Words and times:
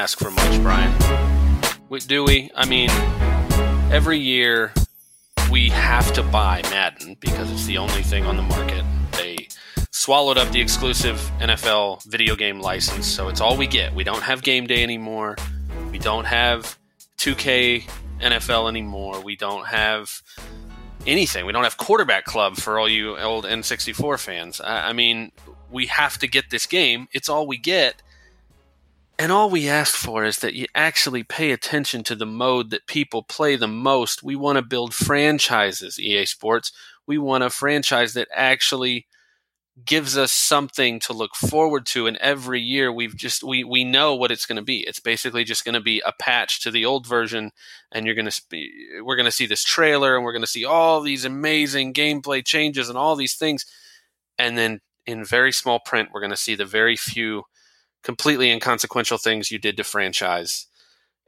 Ask 0.00 0.18
for 0.18 0.30
much, 0.30 0.62
Brian. 0.62 0.90
We, 1.90 2.00
do 2.00 2.24
we? 2.24 2.50
I 2.56 2.64
mean, 2.64 2.88
every 3.92 4.18
year 4.18 4.72
we 5.50 5.68
have 5.68 6.10
to 6.14 6.22
buy 6.22 6.62
Madden 6.70 7.18
because 7.20 7.52
it's 7.52 7.66
the 7.66 7.76
only 7.76 8.02
thing 8.02 8.24
on 8.24 8.36
the 8.36 8.42
market. 8.42 8.82
They 9.12 9.48
swallowed 9.90 10.38
up 10.38 10.50
the 10.52 10.60
exclusive 10.62 11.16
NFL 11.38 12.02
video 12.06 12.34
game 12.34 12.60
license, 12.60 13.06
so 13.06 13.28
it's 13.28 13.42
all 13.42 13.58
we 13.58 13.66
get. 13.66 13.94
We 13.94 14.02
don't 14.02 14.22
have 14.22 14.42
game 14.42 14.66
day 14.66 14.82
anymore. 14.82 15.36
We 15.92 15.98
don't 15.98 16.24
have 16.24 16.78
2K 17.18 17.86
NFL 18.22 18.70
anymore. 18.70 19.20
We 19.20 19.36
don't 19.36 19.66
have 19.66 20.22
anything. 21.06 21.44
We 21.44 21.52
don't 21.52 21.64
have 21.64 21.76
quarterback 21.76 22.24
club 22.24 22.56
for 22.56 22.78
all 22.78 22.88
you 22.88 23.18
old 23.18 23.44
N64 23.44 24.18
fans. 24.18 24.62
I, 24.62 24.88
I 24.88 24.92
mean, 24.94 25.30
we 25.70 25.86
have 25.88 26.16
to 26.20 26.26
get 26.26 26.48
this 26.48 26.64
game. 26.64 27.08
It's 27.12 27.28
all 27.28 27.46
we 27.46 27.58
get. 27.58 28.00
And 29.20 29.30
all 29.30 29.50
we 29.50 29.68
ask 29.68 29.96
for 29.96 30.24
is 30.24 30.38
that 30.38 30.54
you 30.54 30.64
actually 30.74 31.22
pay 31.22 31.50
attention 31.50 32.02
to 32.04 32.14
the 32.14 32.24
mode 32.24 32.70
that 32.70 32.86
people 32.86 33.22
play 33.22 33.54
the 33.54 33.68
most. 33.68 34.22
We 34.22 34.34
want 34.34 34.56
to 34.56 34.62
build 34.62 34.94
franchises, 34.94 36.00
EA 36.00 36.24
Sports. 36.24 36.72
We 37.06 37.18
want 37.18 37.44
a 37.44 37.50
franchise 37.50 38.14
that 38.14 38.28
actually 38.34 39.06
gives 39.84 40.16
us 40.16 40.32
something 40.32 41.00
to 41.00 41.12
look 41.12 41.34
forward 41.34 41.84
to 41.86 42.06
and 42.06 42.16
every 42.16 42.60
year 42.60 42.92
we've 42.92 43.16
just 43.16 43.42
we 43.42 43.62
we 43.62 43.82
know 43.82 44.14
what 44.14 44.30
it's 44.30 44.44
going 44.44 44.56
to 44.56 44.62
be 44.62 44.80
it's 44.80 45.00
basically 45.00 45.42
just 45.42 45.64
going 45.64 45.74
to 45.74 45.80
be 45.80 46.02
a 46.04 46.12
patch 46.12 46.60
to 46.60 46.70
the 46.70 46.84
old 46.84 47.06
version 47.06 47.50
and 47.90 48.04
you're 48.04 48.14
going 48.14 48.28
to 48.28 48.42
be 48.50 48.70
we're 49.02 49.16
going 49.16 49.24
to 49.24 49.30
see 49.30 49.46
this 49.46 49.64
trailer 49.64 50.16
and 50.16 50.24
we're 50.24 50.32
going 50.32 50.42
to 50.42 50.46
see 50.46 50.66
all 50.66 51.00
these 51.00 51.24
amazing 51.24 51.94
gameplay 51.94 52.44
changes 52.44 52.90
and 52.90 52.98
all 52.98 53.16
these 53.16 53.36
things 53.36 53.64
and 54.38 54.58
then 54.58 54.80
in 55.06 55.24
very 55.24 55.52
small 55.52 55.78
print 55.78 56.10
we're 56.12 56.20
going 56.20 56.30
to 56.30 56.36
see 56.36 56.56
the 56.56 56.66
very 56.66 56.96
few 56.96 57.44
completely 58.02 58.50
inconsequential 58.50 59.18
things 59.18 59.50
you 59.50 59.58
did 59.58 59.76
to 59.76 59.84
franchise 59.84 60.66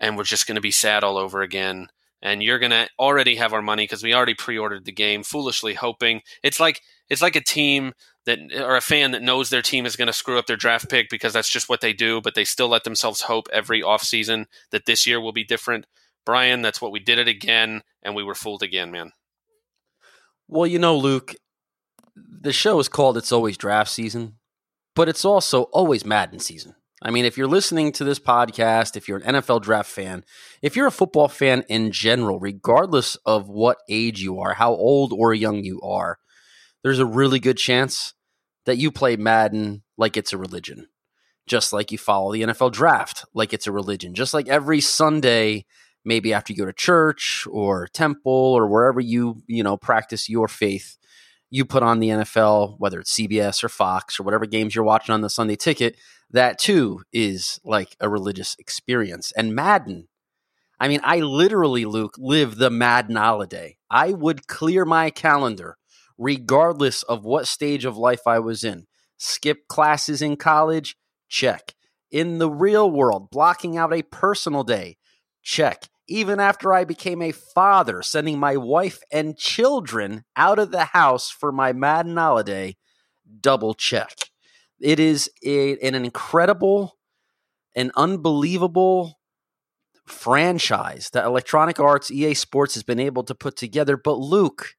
and 0.03 0.17
we're 0.17 0.25
just 0.25 0.47
going 0.47 0.57
to 0.57 0.61
be 0.61 0.73
sad 0.73 1.05
all 1.05 1.17
over 1.17 1.41
again. 1.41 1.89
And 2.21 2.43
you're 2.43 2.59
going 2.59 2.71
to 2.71 2.89
already 2.99 3.37
have 3.37 3.53
our 3.53 3.63
money 3.63 3.85
because 3.85 4.03
we 4.03 4.15
already 4.15 4.35
pre-ordered 4.35 4.85
the 4.85 4.93
game 4.93 5.23
foolishly 5.23 5.75
hoping. 5.75 6.23
It's 6.43 6.61
like 6.61 6.83
it's 7.09 7.23
like 7.23 7.37
a 7.37 7.41
team 7.41 7.93
that 8.27 8.39
or 8.57 8.77
a 8.77 8.81
fan 8.81 9.13
that 9.13 9.23
knows 9.23 9.49
their 9.49 9.63
team 9.63 9.87
is 9.87 9.97
going 9.97 10.07
to 10.07 10.13
screw 10.13 10.39
up 10.39 10.47
their 10.47 10.57
draft 10.57 10.89
pick 10.89 11.09
because 11.09 11.33
that's 11.33 11.51
just 11.51 11.69
what 11.69 11.81
they 11.81 11.93
do 11.93 12.21
but 12.21 12.37
they 12.37 12.45
still 12.45 12.69
let 12.69 12.85
themselves 12.85 13.23
hope 13.23 13.49
every 13.53 13.83
offseason 13.83 14.45
that 14.71 14.87
this 14.87 15.07
year 15.07 15.21
will 15.21 15.33
be 15.33 15.43
different. 15.43 15.87
Brian 16.25 16.63
that's 16.63 16.81
what 16.81 16.93
we 16.93 17.01
did 17.01 17.19
it 17.19 17.27
again 17.27 17.83
and 18.05 18.15
we 18.15 18.23
were 18.23 18.37
fooled 18.37 18.63
again 18.63 18.93
man. 18.93 19.11
Well, 20.47 20.67
you 20.67 20.79
know, 20.79 20.97
Luke, 20.97 21.35
the 22.15 22.53
show 22.53 22.79
is 22.79 22.89
called 22.89 23.17
It's 23.17 23.33
Always 23.33 23.57
Draft 23.57 23.91
Season, 23.91 24.37
but 24.95 25.09
it's 25.09 25.25
also 25.25 25.63
always 25.65 26.05
Madden 26.05 26.39
season. 26.39 26.75
I 27.05 27.11
mean, 27.11 27.25
if 27.25 27.37
you're 27.37 27.49
listening 27.49 27.91
to 27.93 28.05
this 28.05 28.21
podcast, 28.21 28.97
if 28.97 29.09
you're 29.09 29.19
an 29.19 29.35
NFL 29.35 29.63
draft 29.63 29.91
fan, 29.91 30.25
if 30.63 30.77
you're 30.77 30.87
a 30.87 30.93
football 30.93 31.27
fan 31.27 31.65
in 31.69 31.91
general, 31.91 32.39
regardless 32.39 33.17
of 33.27 33.49
what 33.49 33.79
age 33.89 34.23
you 34.23 34.39
are, 34.39 34.55
how 34.55 34.73
old 34.73 35.13
or 35.13 35.35
young 35.35 35.65
you 35.65 35.81
are, 35.81 36.19
there's 36.85 37.01
a 37.01 37.07
really 37.07 37.41
good 37.41 37.59
chance 37.59 38.15
that 38.67 38.79
you 38.79 38.93
play 38.93 39.17
Madden 39.17 39.83
like 39.97 40.17
it's 40.17 40.33
a 40.33 40.39
religion. 40.39 40.89
Just 41.47 41.73
like 41.73 41.91
you 41.91 41.99
follow 41.99 42.33
the 42.33 42.43
NFL 42.43 42.71
draft 42.71 43.25
like 43.35 43.53
it's 43.53 43.67
a 43.67 43.73
religion. 43.73 44.15
Just 44.15 44.33
like 44.33 44.49
every 44.49 44.81
Sunday, 44.81 45.65
maybe 46.05 46.33
after 46.33 46.53
you 46.53 46.59
go 46.59 46.67
to 46.67 46.73
church 46.73 47.49
or 47.51 47.89
temple 47.89 48.33
or 48.33 48.69
wherever 48.69 49.01
you, 49.01 49.43
you 49.49 49.65
know, 49.65 49.77
practice 49.77 50.29
your 50.29 50.47
faith, 50.47 50.97
you 51.53 51.67
put 51.67 51.83
on 51.83 52.01
the 52.01 52.09
NFL, 52.09 52.77
whether 52.79 52.99
it's 52.99 53.15
CBS 53.15 53.63
or 53.63 53.69
Fox 53.69 54.19
or 54.19 54.23
whatever 54.23 54.47
games 54.47 54.75
you're 54.75 54.83
watching 54.83 55.13
on 55.13 55.21
the 55.21 55.29
Sunday 55.29 55.55
ticket, 55.55 55.97
that 56.31 56.59
too 56.59 57.03
is 57.13 57.61
like 57.63 57.95
a 58.01 58.09
religious 58.09 58.57
experience. 58.59 59.33
And 59.37 59.55
Madden, 59.55 60.09
I 60.81 60.89
mean, 60.89 61.01
I 61.05 61.19
literally, 61.19 61.85
Luke, 61.85 62.15
live 62.19 62.57
the 62.57 62.71
Madden 62.71 63.17
holiday. 63.17 63.77
I 63.91 64.13
would 64.13 64.49
clear 64.49 64.87
my 64.87 65.11
calendar 65.11 65.77
regardless 66.17 67.03
of 67.03 67.27
what 67.27 67.47
stage 67.47 67.85
of 67.85 67.99
life 67.99 68.27
I 68.27 68.39
was 68.39 68.65
in. 68.65 68.87
Skip 69.19 69.69
classes 69.69 70.23
in 70.23 70.37
college? 70.37 70.97
Check. 71.29 71.75
In 72.11 72.39
the 72.39 72.51
real 72.51 72.91
world, 72.91 73.31
blocking 73.31 73.77
out 73.77 73.93
a 73.93 74.03
personal 74.03 74.65
day? 74.65 74.97
Check. 75.43 75.91
Even 76.09 76.41
after 76.41 76.73
I 76.73 76.85
became 76.85 77.23
a 77.23 77.33
father, 77.33 78.03
sending 78.03 78.39
my 78.39 78.57
wife 78.57 79.01
and 79.11 79.37
children 79.37 80.25
out 80.37 80.59
of 80.59 80.71
the 80.71 80.87
house 80.87 81.31
for 81.31 81.53
my 81.53 81.73
Madden 81.73 82.17
holiday? 82.17 82.77
Double 83.41 83.75
check. 83.75 84.13
It 84.81 84.99
is 84.99 85.31
a, 85.45 85.79
an 85.79 85.95
incredible, 85.95 86.99
an 87.77 87.93
unbelievable 87.97 89.21
franchise 90.07 91.11
that 91.13 91.25
Electronic 91.25 91.79
Arts 91.79 92.11
EA 92.11 92.35
Sports 92.35 92.75
has 92.75 92.83
been 92.83 93.01
able 93.01 93.23
to 93.25 93.35
put 93.35 93.57
together. 93.57 93.97
But 93.97 94.19
Luke, 94.19 94.75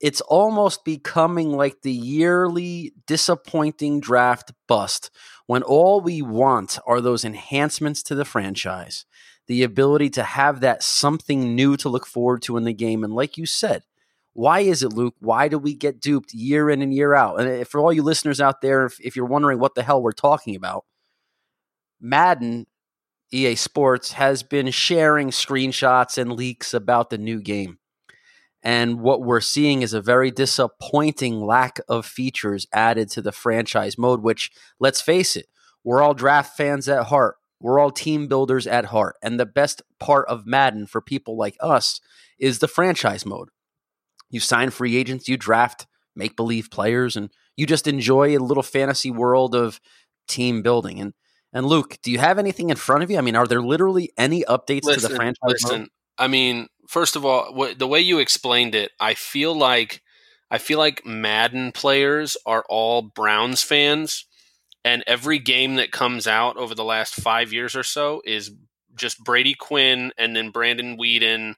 it's 0.00 0.20
almost 0.20 0.84
becoming 0.84 1.52
like 1.52 1.82
the 1.82 1.92
yearly 1.92 2.92
disappointing 3.06 4.00
draft 4.00 4.52
bust 4.68 5.10
when 5.46 5.62
all 5.62 6.00
we 6.00 6.22
want 6.22 6.78
are 6.86 7.00
those 7.00 7.24
enhancements 7.24 8.02
to 8.04 8.14
the 8.14 8.24
franchise, 8.24 9.06
the 9.48 9.62
ability 9.62 10.10
to 10.10 10.22
have 10.22 10.60
that 10.60 10.82
something 10.82 11.54
new 11.54 11.76
to 11.78 11.88
look 11.88 12.06
forward 12.06 12.42
to 12.42 12.56
in 12.56 12.64
the 12.64 12.72
game. 12.72 13.02
And 13.02 13.14
like 13.14 13.36
you 13.36 13.46
said, 13.46 13.82
why 14.34 14.60
is 14.60 14.82
it, 14.82 14.92
Luke? 14.92 15.16
Why 15.18 15.48
do 15.48 15.58
we 15.58 15.74
get 15.74 16.00
duped 16.00 16.32
year 16.32 16.70
in 16.70 16.80
and 16.80 16.94
year 16.94 17.14
out? 17.14 17.40
And 17.40 17.62
uh, 17.62 17.64
for 17.64 17.80
all 17.80 17.92
you 17.92 18.02
listeners 18.02 18.40
out 18.40 18.60
there, 18.60 18.84
if, 18.84 19.00
if 19.00 19.16
you're 19.16 19.24
wondering 19.24 19.58
what 19.58 19.74
the 19.74 19.82
hell 19.82 20.00
we're 20.00 20.12
talking 20.12 20.54
about, 20.54 20.84
Madden 22.00 22.66
EA 23.32 23.56
Sports 23.56 24.12
has 24.12 24.42
been 24.42 24.70
sharing 24.70 25.30
screenshots 25.30 26.18
and 26.18 26.32
leaks 26.32 26.72
about 26.72 27.10
the 27.10 27.18
new 27.18 27.40
game. 27.40 27.78
And 28.62 29.00
what 29.00 29.22
we're 29.22 29.40
seeing 29.40 29.82
is 29.82 29.92
a 29.92 30.00
very 30.00 30.30
disappointing 30.30 31.40
lack 31.40 31.80
of 31.88 32.06
features 32.06 32.66
added 32.72 33.10
to 33.10 33.22
the 33.22 33.32
franchise 33.32 33.96
mode, 33.96 34.20
which, 34.20 34.50
let's 34.78 35.00
face 35.00 35.36
it, 35.36 35.46
we're 35.82 36.02
all 36.02 36.14
draft 36.14 36.56
fans 36.56 36.88
at 36.88 37.06
heart. 37.06 37.37
We're 37.60 37.78
all 37.78 37.90
team 37.90 38.28
builders 38.28 38.66
at 38.66 38.86
heart. 38.86 39.16
And 39.22 39.38
the 39.38 39.46
best 39.46 39.82
part 39.98 40.28
of 40.28 40.46
Madden 40.46 40.86
for 40.86 41.00
people 41.00 41.36
like 41.36 41.56
us 41.60 42.00
is 42.38 42.58
the 42.58 42.68
franchise 42.68 43.26
mode. 43.26 43.48
You 44.30 44.40
sign 44.40 44.70
free 44.70 44.96
agents, 44.96 45.28
you 45.28 45.36
draft 45.36 45.86
make 46.14 46.36
believe 46.36 46.70
players, 46.70 47.16
and 47.16 47.30
you 47.56 47.64
just 47.64 47.86
enjoy 47.86 48.36
a 48.36 48.42
little 48.42 48.62
fantasy 48.62 49.10
world 49.10 49.54
of 49.54 49.80
team 50.26 50.62
building. 50.62 51.00
And 51.00 51.14
and 51.52 51.64
Luke, 51.64 51.98
do 52.02 52.10
you 52.10 52.18
have 52.18 52.38
anything 52.38 52.68
in 52.68 52.76
front 52.76 53.02
of 53.02 53.10
you? 53.10 53.16
I 53.16 53.22
mean, 53.22 53.36
are 53.36 53.46
there 53.46 53.62
literally 53.62 54.10
any 54.18 54.44
updates 54.44 54.84
listen, 54.84 55.02
to 55.02 55.08
the 55.08 55.16
franchise 55.16 55.38
listen, 55.46 55.80
mode? 55.80 55.88
I 56.18 56.28
mean, 56.28 56.66
first 56.88 57.16
of 57.16 57.24
all, 57.24 57.54
wh- 57.56 57.76
the 57.76 57.86
way 57.86 58.00
you 58.00 58.18
explained 58.18 58.74
it, 58.74 58.90
I 59.00 59.14
feel 59.14 59.54
like 59.54 60.02
I 60.50 60.58
feel 60.58 60.78
like 60.78 61.06
Madden 61.06 61.72
players 61.72 62.36
are 62.44 62.64
all 62.68 63.02
Browns 63.02 63.62
fans, 63.62 64.26
and 64.84 65.04
every 65.06 65.38
game 65.38 65.76
that 65.76 65.90
comes 65.90 66.26
out 66.26 66.56
over 66.56 66.74
the 66.74 66.84
last 66.84 67.14
five 67.14 67.52
years 67.52 67.74
or 67.76 67.82
so 67.82 68.22
is 68.24 68.50
just 68.94 69.22
Brady 69.22 69.54
Quinn 69.54 70.12
and 70.18 70.34
then 70.34 70.50
Brandon 70.50 70.96
Weeden 70.98 71.54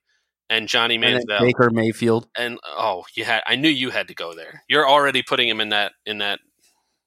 and 0.49 0.69
Johnny 0.69 0.97
And 0.97 1.05
then 1.29 1.41
Baker 1.41 1.71
Mayfield. 1.71 2.29
and 2.37 2.59
oh, 2.67 3.05
you 3.15 3.25
had 3.25 3.43
I 3.47 3.57
knew 3.57 3.69
you 3.69 3.91
had 3.91 4.09
to 4.09 4.15
go 4.15 4.35
there. 4.35 4.65
You're 4.69 4.89
already 4.89 5.23
putting 5.23 5.49
him 5.49 5.61
in 5.61 5.69
that 5.71 5.93
in 6.05 6.19
that 6.19 6.41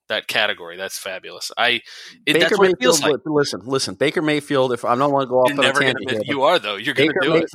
that 0.09 0.27
category. 0.27 0.77
That's 0.77 0.97
fabulous. 0.97 1.51
I 1.57 1.81
it, 2.25 2.33
Baker 2.33 2.39
that's 2.39 2.57
what 2.57 2.69
it 2.69 2.77
feels 2.79 3.01
Mayfield. 3.01 3.21
like. 3.25 3.33
Listen, 3.33 3.61
listen. 3.65 3.95
Baker 3.95 4.21
Mayfield. 4.21 4.73
If 4.73 4.85
I 4.85 4.95
don't 4.95 5.11
want 5.11 5.23
to 5.23 5.27
go 5.27 5.39
off 5.39 5.49
You're 5.49 5.59
on 5.59 5.65
a 5.65 5.73
tangent, 5.73 6.05
miss, 6.05 6.21
you 6.25 6.43
are 6.43 6.59
though. 6.59 6.75
You're 6.75 6.93
gonna 6.93 7.09
Baker 7.09 7.19
do 7.21 7.35
it. 7.35 7.49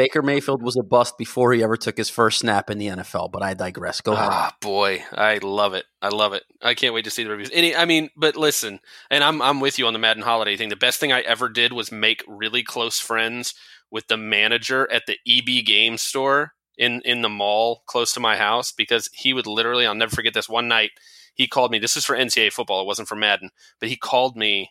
Baker 0.00 0.22
Mayfield 0.22 0.62
was 0.62 0.78
a 0.78 0.82
bust 0.82 1.18
before 1.18 1.52
he 1.52 1.62
ever 1.62 1.76
took 1.76 1.98
his 1.98 2.08
first 2.08 2.38
snap 2.38 2.70
in 2.70 2.78
the 2.78 2.86
NFL. 2.86 3.30
But 3.30 3.42
I 3.42 3.52
digress. 3.52 4.00
Go 4.00 4.14
ahead. 4.14 4.30
Ah, 4.30 4.56
boy, 4.62 5.04
I 5.12 5.40
love 5.42 5.74
it. 5.74 5.84
I 6.00 6.08
love 6.08 6.32
it. 6.32 6.42
I 6.62 6.72
can't 6.72 6.94
wait 6.94 7.04
to 7.04 7.10
see 7.10 7.22
the 7.22 7.28
reviews. 7.28 7.50
Any, 7.52 7.76
I 7.76 7.84
mean, 7.84 8.08
but 8.16 8.34
listen, 8.34 8.80
and 9.10 9.22
I'm 9.22 9.42
I'm 9.42 9.60
with 9.60 9.78
you 9.78 9.86
on 9.86 9.92
the 9.92 9.98
Madden 9.98 10.22
holiday 10.22 10.56
thing. 10.56 10.70
The 10.70 10.76
best 10.76 11.00
thing 11.00 11.12
I 11.12 11.20
ever 11.20 11.50
did 11.50 11.74
was 11.74 11.92
make 11.92 12.24
really 12.26 12.62
close 12.62 12.98
friends 12.98 13.54
with 13.90 14.06
the 14.06 14.16
manager 14.16 14.90
at 14.90 15.02
the 15.06 15.18
EB 15.28 15.66
game 15.66 15.98
store 15.98 16.54
in 16.78 17.02
in 17.04 17.20
the 17.20 17.28
mall 17.28 17.82
close 17.84 18.14
to 18.14 18.20
my 18.20 18.38
house 18.38 18.72
because 18.72 19.10
he 19.12 19.34
would 19.34 19.46
literally. 19.46 19.84
I'll 19.84 19.94
never 19.94 20.16
forget 20.16 20.32
this. 20.32 20.48
One 20.48 20.66
night, 20.66 20.92
he 21.34 21.46
called 21.46 21.72
me. 21.72 21.78
This 21.78 21.98
is 21.98 22.06
for 22.06 22.16
NCAA 22.16 22.54
football. 22.54 22.80
It 22.80 22.86
wasn't 22.86 23.08
for 23.08 23.16
Madden, 23.16 23.50
but 23.78 23.90
he 23.90 23.96
called 23.96 24.34
me 24.34 24.70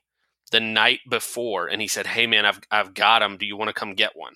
the 0.52 0.60
night 0.60 1.02
before 1.08 1.68
and 1.68 1.84
he 1.84 1.88
said, 1.88 2.08
"Hey 2.08 2.26
man, 2.26 2.48
I've 2.48 2.62
I've 2.72 2.96
got 2.96 3.22
him. 3.22 3.38
Do 3.38 3.46
you 3.46 3.56
want 3.56 3.70
to 3.70 3.80
come 3.80 3.94
get 3.94 4.16
one?" 4.16 4.34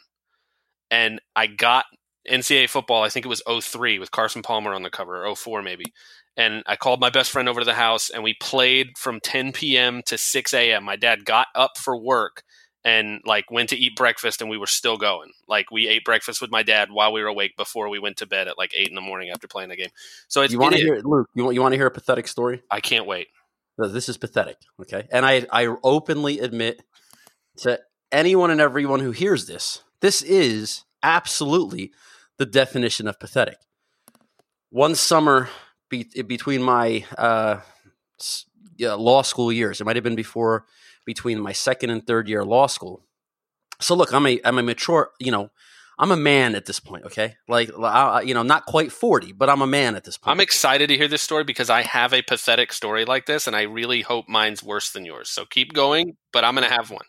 And 0.94 1.20
I 1.36 1.48
got 1.48 1.86
NCAA 2.30 2.70
football, 2.70 3.02
I 3.02 3.10
think 3.10 3.26
it 3.26 3.30
was 3.30 3.42
03 3.50 3.98
with 3.98 4.12
Carson 4.12 4.44
Palmer 4.44 4.76
on 4.76 4.84
the 4.84 4.92
cover, 4.92 5.26
or 5.26 5.36
04 5.36 5.64
maybe. 5.64 5.86
And 6.38 6.62
I 6.68 6.76
called 6.76 7.00
my 7.00 7.10
best 7.10 7.32
friend 7.32 7.50
over 7.50 7.62
to 7.62 7.66
the 7.66 7.74
house 7.74 8.12
and 8.12 8.24
we 8.24 8.36
played 8.40 8.90
from 8.96 9.20
10 9.20 9.54
p.m. 9.54 10.04
to 10.06 10.20
6 10.20 10.54
a.m. 10.54 10.84
My 10.84 10.96
dad 10.96 11.26
got 11.26 11.48
up 11.56 11.80
for 11.80 11.98
work 12.00 12.44
and 12.86 13.22
like 13.26 13.50
went 13.50 13.70
to 13.70 13.76
eat 13.76 13.96
breakfast 13.96 14.40
and 14.40 14.52
we 14.52 14.58
were 14.58 14.68
still 14.68 14.98
going. 14.98 15.32
Like 15.48 15.72
we 15.72 15.88
ate 15.88 16.06
breakfast 16.06 16.42
with 16.42 16.52
my 16.52 16.62
dad 16.62 16.90
while 16.92 17.12
we 17.12 17.22
were 17.24 17.28
awake 17.28 17.58
before 17.58 17.90
we 17.90 17.98
went 17.98 18.18
to 18.18 18.28
bed 18.28 18.48
at 18.48 18.60
like 18.60 18.74
eight 18.76 18.90
in 18.90 18.96
the 18.96 19.02
morning 19.02 19.32
after 19.32 19.48
playing 19.48 19.70
the 19.70 19.76
game. 19.76 19.90
So 20.28 20.44
it's, 20.44 20.54
you 20.54 20.60
want 20.60 20.76
to 20.76 20.80
is- 20.80 20.86
hear 20.86 21.02
Luke? 21.04 21.28
You 21.34 21.44
want 21.44 21.56
you 21.56 21.62
want 21.62 21.74
to 21.74 21.78
hear 21.78 21.88
a 21.88 21.92
pathetic 21.92 22.28
story? 22.28 22.62
I 22.70 22.82
can't 22.82 23.08
wait. 23.08 23.30
No, 23.80 23.88
This 23.88 24.10
is 24.10 24.18
pathetic. 24.20 24.58
Okay, 24.80 25.08
and 25.12 25.26
I 25.26 25.48
I 25.52 25.76
openly 25.84 26.40
admit 26.40 26.84
to 27.60 27.80
anyone 28.12 28.52
and 28.52 28.62
everyone 28.62 29.00
who 29.00 29.12
hears 29.12 29.48
this, 29.48 29.82
this 30.04 30.22
is 30.22 30.84
absolutely 31.02 31.94
the 32.38 32.46
definition 32.46 33.08
of 33.08 33.18
pathetic. 33.22 33.58
One 34.70 34.96
summer 34.96 35.48
be, 35.90 36.04
between 36.28 36.62
my 36.62 37.06
uh, 37.18 37.62
law 38.82 39.22
school 39.22 39.50
years, 39.50 39.80
it 39.80 39.86
might 39.86 39.96
have 39.96 40.04
been 40.04 40.18
before 40.18 40.66
between 41.06 41.40
my 41.40 41.54
second 41.54 41.90
and 41.90 42.06
third 42.06 42.28
year 42.28 42.44
law 42.44 42.68
school. 42.68 43.06
So 43.80 43.96
look, 43.96 44.14
I'm 44.14 44.28
a 44.28 44.42
I'm 44.44 44.58
a 44.58 44.64
mature, 44.64 45.12
you 45.20 45.32
know, 45.32 45.52
I'm 45.98 46.12
a 46.12 46.18
man 46.18 46.56
at 46.56 46.66
this 46.66 46.82
point. 46.82 47.06
Okay, 47.06 47.36
like 47.48 47.72
I, 47.80 48.24
you 48.24 48.34
know, 48.34 48.44
not 48.44 48.66
quite 48.66 48.92
forty, 48.92 49.32
but 49.32 49.50
I'm 49.50 49.62
a 49.62 49.68
man 49.68 49.96
at 49.96 50.04
this 50.04 50.18
point. 50.18 50.34
I'm 50.34 50.42
excited 50.42 50.88
to 50.88 50.98
hear 50.98 51.08
this 51.08 51.22
story 51.22 51.46
because 51.46 51.70
I 51.70 51.82
have 51.82 52.14
a 52.14 52.22
pathetic 52.22 52.74
story 52.74 53.06
like 53.06 53.26
this 53.26 53.48
and 53.48 53.56
I 53.56 53.62
really 53.62 54.02
hope 54.02 54.28
mine's 54.28 54.62
worse 54.62 54.92
than 54.92 55.06
yours. 55.06 55.30
So 55.30 55.46
keep 55.46 55.72
going, 55.72 56.18
but 56.34 56.44
I'm 56.44 56.56
going 56.56 56.68
to 56.68 56.74
have 56.74 56.92
one. 56.92 57.06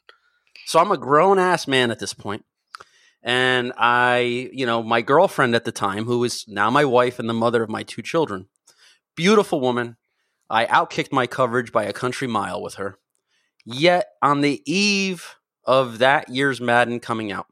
So 0.67 0.79
I'm 0.79 0.93
a 0.93 0.97
grown 0.97 1.41
ass 1.41 1.67
man 1.67 1.91
at 1.91 1.99
this 1.99 2.15
point. 2.15 2.45
And 3.25 3.73
I, 3.79 4.51
you 4.53 4.67
know, 4.67 4.83
my 4.83 5.01
girlfriend 5.01 5.55
at 5.55 5.65
the 5.65 5.73
time, 5.73 6.05
who 6.05 6.23
is 6.25 6.45
now 6.47 6.69
my 6.69 6.85
wife 6.85 7.19
and 7.19 7.29
the 7.29 7.33
mother 7.35 7.63
of 7.63 7.71
my 7.71 7.83
two 7.83 8.03
children, 8.03 8.49
beautiful 9.17 9.61
woman. 9.61 9.97
I 10.51 10.67
outkicked 10.67 11.11
my 11.11 11.27
coverage 11.27 11.73
by 11.73 11.85
a 11.85 11.93
country 11.95 12.29
mile 12.29 12.63
with 12.63 12.75
her. 12.75 12.99
Yet 13.65 14.09
on 14.21 14.43
the 14.43 14.63
eve 14.71 15.37
of 15.65 15.99
that 15.99 16.29
year's 16.29 16.61
Madden 16.61 17.01
coming 17.01 17.33
out, 17.33 17.47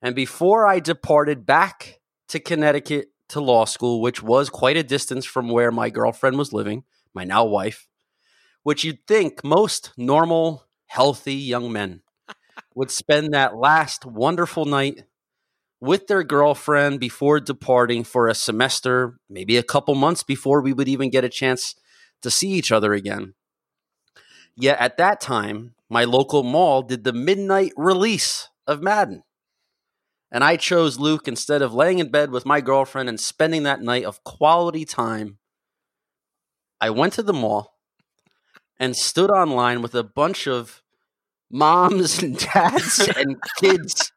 and 0.00 0.14
before 0.14 0.64
I 0.64 0.78
departed 0.78 1.44
back 1.44 1.98
to 2.28 2.38
Connecticut 2.38 3.08
to 3.30 3.40
law 3.40 3.64
school, 3.64 4.00
which 4.00 4.22
was 4.22 4.48
quite 4.48 4.76
a 4.76 4.84
distance 4.84 5.24
from 5.24 5.48
where 5.48 5.72
my 5.72 5.90
girlfriend 5.90 6.38
was 6.38 6.52
living, 6.52 6.84
my 7.12 7.24
now 7.24 7.44
wife, 7.44 7.88
which 8.62 8.84
you'd 8.84 9.04
think 9.08 9.42
most 9.42 9.92
normal, 9.96 10.66
healthy 10.86 11.34
young 11.34 11.72
men 11.72 12.02
would 12.74 12.90
spend 12.90 13.32
that 13.32 13.56
last 13.56 14.04
wonderful 14.06 14.64
night 14.64 15.04
with 15.80 16.06
their 16.06 16.24
girlfriend 16.24 17.00
before 17.00 17.40
departing 17.40 18.04
for 18.04 18.26
a 18.26 18.34
semester, 18.34 19.18
maybe 19.28 19.56
a 19.56 19.62
couple 19.62 19.94
months 19.94 20.22
before 20.22 20.60
we 20.60 20.72
would 20.72 20.88
even 20.88 21.10
get 21.10 21.24
a 21.24 21.28
chance 21.28 21.74
to 22.22 22.30
see 22.30 22.48
each 22.50 22.72
other 22.72 22.92
again. 22.92 23.34
Yet 24.56 24.80
at 24.80 24.96
that 24.96 25.20
time, 25.20 25.74
my 25.88 26.04
local 26.04 26.42
mall 26.42 26.82
did 26.82 27.04
the 27.04 27.12
midnight 27.12 27.72
release 27.76 28.48
of 28.66 28.82
Madden. 28.82 29.22
And 30.30 30.44
I 30.44 30.56
chose 30.56 30.98
Luke 30.98 31.26
instead 31.26 31.62
of 31.62 31.72
laying 31.72 32.00
in 32.00 32.10
bed 32.10 32.30
with 32.30 32.44
my 32.44 32.60
girlfriend 32.60 33.08
and 33.08 33.18
spending 33.18 33.62
that 33.62 33.80
night 33.80 34.04
of 34.04 34.24
quality 34.24 34.84
time. 34.84 35.38
I 36.80 36.90
went 36.90 37.14
to 37.14 37.22
the 37.22 37.32
mall 37.32 37.78
and 38.78 38.94
stood 38.94 39.30
online 39.30 39.80
with 39.80 39.94
a 39.94 40.04
bunch 40.04 40.46
of 40.46 40.82
moms 41.50 42.22
and 42.22 42.38
dads 42.38 43.08
and 43.16 43.36
kids. 43.58 44.12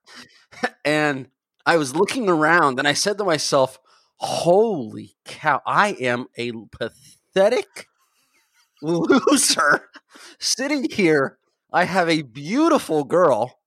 And 0.83 1.27
I 1.65 1.77
was 1.77 1.95
looking 1.95 2.29
around 2.29 2.79
and 2.79 2.87
I 2.87 2.93
said 2.93 3.17
to 3.17 3.23
myself, 3.23 3.79
Holy 4.17 5.15
cow, 5.25 5.61
I 5.65 5.93
am 5.99 6.27
a 6.37 6.51
pathetic 6.71 7.87
loser 8.81 9.89
sitting 10.39 10.87
here. 10.91 11.37
I 11.73 11.85
have 11.85 12.09
a 12.09 12.21
beautiful 12.21 13.03
girl 13.03 13.59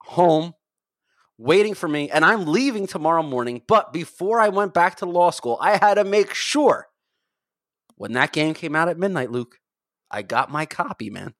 home 0.00 0.54
waiting 1.38 1.74
for 1.74 1.88
me, 1.88 2.10
and 2.10 2.24
I'm 2.24 2.46
leaving 2.46 2.86
tomorrow 2.86 3.22
morning. 3.22 3.62
But 3.66 3.92
before 3.92 4.40
I 4.40 4.48
went 4.50 4.74
back 4.74 4.96
to 4.96 5.06
law 5.06 5.30
school, 5.30 5.58
I 5.60 5.78
had 5.78 5.94
to 5.94 6.04
make 6.04 6.34
sure 6.34 6.88
when 7.96 8.12
that 8.12 8.32
game 8.32 8.54
came 8.54 8.76
out 8.76 8.88
at 8.88 8.98
midnight, 8.98 9.30
Luke, 9.30 9.58
I 10.10 10.22
got 10.22 10.50
my 10.50 10.66
copy, 10.66 11.10
man. 11.10 11.34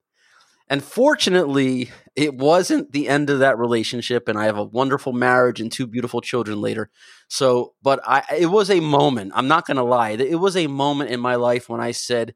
And 0.69 0.83
fortunately, 0.83 1.91
it 2.15 2.35
wasn't 2.35 2.91
the 2.91 3.09
end 3.09 3.29
of 3.29 3.39
that 3.39 3.57
relationship, 3.57 4.27
and 4.27 4.37
I 4.37 4.45
have 4.45 4.57
a 4.57 4.63
wonderful 4.63 5.13
marriage 5.13 5.59
and 5.59 5.71
two 5.71 5.87
beautiful 5.87 6.21
children 6.21 6.61
later. 6.61 6.89
So, 7.27 7.73
but 7.81 7.99
I, 8.05 8.23
it 8.39 8.45
was 8.47 8.69
a 8.69 8.79
moment. 8.79 9.33
I'm 9.35 9.47
not 9.47 9.65
going 9.65 9.77
to 9.77 9.83
lie. 9.83 10.11
It 10.11 10.39
was 10.39 10.55
a 10.55 10.67
moment 10.67 11.09
in 11.09 11.19
my 11.19 11.35
life 11.35 11.67
when 11.69 11.81
I 11.81 11.91
said, 11.91 12.33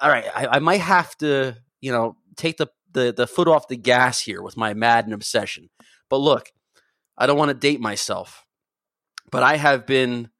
"All 0.00 0.10
right, 0.10 0.26
I, 0.34 0.46
I 0.46 0.58
might 0.58 0.80
have 0.80 1.16
to, 1.18 1.56
you 1.80 1.92
know, 1.92 2.16
take 2.36 2.58
the, 2.58 2.68
the 2.92 3.12
the 3.16 3.26
foot 3.26 3.48
off 3.48 3.68
the 3.68 3.76
gas 3.76 4.20
here 4.20 4.42
with 4.42 4.56
my 4.56 4.74
Madden 4.74 5.12
obsession." 5.12 5.70
But 6.10 6.18
look, 6.18 6.50
I 7.16 7.26
don't 7.26 7.38
want 7.38 7.48
to 7.48 7.54
date 7.54 7.80
myself, 7.80 8.44
but 9.30 9.42
I 9.42 9.56
have 9.56 9.86
been 9.86 10.30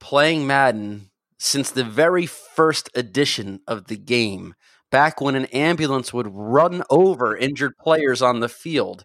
playing 0.00 0.46
Madden 0.46 1.10
since 1.38 1.70
the 1.70 1.84
very 1.84 2.26
first 2.26 2.88
edition 2.94 3.60
of 3.66 3.86
the 3.86 3.96
game 3.96 4.54
back 4.90 5.20
when 5.20 5.34
an 5.34 5.46
ambulance 5.46 6.12
would 6.12 6.28
run 6.30 6.82
over 6.90 7.36
injured 7.36 7.76
players 7.78 8.22
on 8.22 8.40
the 8.40 8.48
field. 8.48 9.04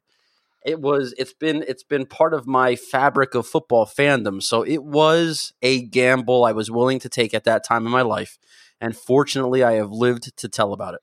It 0.65 0.81
was 0.81 1.13
it's 1.17 1.33
been 1.33 1.63
it's 1.67 1.83
been 1.83 2.07
part 2.07 2.33
of 2.33 2.47
my 2.47 2.75
fabric 2.75 3.35
of 3.35 3.45
football 3.45 3.85
fandom. 3.85 4.41
So 4.41 4.63
it 4.63 4.83
was 4.83 5.53
a 5.61 5.83
gamble 5.83 6.43
I 6.43 6.53
was 6.53 6.71
willing 6.71 6.99
to 6.99 7.09
take 7.09 7.33
at 7.33 7.43
that 7.43 7.63
time 7.63 7.85
in 7.85 7.91
my 7.91 8.01
life. 8.01 8.39
And 8.81 8.97
fortunately 8.97 9.63
I 9.63 9.73
have 9.73 9.91
lived 9.91 10.35
to 10.37 10.49
tell 10.49 10.73
about 10.73 10.95
it. 10.95 11.01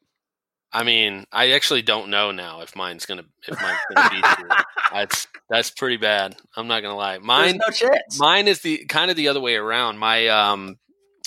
I 0.72 0.84
mean, 0.84 1.26
I 1.30 1.50
actually 1.50 1.82
don't 1.82 2.08
know 2.08 2.32
now 2.32 2.62
if 2.62 2.74
mine's 2.74 3.04
gonna 3.04 3.24
if 3.46 3.60
mine's 3.60 3.78
gonna 3.94 4.10
be 4.10 4.22
true. 4.36 4.48
That's 4.92 5.28
that's 5.50 5.70
pretty 5.70 5.98
bad. 5.98 6.36
I'm 6.56 6.66
not 6.66 6.82
gonna 6.82 6.96
lie. 6.96 7.18
Mine 7.18 7.58
no 7.58 7.90
mine 8.18 8.48
is 8.48 8.62
the 8.62 8.86
kind 8.86 9.10
of 9.10 9.16
the 9.16 9.28
other 9.28 9.40
way 9.40 9.54
around. 9.54 9.98
My 9.98 10.28
um 10.28 10.78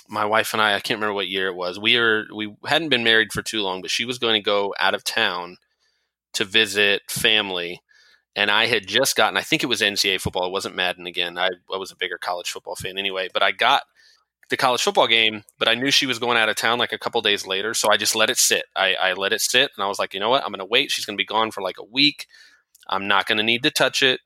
my 0.08 0.26
wife 0.26 0.54
and 0.54 0.62
I, 0.62 0.76
I 0.76 0.80
can't 0.80 1.00
remember 1.00 1.14
what 1.14 1.28
year 1.28 1.48
it 1.48 1.56
was. 1.56 1.80
We 1.80 1.98
were 2.00 2.26
we 2.34 2.56
hadn't 2.66 2.90
been 2.90 3.04
married 3.04 3.32
for 3.32 3.42
too 3.42 3.62
long, 3.62 3.82
but 3.82 3.92
she 3.92 4.06
was 4.06 4.20
going 4.20 4.36
to 4.36 4.46
go 4.46 4.74
out 4.80 4.94
of 4.94 5.04
town 5.04 5.58
to 6.34 6.46
visit 6.46 7.02
family. 7.10 7.82
And 8.36 8.52
I 8.52 8.68
had 8.68 8.86
just 8.86 9.16
gotten, 9.16 9.38
I 9.38 9.42
think 9.42 9.64
it 9.64 9.68
was 9.68 9.82
NCAA 9.82 10.20
football. 10.20 10.46
It 10.46 10.52
wasn't 10.52 10.76
Madden 10.76 11.08
again. 11.08 11.38
I, 11.38 11.52
I 11.74 11.78
was 11.78 11.92
a 11.92 11.96
bigger 11.96 12.18
college 12.18 12.50
football 12.50 12.76
fan 12.76 12.98
anyway. 12.98 13.30
But 13.34 13.44
I 13.44 13.52
got 13.52 13.84
the 14.50 14.58
college 14.58 14.84
football 14.84 15.08
game, 15.08 15.44
but 15.58 15.70
I 15.70 15.76
knew 15.76 15.90
she 15.90 16.06
was 16.06 16.20
going 16.20 16.38
out 16.38 16.50
of 16.50 16.58
town 16.58 16.78
like 16.78 16.92
a 16.92 16.98
couple 16.98 17.22
days 17.22 17.48
later. 17.48 17.74
So 17.74 17.90
I 17.90 17.98
just 17.98 18.16
let 18.16 18.30
it 18.30 18.38
sit. 18.38 18.66
I, 18.76 18.94
I 18.96 19.14
let 19.14 19.32
it 19.32 19.42
sit. 19.42 19.72
And 19.76 19.84
I 19.84 19.88
was 19.88 19.98
like, 19.98 20.14
you 20.14 20.20
know 20.20 20.30
what? 20.30 20.44
I'm 20.44 20.52
going 20.52 20.60
to 20.60 20.66
wait. 20.66 20.92
She's 20.92 21.06
going 21.06 21.18
to 21.18 21.22
be 21.22 21.26
gone 21.26 21.52
for 21.52 21.62
like 21.62 21.78
a 21.80 21.86
week. 21.86 22.28
I'm 22.88 23.08
not 23.08 23.26
going 23.26 23.38
to 23.38 23.44
need 23.44 23.64
to 23.64 23.72
touch 23.72 24.04
it. 24.04 24.20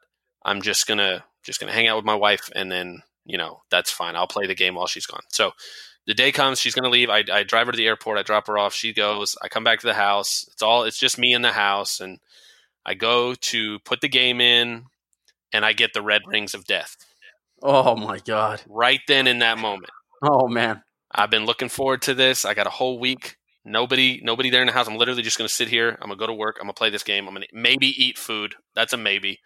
I'm 0.44 0.62
just 0.62 0.88
going 0.88 0.98
to, 0.98 1.24
just 1.44 1.60
going 1.60 1.70
to 1.72 1.76
hang 1.76 1.88
out 1.88 1.96
with 1.96 2.06
my 2.06 2.16
wife. 2.16 2.50
And 2.56 2.72
then, 2.72 3.04
you 3.30 3.38
know, 3.38 3.62
that's 3.70 3.92
fine. 3.92 4.16
I'll 4.16 4.28
play 4.28 4.48
the 4.48 4.56
game 4.56 4.76
while 4.76 4.88
she's 4.88 5.06
gone. 5.06 5.22
So 5.30 5.52
the 6.08 6.16
day 6.16 6.32
comes, 6.32 6.60
she's 6.60 6.74
going 6.74 6.84
to 6.84 6.90
leave. 6.90 7.10
I, 7.10 7.24
I 7.32 7.44
drive 7.44 7.68
her 7.68 7.72
to 7.72 7.78
the 7.78 7.86
airport. 7.88 8.18
I 8.18 8.24
drop 8.24 8.48
her 8.48 8.58
off. 8.58 8.74
She 8.74 8.92
goes. 8.94 9.36
I 9.44 9.48
come 9.48 9.64
back 9.64 9.80
to 9.80 9.88
the 9.88 9.94
house. 9.94 10.46
It's 10.52 10.64
all. 10.64 10.84
It's 10.84 10.98
just 10.98 11.20
me 11.20 11.34
in 11.34 11.44
the 11.44 11.52
house, 11.52 12.00
and 12.00 12.20
I 12.86 12.96
go 12.96 13.36
to 13.36 13.80
put 13.86 14.02
the 14.02 14.10
game 14.10 14.42
in, 14.42 14.86
and 15.54 15.64
I 15.64 15.74
get 15.74 15.94
the 15.94 16.02
red 16.02 16.24
rings 16.28 16.54
of 16.54 16.66
death 16.66 16.98
Oh 17.62 17.96
my 17.96 18.20
god. 18.20 18.62
right 18.68 19.02
then 19.08 19.28
in 19.28 19.40
that 19.40 19.58
moment. 19.58 19.92
Oh 20.24 20.48
man. 20.48 20.82
I've 21.12 21.30
been 21.32 21.46
looking 21.46 21.70
forward 21.70 22.02
to 22.04 22.14
this. 22.14 22.46
I 22.46 22.54
got 22.54 22.68
a 22.68 22.72
whole 22.72 23.00
week. 23.00 23.36
Nobody, 23.66 24.22
nobody 24.24 24.50
there 24.50 24.62
in 24.62 24.68
the 24.68 24.74
house. 24.74 24.88
I'm 24.88 24.98
literally 24.98 25.22
just 25.24 25.38
going 25.38 25.48
to 25.48 25.54
sit 25.54 25.68
here. 25.68 25.98
I'm 26.02 26.08
gonna 26.10 26.16
go 26.18 26.28
to 26.28 26.34
work. 26.34 26.58
I'm 26.60 26.66
gonna 26.66 26.74
play 26.74 26.90
this 26.90 27.04
game. 27.04 27.28
I'm 27.28 27.34
gonna 27.34 27.48
maybe 27.54 27.88
eat 27.88 28.18
food. 28.18 28.56
That's 28.76 28.94
a 28.94 28.98
maybe. 28.98 29.40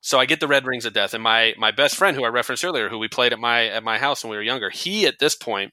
So 0.00 0.18
I 0.18 0.26
get 0.26 0.40
the 0.40 0.46
red 0.46 0.64
rings 0.64 0.84
of 0.84 0.92
death, 0.92 1.12
and 1.12 1.22
my 1.22 1.54
my 1.58 1.70
best 1.70 1.96
friend, 1.96 2.16
who 2.16 2.24
I 2.24 2.28
referenced 2.28 2.64
earlier, 2.64 2.88
who 2.88 2.98
we 2.98 3.08
played 3.08 3.32
at 3.32 3.38
my 3.38 3.66
at 3.66 3.82
my 3.82 3.98
house 3.98 4.22
when 4.22 4.30
we 4.30 4.36
were 4.36 4.42
younger, 4.42 4.70
he 4.70 5.06
at 5.06 5.18
this 5.18 5.34
point 5.34 5.72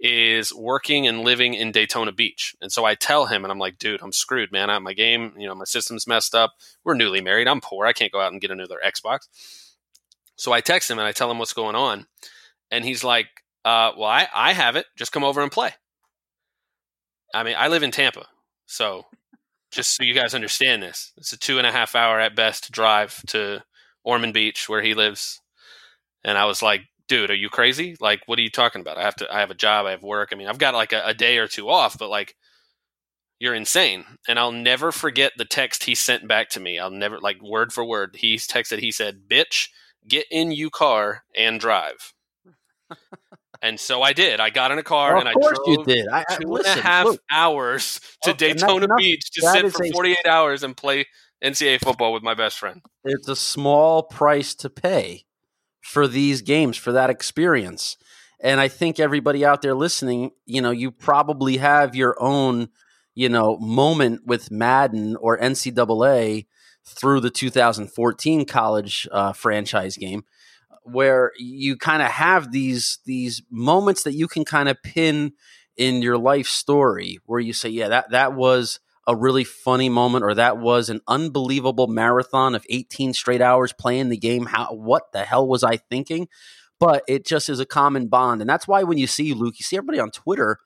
is 0.00 0.52
working 0.54 1.06
and 1.06 1.20
living 1.20 1.54
in 1.54 1.72
Daytona 1.72 2.12
Beach. 2.12 2.54
And 2.60 2.70
so 2.70 2.84
I 2.84 2.94
tell 2.94 3.26
him, 3.26 3.44
and 3.44 3.50
I'm 3.50 3.58
like, 3.58 3.78
dude, 3.78 4.02
I'm 4.02 4.12
screwed, 4.12 4.52
man. 4.52 4.70
I, 4.70 4.78
my 4.78 4.92
game, 4.92 5.32
you 5.38 5.46
know, 5.46 5.54
my 5.54 5.64
system's 5.64 6.06
messed 6.06 6.34
up. 6.34 6.52
We're 6.84 6.94
newly 6.94 7.20
married. 7.20 7.48
I'm 7.48 7.60
poor. 7.60 7.86
I 7.86 7.92
can't 7.92 8.12
go 8.12 8.20
out 8.20 8.32
and 8.32 8.40
get 8.40 8.50
another 8.50 8.78
Xbox. 8.84 9.20
So 10.36 10.52
I 10.52 10.60
text 10.60 10.90
him 10.90 10.98
and 10.98 11.06
I 11.06 11.12
tell 11.12 11.30
him 11.30 11.38
what's 11.38 11.52
going 11.52 11.76
on. 11.76 12.06
And 12.70 12.84
he's 12.84 13.04
like, 13.04 13.28
uh, 13.64 13.92
well, 13.96 14.08
I, 14.08 14.28
I 14.34 14.52
have 14.52 14.76
it. 14.76 14.86
Just 14.96 15.12
come 15.12 15.24
over 15.24 15.42
and 15.42 15.50
play. 15.50 15.72
I 17.32 17.42
mean, 17.42 17.54
I 17.58 17.68
live 17.68 17.82
in 17.82 17.90
Tampa. 17.90 18.26
So 18.66 19.06
just 19.74 19.96
so 19.96 20.04
you 20.04 20.14
guys 20.14 20.34
understand 20.34 20.82
this, 20.82 21.12
it's 21.16 21.32
a 21.32 21.38
two 21.38 21.58
and 21.58 21.66
a 21.66 21.72
half 21.72 21.94
hour 21.94 22.20
at 22.20 22.36
best 22.36 22.70
drive 22.72 23.22
to 23.28 23.62
Ormond 24.04 24.34
Beach 24.34 24.68
where 24.68 24.82
he 24.82 24.94
lives. 24.94 25.40
And 26.24 26.38
I 26.38 26.46
was 26.46 26.62
like, 26.62 26.82
dude, 27.08 27.30
are 27.30 27.34
you 27.34 27.50
crazy? 27.50 27.96
Like, 28.00 28.22
what 28.26 28.38
are 28.38 28.42
you 28.42 28.50
talking 28.50 28.80
about? 28.80 28.98
I 28.98 29.02
have 29.02 29.16
to, 29.16 29.34
I 29.34 29.40
have 29.40 29.50
a 29.50 29.54
job, 29.54 29.86
I 29.86 29.92
have 29.92 30.02
work. 30.02 30.30
I 30.32 30.36
mean, 30.36 30.48
I've 30.48 30.58
got 30.58 30.74
like 30.74 30.92
a, 30.92 31.02
a 31.06 31.14
day 31.14 31.38
or 31.38 31.48
two 31.48 31.68
off, 31.70 31.98
but 31.98 32.10
like, 32.10 32.36
you're 33.38 33.54
insane. 33.54 34.04
And 34.28 34.38
I'll 34.38 34.52
never 34.52 34.92
forget 34.92 35.32
the 35.36 35.44
text 35.44 35.84
he 35.84 35.94
sent 35.94 36.26
back 36.28 36.48
to 36.50 36.60
me. 36.60 36.78
I'll 36.78 36.90
never, 36.90 37.18
like, 37.20 37.42
word 37.42 37.72
for 37.72 37.84
word. 37.84 38.16
He 38.18 38.36
texted, 38.36 38.78
he 38.78 38.92
said, 38.92 39.22
bitch, 39.28 39.68
get 40.08 40.26
in 40.30 40.52
you 40.52 40.70
car 40.70 41.24
and 41.36 41.60
drive. 41.60 42.14
and 43.64 43.80
so 43.80 44.02
I 44.02 44.12
did. 44.12 44.40
I 44.40 44.50
got 44.50 44.72
in 44.72 44.78
a 44.78 44.82
car 44.82 45.14
well, 45.14 45.20
and 45.20 45.28
I 45.28 45.32
drove 45.32 45.66
you 45.66 45.84
did. 45.84 46.06
I, 46.08 46.24
two 46.38 46.48
listen, 46.48 46.72
and 46.72 46.80
a 46.80 46.82
half 46.82 47.06
look, 47.06 47.20
hours 47.32 47.98
to 48.22 48.30
okay, 48.30 48.52
Daytona 48.52 48.88
Beach 48.94 49.30
to 49.32 49.40
sit 49.40 49.72
for 49.72 49.86
48 49.90 50.18
a, 50.22 50.28
hours 50.28 50.62
and 50.62 50.76
play 50.76 51.06
NCAA 51.42 51.80
football 51.80 52.12
with 52.12 52.22
my 52.22 52.34
best 52.34 52.58
friend. 52.58 52.82
It's 53.04 53.26
a 53.26 53.34
small 53.34 54.02
price 54.02 54.54
to 54.56 54.68
pay 54.68 55.24
for 55.80 56.06
these 56.06 56.42
games, 56.42 56.76
for 56.76 56.92
that 56.92 57.08
experience. 57.08 57.96
And 58.38 58.60
I 58.60 58.68
think 58.68 59.00
everybody 59.00 59.46
out 59.46 59.62
there 59.62 59.74
listening, 59.74 60.32
you 60.44 60.60
know, 60.60 60.70
you 60.70 60.90
probably 60.90 61.56
have 61.56 61.96
your 61.96 62.22
own, 62.22 62.68
you 63.14 63.30
know, 63.30 63.56
moment 63.56 64.26
with 64.26 64.50
Madden 64.50 65.16
or 65.16 65.38
NCAA 65.38 66.46
through 66.84 67.20
the 67.20 67.30
2014 67.30 68.44
college 68.44 69.08
uh, 69.10 69.32
franchise 69.32 69.96
game 69.96 70.24
where 70.84 71.32
you 71.38 71.76
kind 71.76 72.02
of 72.02 72.10
have 72.10 72.52
these 72.52 72.98
these 73.04 73.42
moments 73.50 74.02
that 74.02 74.14
you 74.14 74.28
can 74.28 74.44
kind 74.44 74.68
of 74.68 74.82
pin 74.82 75.32
in 75.76 76.02
your 76.02 76.18
life 76.18 76.46
story 76.46 77.18
where 77.26 77.40
you 77.40 77.52
say 77.52 77.68
yeah 77.68 77.88
that 77.88 78.10
that 78.10 78.34
was 78.34 78.80
a 79.06 79.16
really 79.16 79.44
funny 79.44 79.88
moment 79.88 80.24
or 80.24 80.34
that 80.34 80.58
was 80.58 80.88
an 80.88 81.00
unbelievable 81.06 81.86
marathon 81.86 82.54
of 82.54 82.64
18 82.70 83.12
straight 83.12 83.42
hours 83.42 83.72
playing 83.72 84.08
the 84.08 84.16
game. 84.16 84.46
How 84.46 84.72
what 84.72 85.12
the 85.12 85.24
hell 85.24 85.46
was 85.46 85.62
i 85.62 85.76
thinking? 85.76 86.28
But 86.80 87.04
it 87.06 87.24
just 87.24 87.48
is 87.48 87.60
a 87.60 87.66
common 87.66 88.08
bond 88.08 88.40
and 88.40 88.50
that's 88.50 88.68
why 88.68 88.82
when 88.82 88.98
you 88.98 89.06
see 89.06 89.32
luke 89.32 89.54
you 89.58 89.64
see 89.64 89.76
everybody 89.76 90.00
on 90.00 90.10
twitter 90.10 90.58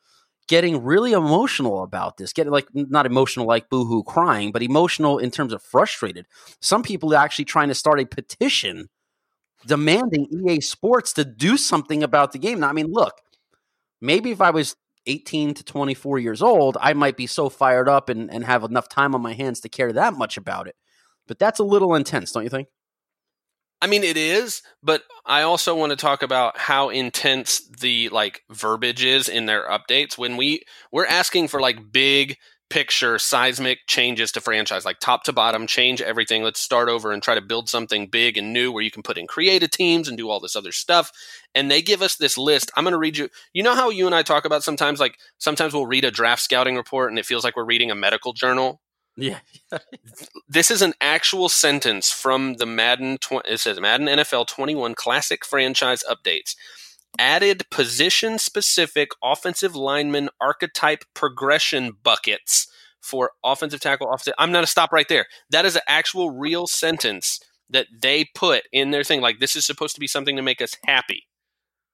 getting 0.49 0.83
really 0.83 1.13
emotional 1.13 1.83
about 1.83 2.17
this 2.17 2.33
getting 2.33 2.53
like 2.53 2.67
not 2.75 3.07
emotional 3.07 3.47
like 3.47 3.69
boohoo 3.69 4.03
crying 4.03 4.51
but 4.51 4.63
emotional 4.63 5.19
in 5.19 5.31
terms 5.31 5.53
of 5.53 5.63
frustrated. 5.63 6.27
Some 6.61 6.83
people 6.83 7.13
are 7.13 7.23
actually 7.23 7.45
trying 7.45 7.69
to 7.69 7.75
start 7.75 8.01
a 8.01 8.07
petition 8.07 8.89
demanding 9.67 10.27
ea 10.49 10.61
sports 10.61 11.13
to 11.13 11.25
do 11.25 11.57
something 11.57 12.03
about 12.03 12.33
the 12.33 12.39
game 12.39 12.61
now, 12.61 12.69
i 12.69 12.73
mean 12.73 12.91
look 12.91 13.15
maybe 14.01 14.31
if 14.31 14.41
i 14.41 14.51
was 14.51 14.77
18 15.09 15.55
to 15.55 15.65
24 15.65 16.19
years 16.19 16.43
old, 16.43 16.77
I 16.81 16.93
might 16.93 17.17
be 17.17 17.27
so 17.27 17.49
fired 17.49 17.89
up 17.89 18.09
and, 18.09 18.31
and 18.31 18.45
have 18.45 18.63
enough 18.63 18.89
time 18.89 19.15
on 19.15 19.23
my 19.23 19.33
hands 19.33 19.61
to 19.61 19.69
care 19.69 19.93
that 19.93 20.15
much 20.15 20.37
about 20.37 20.69
it. 20.69 20.77
But 21.27 21.39
that's 21.39 21.59
a 21.59 21.65
little 21.65 21.95
intense, 21.95 22.33
don't 22.33 22.45
you 22.45 22.51
think? 22.51 22.69
I 23.81 23.87
mean, 23.87 24.03
it 24.03 24.17
is, 24.17 24.63
but 24.83 25.03
I 25.25 25.43
also 25.43 25.75
want 25.75 25.91
to 25.91 25.97
talk 25.97 26.23
about 26.23 26.59
how 26.59 26.89
intense 26.89 27.61
the 27.69 28.09
like 28.09 28.43
verbiage 28.51 29.05
is 29.05 29.29
in 29.29 29.47
their 29.47 29.69
updates. 29.69 30.19
When 30.19 30.37
we 30.37 30.63
we're 30.91 31.07
asking 31.07 31.47
for 31.47 31.61
like 31.61 31.93
big 31.93 32.37
picture 32.71 33.19
seismic 33.19 33.87
changes 33.87 34.33
to 34.33 34.41
franchise, 34.41 34.85
like 34.85 34.99
top 35.01 35.25
to 35.25 35.33
bottom, 35.33 35.67
change 35.67 36.03
everything. 36.03 36.43
Let's 36.43 36.61
start 36.61 36.89
over 36.89 37.13
and 37.13 37.23
try 37.23 37.35
to 37.35 37.41
build 37.41 37.69
something 37.69 38.07
big 38.07 38.37
and 38.37 38.53
new 38.53 38.71
where 38.71 38.83
you 38.83 38.91
can 38.91 39.03
put 39.03 39.19
in 39.19 39.27
creative 39.27 39.71
teams 39.71 40.09
and 40.09 40.17
do 40.17 40.29
all 40.29 40.41
this 40.41 40.57
other 40.57 40.73
stuff. 40.73 41.11
And 41.55 41.71
they 41.71 41.81
give 41.81 42.03
us 42.03 42.17
this 42.17 42.37
list. 42.37 42.71
I'm 42.77 42.85
going 42.85 42.93
to 42.93 42.99
read 42.99 43.17
you. 43.17 43.29
You 43.53 43.63
know 43.63 43.75
how 43.75 43.91
you 43.91 44.07
and 44.07 44.15
I 44.15 44.23
talk 44.23 44.45
about 44.45 44.63
sometimes, 44.63 45.01
like 45.01 45.19
sometimes 45.39 45.73
we'll 45.73 45.87
read 45.87 46.05
a 46.05 46.11
draft 46.11 46.43
scouting 46.43 46.77
report 46.77 47.11
and 47.11 47.19
it 47.19 47.27
feels 47.27 47.45
like 47.45 47.57
we're 47.57 47.65
reading 47.65 47.91
a 47.91 47.95
medical 47.95 48.33
journal. 48.33 48.81
Yeah. 49.17 49.41
this 50.49 50.71
is 50.71 50.83
an 50.83 50.95
actual 51.01 51.49
sentence 51.49 52.13
from 52.13 52.55
the 52.55 52.67
Madden. 52.67 53.19
Tw- 53.19 53.45
it 53.47 53.61
says 53.61 53.81
Madden 53.81 54.07
NFL 54.07 54.47
21 54.47 54.95
Classic 54.95 55.45
Franchise 55.45 56.05
Updates 56.09 56.55
added 57.19 57.69
position 57.71 58.39
specific 58.39 59.11
offensive 59.23 59.75
lineman 59.75 60.29
archetype 60.41 61.05
progression 61.15 61.93
buckets 62.03 62.67
for 63.01 63.33
offensive 63.45 63.81
tackle 63.81 64.09
offensive 64.09 64.35
I'm 64.39 64.53
going 64.53 64.65
to 64.65 64.71
stop 64.71 64.93
right 64.93 65.09
there. 65.09 65.27
That 65.51 65.65
is 65.65 65.77
an 65.77 65.83
actual 65.87 66.31
real 66.31 66.67
sentence 66.67 67.41
that 67.71 67.87
they 68.01 68.27
put 68.35 68.63
in 68.73 68.91
their 68.91 69.05
thing 69.05 69.21
like 69.21 69.41
this 69.41 69.57
is 69.57 69.67
supposed 69.67 69.95
to 69.95 70.01
be 70.01 70.07
something 70.07 70.37
to 70.37 70.43
make 70.43 70.63
us 70.63 70.77
happy. 70.87 71.25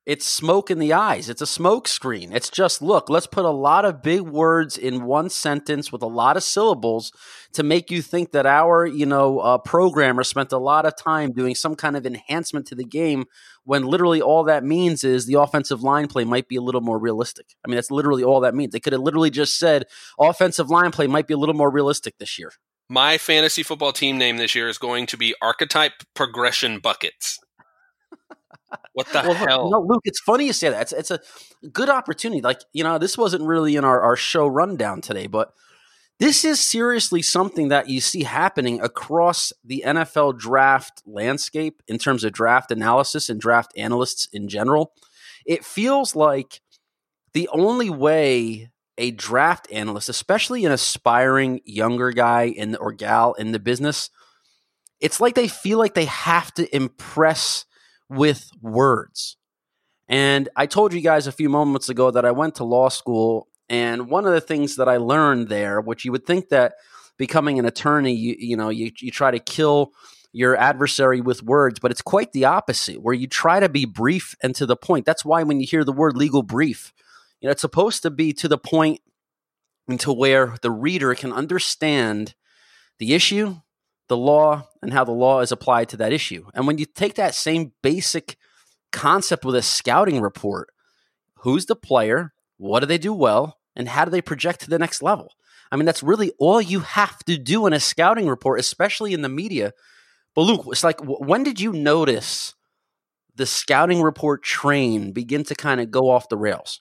It's 0.06 0.26
smoke 0.26 0.70
in 0.70 0.78
the 0.78 0.92
eyes. 0.92 1.30
It's 1.30 1.40
a 1.40 1.46
smoke 1.46 1.88
screen. 1.88 2.30
It's 2.30 2.50
just, 2.50 2.82
look, 2.82 3.08
let's 3.08 3.26
put 3.26 3.46
a 3.46 3.50
lot 3.50 3.86
of 3.86 4.02
big 4.02 4.20
words 4.20 4.76
in 4.76 5.04
one 5.04 5.30
sentence 5.30 5.90
with 5.90 6.02
a 6.02 6.06
lot 6.06 6.36
of 6.36 6.42
syllables 6.42 7.10
to 7.54 7.62
make 7.62 7.90
you 7.90 8.02
think 8.02 8.32
that 8.32 8.46
our, 8.46 8.86
you 8.86 9.06
know, 9.06 9.38
uh, 9.38 9.58
programmer 9.58 10.24
spent 10.24 10.52
a 10.52 10.58
lot 10.58 10.86
of 10.86 10.96
time 10.96 11.32
doing 11.32 11.54
some 11.54 11.74
kind 11.74 11.96
of 11.96 12.04
enhancement 12.04 12.66
to 12.66 12.74
the 12.74 12.84
game 12.84 13.24
when 13.64 13.84
literally 13.84 14.20
all 14.20 14.44
that 14.44 14.64
means 14.64 15.04
is 15.04 15.26
the 15.26 15.40
offensive 15.40 15.82
line 15.82 16.06
play 16.06 16.24
might 16.24 16.48
be 16.48 16.56
a 16.56 16.60
little 16.60 16.80
more 16.80 16.98
realistic. 16.98 17.54
I 17.64 17.68
mean, 17.68 17.76
that's 17.76 17.90
literally 17.90 18.22
all 18.22 18.40
that 18.40 18.54
means. 18.54 18.72
They 18.72 18.80
could 18.80 18.92
have 18.92 19.02
literally 19.02 19.30
just 19.30 19.58
said 19.58 19.84
offensive 20.18 20.70
line 20.70 20.90
play 20.90 21.06
might 21.06 21.26
be 21.26 21.34
a 21.34 21.38
little 21.38 21.54
more 21.54 21.70
realistic 21.70 22.18
this 22.18 22.38
year. 22.38 22.52
My 22.88 23.16
fantasy 23.16 23.62
football 23.62 23.92
team 23.92 24.18
name 24.18 24.36
this 24.36 24.54
year 24.54 24.68
is 24.68 24.76
going 24.76 25.06
to 25.06 25.16
be 25.16 25.34
Archetype 25.40 26.02
Progression 26.14 26.80
Buckets. 26.80 27.38
What 28.92 29.06
the 29.08 29.22
well, 29.24 29.34
hell? 29.34 29.70
No, 29.70 29.80
Luke, 29.80 30.02
it's 30.04 30.20
funny 30.20 30.46
you 30.46 30.52
say 30.52 30.68
that. 30.68 30.82
It's, 30.82 30.92
it's 30.92 31.10
a 31.10 31.20
good 31.68 31.88
opportunity. 31.88 32.42
Like, 32.42 32.60
you 32.72 32.84
know, 32.84 32.98
this 32.98 33.16
wasn't 33.16 33.44
really 33.44 33.76
in 33.76 33.84
our, 33.84 34.00
our 34.00 34.16
show 34.16 34.46
rundown 34.46 35.00
today, 35.00 35.26
but 35.26 35.52
this 36.20 36.44
is 36.44 36.60
seriously 36.60 37.22
something 37.22 37.68
that 37.68 37.88
you 37.88 38.00
see 38.00 38.22
happening 38.22 38.80
across 38.80 39.52
the 39.64 39.82
NFL 39.84 40.38
draft 40.38 41.02
landscape 41.06 41.82
in 41.88 41.98
terms 41.98 42.24
of 42.24 42.32
draft 42.32 42.70
analysis 42.70 43.28
and 43.28 43.40
draft 43.40 43.72
analysts 43.76 44.28
in 44.32 44.48
general. 44.48 44.92
It 45.44 45.64
feels 45.64 46.14
like 46.14 46.60
the 47.32 47.48
only 47.52 47.90
way 47.90 48.70
a 48.96 49.10
draft 49.10 49.66
analyst, 49.72 50.08
especially 50.08 50.64
an 50.64 50.72
aspiring 50.72 51.60
younger 51.64 52.12
guy 52.12 52.44
in 52.44 52.76
or 52.76 52.92
gal 52.92 53.34
in 53.34 53.52
the 53.52 53.58
business, 53.58 54.08
it's 55.00 55.20
like 55.20 55.34
they 55.34 55.48
feel 55.48 55.78
like 55.78 55.94
they 55.94 56.04
have 56.04 56.54
to 56.54 56.74
impress 56.74 57.64
with 58.08 58.50
words. 58.62 59.36
And 60.08 60.48
I 60.54 60.66
told 60.66 60.92
you 60.92 61.00
guys 61.00 61.26
a 61.26 61.32
few 61.32 61.48
moments 61.48 61.88
ago 61.88 62.10
that 62.10 62.24
I 62.24 62.30
went 62.30 62.56
to 62.56 62.64
law 62.64 62.88
school, 62.88 63.48
and 63.68 64.08
one 64.08 64.26
of 64.26 64.32
the 64.32 64.40
things 64.40 64.76
that 64.76 64.88
I 64.88 64.98
learned 64.98 65.48
there, 65.48 65.80
which 65.80 66.04
you 66.04 66.12
would 66.12 66.26
think 66.26 66.48
that 66.50 66.74
becoming 67.16 67.58
an 67.58 67.64
attorney, 67.64 68.14
you, 68.14 68.36
you 68.38 68.56
know, 68.56 68.68
you, 68.68 68.90
you 69.00 69.10
try 69.10 69.30
to 69.30 69.38
kill 69.38 69.92
your 70.32 70.56
adversary 70.56 71.20
with 71.20 71.44
words, 71.44 71.78
but 71.78 71.90
it's 71.90 72.02
quite 72.02 72.32
the 72.32 72.44
opposite, 72.44 73.00
where 73.00 73.14
you 73.14 73.28
try 73.28 73.60
to 73.60 73.68
be 73.68 73.84
brief 73.84 74.34
and 74.42 74.54
to 74.56 74.66
the 74.66 74.76
point. 74.76 75.06
That's 75.06 75.24
why 75.24 75.44
when 75.44 75.60
you 75.60 75.66
hear 75.66 75.84
the 75.84 75.92
word 75.92 76.16
legal 76.16 76.42
brief, 76.42 76.92
you 77.40 77.46
know, 77.46 77.52
it's 77.52 77.60
supposed 77.60 78.02
to 78.02 78.10
be 78.10 78.32
to 78.34 78.48
the 78.48 78.58
point 78.58 79.00
and 79.88 80.00
to 80.00 80.12
where 80.12 80.56
the 80.60 80.72
reader 80.72 81.14
can 81.14 81.32
understand 81.32 82.34
the 82.98 83.14
issue, 83.14 83.56
the 84.08 84.16
law 84.16 84.68
and 84.82 84.92
how 84.92 85.04
the 85.04 85.12
law 85.12 85.40
is 85.40 85.52
applied 85.52 85.88
to 85.90 85.96
that 85.98 86.12
issue. 86.12 86.46
And 86.52 86.66
when 86.66 86.78
you 86.78 86.84
take 86.84 87.14
that 87.14 87.34
same 87.34 87.72
basic 87.82 88.36
concept 88.92 89.44
with 89.44 89.54
a 89.54 89.62
scouting 89.62 90.20
report, 90.20 90.68
who's 91.38 91.66
the 91.66 91.76
player? 91.76 92.33
What 92.56 92.80
do 92.80 92.86
they 92.86 92.98
do 92.98 93.12
well? 93.12 93.58
And 93.76 93.88
how 93.88 94.04
do 94.04 94.10
they 94.10 94.22
project 94.22 94.60
to 94.60 94.70
the 94.70 94.78
next 94.78 95.02
level? 95.02 95.32
I 95.72 95.76
mean, 95.76 95.86
that's 95.86 96.02
really 96.02 96.32
all 96.38 96.60
you 96.60 96.80
have 96.80 97.18
to 97.24 97.36
do 97.36 97.66
in 97.66 97.72
a 97.72 97.80
scouting 97.80 98.28
report, 98.28 98.60
especially 98.60 99.12
in 99.12 99.22
the 99.22 99.28
media. 99.28 99.72
But 100.34 100.42
Luke, 100.42 100.66
it's 100.68 100.84
like, 100.84 101.00
when 101.00 101.42
did 101.42 101.60
you 101.60 101.72
notice 101.72 102.54
the 103.34 103.46
scouting 103.46 104.02
report 104.02 104.42
train 104.42 105.12
begin 105.12 105.44
to 105.44 105.54
kind 105.54 105.80
of 105.80 105.90
go 105.90 106.10
off 106.10 106.28
the 106.28 106.36
rails? 106.36 106.80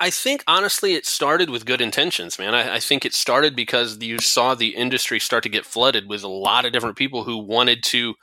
I 0.00 0.10
think 0.10 0.42
honestly, 0.46 0.94
it 0.94 1.06
started 1.06 1.50
with 1.50 1.64
good 1.64 1.80
intentions, 1.80 2.38
man. 2.38 2.54
I, 2.54 2.74
I, 2.74 2.80
think 2.80 3.04
it 3.04 3.14
started 3.14 3.54
because 3.54 4.02
you 4.02 4.18
saw 4.18 4.54
the 4.54 4.74
industry 4.74 5.20
start 5.20 5.44
to 5.44 5.48
get 5.48 5.64
flooded 5.64 6.08
with 6.08 6.24
a 6.24 6.28
lot 6.28 6.64
of 6.64 6.72
different 6.72 6.96
people 6.96 7.24
who 7.24 7.38
wanted 7.38 7.82
to 7.84 8.14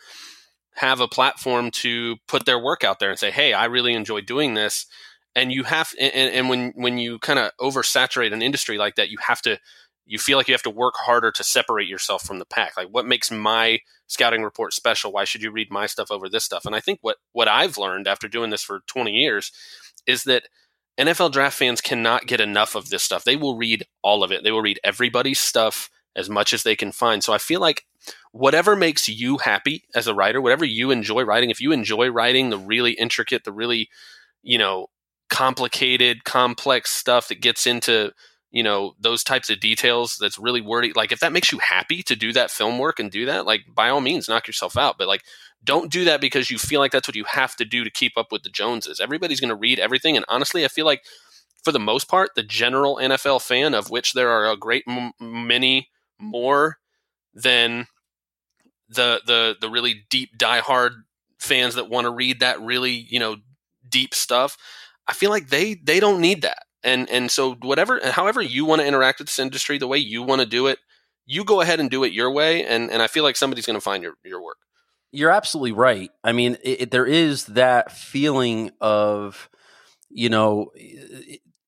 have 0.75 0.99
a 0.99 1.07
platform 1.07 1.71
to 1.71 2.17
put 2.27 2.45
their 2.45 2.59
work 2.59 2.83
out 2.83 2.99
there 2.99 3.09
and 3.09 3.17
say, 3.17 3.31
"Hey, 3.31 3.53
I 3.53 3.65
really 3.65 3.93
enjoy 3.93 4.21
doing 4.21 4.53
this." 4.53 4.85
And 5.35 5.51
you 5.51 5.63
have, 5.63 5.93
and, 5.99 6.13
and 6.13 6.49
when 6.49 6.73
when 6.75 6.97
you 6.97 7.19
kind 7.19 7.39
of 7.39 7.51
oversaturate 7.59 8.33
an 8.33 8.41
industry 8.41 8.77
like 8.77 8.95
that, 8.95 9.09
you 9.09 9.17
have 9.25 9.41
to 9.43 9.59
you 10.05 10.19
feel 10.19 10.37
like 10.37 10.47
you 10.47 10.53
have 10.53 10.63
to 10.63 10.69
work 10.69 10.95
harder 10.97 11.31
to 11.31 11.43
separate 11.43 11.87
yourself 11.87 12.23
from 12.23 12.39
the 12.39 12.45
pack. 12.45 12.75
Like 12.75 12.89
what 12.89 13.05
makes 13.05 13.31
my 13.31 13.79
scouting 14.07 14.43
report 14.43 14.73
special? 14.73 15.11
Why 15.11 15.23
should 15.23 15.41
you 15.41 15.51
read 15.51 15.71
my 15.71 15.85
stuff 15.85 16.11
over 16.11 16.27
this 16.27 16.43
stuff? 16.43 16.65
And 16.65 16.75
I 16.75 16.81
think 16.81 16.99
what 17.01 17.17
what 17.31 17.47
I've 17.47 17.77
learned 17.77 18.07
after 18.07 18.27
doing 18.27 18.49
this 18.49 18.63
for 18.63 18.81
20 18.87 19.11
years 19.11 19.51
is 20.05 20.23
that 20.25 20.43
NFL 20.99 21.31
draft 21.31 21.57
fans 21.57 21.81
cannot 21.81 22.27
get 22.27 22.41
enough 22.41 22.75
of 22.75 22.89
this 22.89 23.03
stuff. 23.03 23.23
They 23.23 23.37
will 23.37 23.55
read 23.55 23.85
all 24.01 24.23
of 24.23 24.31
it. 24.31 24.43
They 24.43 24.51
will 24.51 24.61
read 24.61 24.79
everybody's 24.83 25.39
stuff 25.39 25.89
as 26.15 26.29
much 26.29 26.53
as 26.53 26.63
they 26.63 26.75
can 26.75 26.91
find. 26.91 27.23
So 27.23 27.31
I 27.31 27.37
feel 27.37 27.61
like 27.61 27.85
whatever 28.31 28.75
makes 28.75 29.07
you 29.07 29.37
happy 29.37 29.85
as 29.95 30.07
a 30.07 30.13
writer, 30.13 30.41
whatever 30.41 30.65
you 30.65 30.91
enjoy 30.91 31.23
writing, 31.23 31.49
if 31.49 31.61
you 31.61 31.71
enjoy 31.71 32.09
writing 32.09 32.49
the 32.49 32.57
really 32.57 32.91
intricate, 32.91 33.45
the 33.45 33.53
really, 33.53 33.89
you 34.43 34.57
know, 34.57 34.87
complicated, 35.31 36.25
complex 36.25 36.91
stuff 36.91 37.29
that 37.29 37.41
gets 37.41 37.65
into 37.65 38.13
you 38.51 38.63
know 38.63 38.93
those 38.99 39.23
types 39.23 39.49
of 39.49 39.61
details 39.61 40.17
that's 40.19 40.37
really 40.37 40.59
wordy 40.59 40.91
like 40.93 41.13
if 41.13 41.21
that 41.21 41.31
makes 41.31 41.53
you 41.53 41.59
happy 41.59 42.03
to 42.03 42.17
do 42.17 42.33
that 42.33 42.51
film 42.51 42.77
work 42.77 42.99
and 42.99 43.09
do 43.09 43.25
that 43.25 43.45
like 43.45 43.61
by 43.73 43.87
all 43.87 44.01
means 44.01 44.27
knock 44.27 44.45
yourself 44.45 44.75
out 44.75 44.97
but 44.97 45.07
like 45.07 45.23
don't 45.63 45.89
do 45.89 46.03
that 46.03 46.19
because 46.19 46.51
you 46.51 46.57
feel 46.57 46.81
like 46.81 46.91
that's 46.91 47.07
what 47.07 47.15
you 47.15 47.23
have 47.23 47.55
to 47.55 47.63
do 47.63 47.85
to 47.85 47.89
keep 47.89 48.17
up 48.17 48.31
with 48.31 48.43
the 48.43 48.49
joneses. 48.49 48.99
Everybody's 48.99 49.39
going 49.39 49.49
to 49.49 49.55
read 49.55 49.79
everything 49.79 50.17
and 50.17 50.25
honestly 50.27 50.65
i 50.65 50.67
feel 50.67 50.85
like 50.85 51.03
for 51.63 51.71
the 51.71 51.79
most 51.79 52.09
part 52.09 52.31
the 52.35 52.43
general 52.43 52.97
nfl 52.97 53.41
fan 53.41 53.73
of 53.73 53.89
which 53.89 54.11
there 54.13 54.29
are 54.29 54.51
a 54.51 54.57
great 54.57 54.83
m- 54.85 55.13
many 55.21 55.89
more 56.19 56.77
than 57.33 57.87
the 58.89 59.21
the 59.25 59.55
the 59.61 59.69
really 59.69 60.03
deep 60.09 60.37
diehard 60.37 60.91
fans 61.39 61.75
that 61.75 61.89
want 61.89 62.05
to 62.05 62.11
read 62.11 62.41
that 62.41 62.61
really 62.61 63.07
you 63.09 63.19
know 63.19 63.37
deep 63.89 64.13
stuff 64.13 64.57
i 65.11 65.13
feel 65.13 65.29
like 65.29 65.49
they 65.49 65.75
they 65.75 65.99
don't 65.99 66.21
need 66.21 66.41
that. 66.41 66.63
And 66.83 67.07
and 67.11 67.29
so 67.29 67.53
whatever 67.61 67.99
however 68.09 68.41
you 68.41 68.65
want 68.65 68.81
to 68.81 68.87
interact 68.87 69.19
with 69.19 69.27
this 69.27 69.37
industry 69.37 69.77
the 69.77 69.87
way 69.87 69.99
you 69.99 70.23
want 70.23 70.41
to 70.41 70.47
do 70.47 70.65
it 70.65 70.79
you 71.27 71.43
go 71.43 71.61
ahead 71.61 71.79
and 71.79 71.91
do 71.91 72.03
it 72.03 72.11
your 72.11 72.31
way 72.31 72.65
and 72.65 72.89
and 72.89 73.03
i 73.03 73.07
feel 73.07 73.23
like 73.23 73.35
somebody's 73.35 73.67
going 73.67 73.77
to 73.77 73.81
find 73.81 74.01
your 74.01 74.13
your 74.23 74.41
work. 74.43 74.57
You're 75.11 75.29
absolutely 75.29 75.73
right. 75.73 76.09
I 76.23 76.31
mean 76.31 76.57
it, 76.63 76.81
it, 76.81 76.91
there 76.91 77.05
is 77.05 77.45
that 77.47 77.91
feeling 77.91 78.71
of 78.81 79.47
you 80.09 80.29
know 80.29 80.71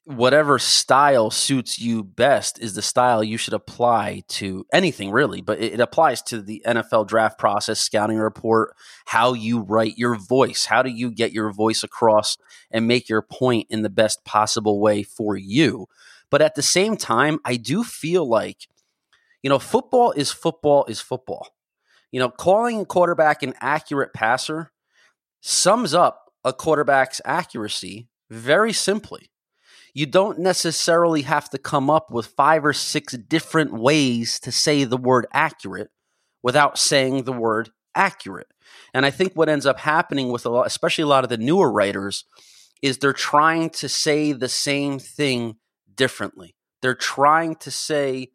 whatever 0.05 0.59
style 0.59 1.31
suits 1.31 1.79
you 1.79 2.03
best 2.03 2.59
is 2.59 2.75
the 2.75 2.81
style 2.81 3.23
you 3.23 3.37
should 3.37 3.53
apply 3.53 4.21
to 4.27 4.65
anything 4.73 5.11
really. 5.11 5.41
But 5.41 5.59
it, 5.59 5.73
it, 5.73 5.79
applies 5.79 6.21
to 6.23 6.41
the 6.41 6.61
nfl 6.65 7.07
draft 7.07 7.39
process 7.39 7.79
scouting 7.79 8.17
report 8.17 8.75
how 9.05 9.33
you 9.33 9.61
write 9.61 9.97
your 9.97 10.15
voice. 10.15 10.65
How 10.65 10.83
do 10.83 10.89
you 10.89 11.09
get 11.09 11.31
your 11.31 11.51
voice 11.51 11.83
across 11.83 12.37
and 12.69 12.87
make 12.87 13.07
your 13.07 13.21
point 13.21 13.67
in 13.69 13.81
the 13.81 13.89
best 13.89 14.25
possible 14.25 14.81
way 14.81 15.03
for 15.03 15.37
you? 15.37 15.87
But 16.29 16.41
at 16.41 16.55
the 16.55 16.61
same 16.61 16.97
time 16.97 17.39
i 17.45 17.55
do 17.55 17.83
feel 17.83 18.27
like 18.27 18.67
you 19.41 19.49
know 19.49 19.59
football 19.59 20.11
is 20.11 20.31
football 20.31 20.85
is 20.85 20.99
football. 20.99 21.49
You 22.11 22.19
know 22.19 22.29
calling 22.29 22.81
a 22.81 22.85
quarterback 22.85 23.41
an 23.41 23.53
accurate 23.61 24.13
passer 24.13 24.71
sums 25.39 25.93
up 25.93 26.31
a 26.43 26.51
quarterback's 26.51 27.21
accuracy 27.23 28.09
very 28.29 28.73
simply 28.73 29.29
you 29.93 30.05
don't 30.05 30.39
necessarily 30.39 31.21
have 31.21 31.49
to 31.51 31.57
come 31.57 31.89
up 31.89 32.11
with 32.11 32.25
five 32.27 32.65
or 32.65 32.73
six 32.73 33.13
different 33.13 33.73
ways 33.73 34.39
to 34.39 34.51
say 34.51 34.83
the 34.83 34.97
word 34.97 35.27
accurate 35.33 35.91
without 36.41 36.77
saying 36.77 37.23
the 37.23 37.33
word 37.33 37.69
accurate. 37.95 38.47
And 38.93 39.05
I 39.05 39.11
think 39.11 39.33
what 39.33 39.49
ends 39.49 39.65
up 39.65 39.79
happening 39.79 40.31
with 40.31 40.45
a 40.45 40.49
lot, 40.49 40.67
especially 40.67 41.03
a 41.03 41.07
lot 41.07 41.23
of 41.23 41.29
the 41.29 41.37
newer 41.37 41.71
writers, 41.71 42.25
is 42.81 42.97
they're 42.97 43.13
trying 43.13 43.69
to 43.69 43.87
say 43.87 44.33
the 44.33 44.49
same 44.49 44.99
thing 44.99 45.57
differently. 45.95 46.55
They're 46.81 46.95
trying 46.95 47.55
to 47.57 47.71
say, 47.71 48.31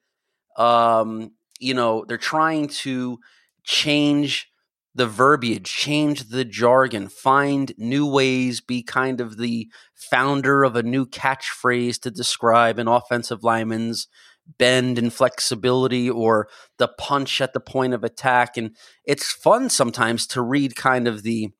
um, 0.57 1.33
you 1.59 1.75
know, 1.75 2.05
they're 2.07 2.17
trying 2.17 2.69
to 2.69 3.19
change 3.65 4.49
the 4.95 5.07
verbiage, 5.07 5.65
change 5.65 6.31
the 6.31 6.45
jargon, 6.45 7.09
find 7.09 7.73
new 7.79 8.07
ways, 8.07 8.61
be 8.61 8.83
kind 8.83 9.21
of 9.21 9.37
the 9.37 9.69
founder 9.95 10.65
of 10.65 10.77
a 10.77 10.83
new 10.83 11.07
catchphrase 11.07 12.01
to 12.01 12.11
describe 12.11 12.79
an 12.79 12.89
offensive 12.89 13.45
lineman's 13.45 14.09
bend 14.57 14.99
and 14.99 15.13
flexibility 15.13 16.09
or 16.09 16.49
the 16.79 16.89
punch 16.89 17.41
at 17.41 17.53
the 17.53 17.61
point 17.61 17.93
of 17.93 18.03
attack. 18.03 18.57
And 18.57 18.75
it's 19.05 19.31
fun 19.31 19.69
sometimes 19.69 20.27
to 20.29 20.43
read 20.43 20.75
kind 20.75 21.07
of 21.07 21.23
the 21.23 21.51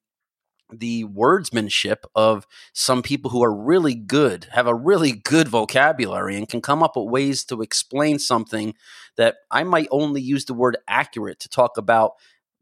the 0.71 1.05
wordsmanship 1.05 2.05
of 2.15 2.47
some 2.75 3.03
people 3.03 3.31
who 3.31 3.43
are 3.43 3.55
really 3.55 3.95
good, 3.95 4.49
have 4.53 4.67
a 4.67 4.75
really 4.75 5.13
good 5.13 5.49
vocabulary, 5.49 6.37
and 6.37 6.47
can 6.47 6.61
come 6.61 6.83
up 6.83 6.95
with 6.95 7.09
ways 7.09 7.45
to 7.47 7.63
explain 7.63 8.19
something 8.19 8.75
that 9.17 9.37
I 9.51 9.65
might 9.65 9.89
only 9.91 10.21
use 10.21 10.45
the 10.45 10.53
word 10.53 10.77
accurate 10.87 11.41
to 11.41 11.49
talk 11.49 11.79
about 11.79 12.13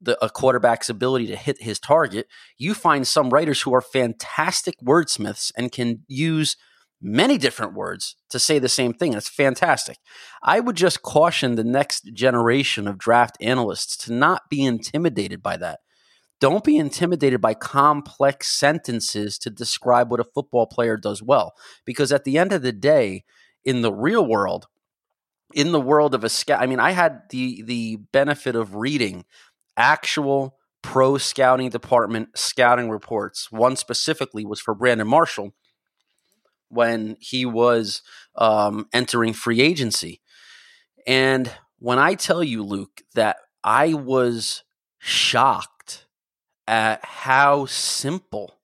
the, 0.00 0.22
a 0.24 0.30
quarterback's 0.30 0.88
ability 0.88 1.26
to 1.28 1.37
hit 1.37 1.62
his 1.62 1.78
target, 1.78 2.26
you 2.59 2.74
find 2.74 3.06
some 3.06 3.30
writers 3.30 3.62
who 3.62 3.74
are 3.74 3.80
fantastic 3.80 4.74
wordsmiths 4.85 5.52
and 5.56 5.72
can 5.72 6.02
use 6.06 6.56
many 7.00 7.38
different 7.38 7.74
words 7.74 8.16
to 8.30 8.38
say 8.38 8.59
the 8.59 8.68
same 8.68 8.92
thing. 8.92 9.14
It's 9.14 9.28
fantastic. 9.28 9.98
I 10.42 10.61
would 10.61 10.76
just 10.76 11.02
caution 11.02 11.54
the 11.54 11.64
next 11.64 12.12
generation 12.12 12.88
of 12.88 12.98
draft 12.98 13.37
analysts 13.40 13.96
to 13.98 14.12
not 14.12 14.42
be 14.50 14.64
intimidated 14.64 15.42
by 15.42 15.56
that. 15.59 15.80
Don't 16.38 16.64
be 16.64 16.76
intimidated 16.76 17.40
by 17.40 17.54
complex 17.54 18.48
sentences 18.48 19.38
to 19.38 19.50
describe 19.50 20.11
what 20.11 20.20
a 20.20 20.24
football 20.24 20.66
player 20.66 20.96
does 20.96 21.22
well. 21.22 21.54
Because 21.85 22.12
at 22.12 22.24
the 22.24 22.37
end 22.37 22.52
of 22.52 22.62
the 22.62 22.72
day, 22.72 23.24
in 23.64 23.80
the 23.80 23.92
real 23.92 24.24
world, 24.26 24.66
in 25.54 25.72
the 25.72 25.80
world 25.80 26.14
of 26.14 26.24
a 26.24 26.28
scout, 26.28 26.61
I 26.61 26.66
mean, 26.66 26.80
I 26.80 26.90
had 26.90 27.22
the 27.30 27.62
the 27.62 27.96
benefit 28.12 28.54
of 28.54 28.74
reading 28.74 29.24
actual 29.76 30.56
pro 30.82 31.18
scouting 31.18 31.70
department 31.70 32.28
scouting 32.36 32.90
reports. 32.90 33.50
One 33.50 33.76
specifically 33.76 34.44
was 34.44 34.60
for 34.60 34.74
Brandon 34.74 35.08
Marshall 35.08 35.52
when 36.68 37.16
he 37.20 37.44
was 37.46 38.02
um, 38.36 38.86
entering 38.92 39.32
free 39.32 39.60
agency. 39.60 40.20
And 41.06 41.50
when 41.78 41.98
I 41.98 42.14
tell 42.14 42.42
you, 42.42 42.62
Luke, 42.62 43.02
that 43.14 43.36
I 43.62 43.94
was 43.94 44.64
shocked 44.98 46.06
at 46.66 47.04
how 47.04 47.66
simple 47.66 48.54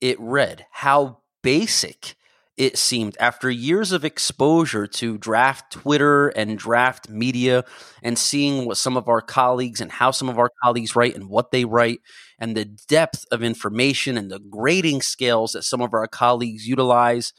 it 0.00 0.18
read, 0.20 0.66
how 0.70 1.18
basic 1.42 2.16
it 2.58 2.76
seemed 2.76 3.16
after 3.20 3.48
years 3.48 3.92
of 3.92 4.04
exposure 4.04 4.88
to 4.88 5.16
draft 5.16 5.70
Twitter 5.70 6.28
and 6.30 6.58
draft 6.58 7.08
media 7.08 7.64
and 8.02 8.18
seeing 8.18 8.66
what 8.66 8.76
some 8.76 8.96
of 8.96 9.08
our 9.08 9.20
colleagues 9.20 9.80
and 9.80 9.92
how 9.92 10.10
some 10.10 10.28
of 10.28 10.40
our 10.40 10.50
colleagues 10.62 10.96
write 10.96 11.14
and 11.14 11.28
what 11.28 11.52
they 11.52 11.64
write 11.64 12.00
and 12.36 12.56
the 12.56 12.64
depth 12.64 13.24
of 13.30 13.44
information 13.44 14.18
and 14.18 14.28
the 14.28 14.40
grading 14.40 15.02
scales 15.02 15.52
that 15.52 15.62
some 15.62 15.80
of 15.80 15.94
our 15.94 16.08
colleagues 16.08 16.66
utilize. 16.66 17.32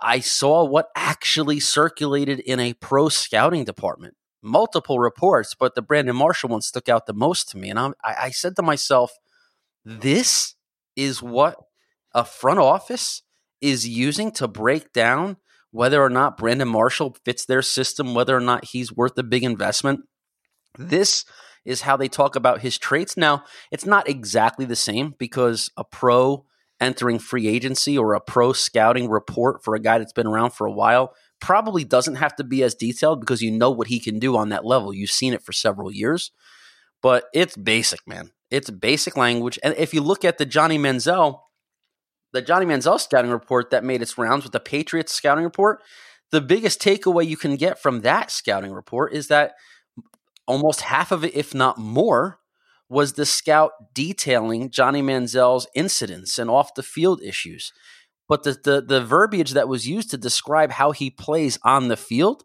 I 0.00 0.20
saw 0.20 0.64
what 0.64 0.88
actually 0.94 1.58
circulated 1.58 2.38
in 2.38 2.60
a 2.60 2.74
pro 2.74 3.08
scouting 3.08 3.64
department. 3.64 4.14
Multiple 4.40 5.00
reports, 5.00 5.56
but 5.58 5.74
the 5.74 5.82
Brandon 5.82 6.14
Marshall 6.14 6.50
one 6.50 6.60
stuck 6.60 6.88
out 6.88 7.06
the 7.06 7.12
most 7.12 7.48
to 7.48 7.58
me. 7.58 7.70
And 7.70 7.78
I, 7.80 7.92
I 8.04 8.30
said 8.30 8.54
to 8.54 8.62
myself, 8.62 9.12
this 9.84 10.54
is 10.94 11.20
what 11.20 11.56
a 12.14 12.24
front 12.24 12.60
office 12.60 13.22
is 13.70 13.88
using 13.88 14.30
to 14.32 14.48
break 14.48 14.92
down 14.92 15.36
whether 15.70 16.02
or 16.02 16.08
not 16.08 16.38
Brandon 16.38 16.68
Marshall 16.68 17.16
fits 17.24 17.44
their 17.44 17.62
system, 17.62 18.14
whether 18.14 18.36
or 18.36 18.40
not 18.40 18.66
he's 18.66 18.92
worth 18.92 19.18
a 19.18 19.22
big 19.22 19.44
investment. 19.44 20.00
This 20.78 21.24
is 21.64 21.82
how 21.82 21.96
they 21.96 22.08
talk 22.08 22.36
about 22.36 22.60
his 22.60 22.78
traits. 22.78 23.16
Now, 23.16 23.44
it's 23.70 23.84
not 23.84 24.08
exactly 24.08 24.64
the 24.64 24.76
same 24.76 25.14
because 25.18 25.70
a 25.76 25.84
pro 25.84 26.46
entering 26.80 27.18
free 27.18 27.48
agency 27.48 27.96
or 27.96 28.14
a 28.14 28.20
pro 28.20 28.52
scouting 28.52 29.08
report 29.08 29.64
for 29.64 29.74
a 29.74 29.80
guy 29.80 29.98
that's 29.98 30.12
been 30.12 30.26
around 30.26 30.50
for 30.50 30.66
a 30.66 30.72
while 30.72 31.14
probably 31.40 31.84
doesn't 31.84 32.16
have 32.16 32.34
to 32.36 32.44
be 32.44 32.62
as 32.62 32.74
detailed 32.74 33.20
because 33.20 33.42
you 33.42 33.50
know 33.50 33.70
what 33.70 33.88
he 33.88 33.98
can 33.98 34.18
do 34.18 34.36
on 34.36 34.50
that 34.50 34.64
level. 34.64 34.94
You've 34.94 35.10
seen 35.10 35.34
it 35.34 35.42
for 35.42 35.52
several 35.52 35.92
years, 35.92 36.30
but 37.02 37.24
it's 37.34 37.56
basic, 37.56 38.00
man. 38.06 38.30
It's 38.50 38.70
basic 38.70 39.16
language. 39.16 39.58
And 39.62 39.74
if 39.76 39.92
you 39.92 40.00
look 40.00 40.24
at 40.24 40.38
the 40.38 40.46
Johnny 40.46 40.78
Manziel, 40.78 41.40
the 42.36 42.42
Johnny 42.42 42.66
Manziel 42.66 43.00
scouting 43.00 43.30
report 43.30 43.70
that 43.70 43.82
made 43.82 44.02
its 44.02 44.18
rounds 44.18 44.44
with 44.44 44.52
the 44.52 44.60
Patriots 44.60 45.12
scouting 45.12 45.44
report, 45.44 45.82
the 46.30 46.42
biggest 46.42 46.80
takeaway 46.80 47.26
you 47.26 47.36
can 47.36 47.56
get 47.56 47.80
from 47.80 48.02
that 48.02 48.30
scouting 48.30 48.72
report 48.72 49.14
is 49.14 49.28
that 49.28 49.54
almost 50.46 50.82
half 50.82 51.12
of 51.12 51.24
it, 51.24 51.34
if 51.34 51.54
not 51.54 51.78
more, 51.78 52.38
was 52.88 53.14
the 53.14 53.24
scout 53.24 53.72
detailing 53.94 54.70
Johnny 54.70 55.02
Manziel's 55.02 55.66
incidents 55.74 56.38
and 56.38 56.50
off 56.50 56.74
the 56.74 56.82
field 56.82 57.22
issues. 57.22 57.72
But 58.28 58.42
the, 58.42 58.52
the, 58.62 58.82
the 58.82 59.00
verbiage 59.00 59.52
that 59.52 59.68
was 59.68 59.88
used 59.88 60.10
to 60.10 60.18
describe 60.18 60.72
how 60.72 60.90
he 60.92 61.10
plays 61.10 61.58
on 61.64 61.88
the 61.88 61.96
field, 61.96 62.44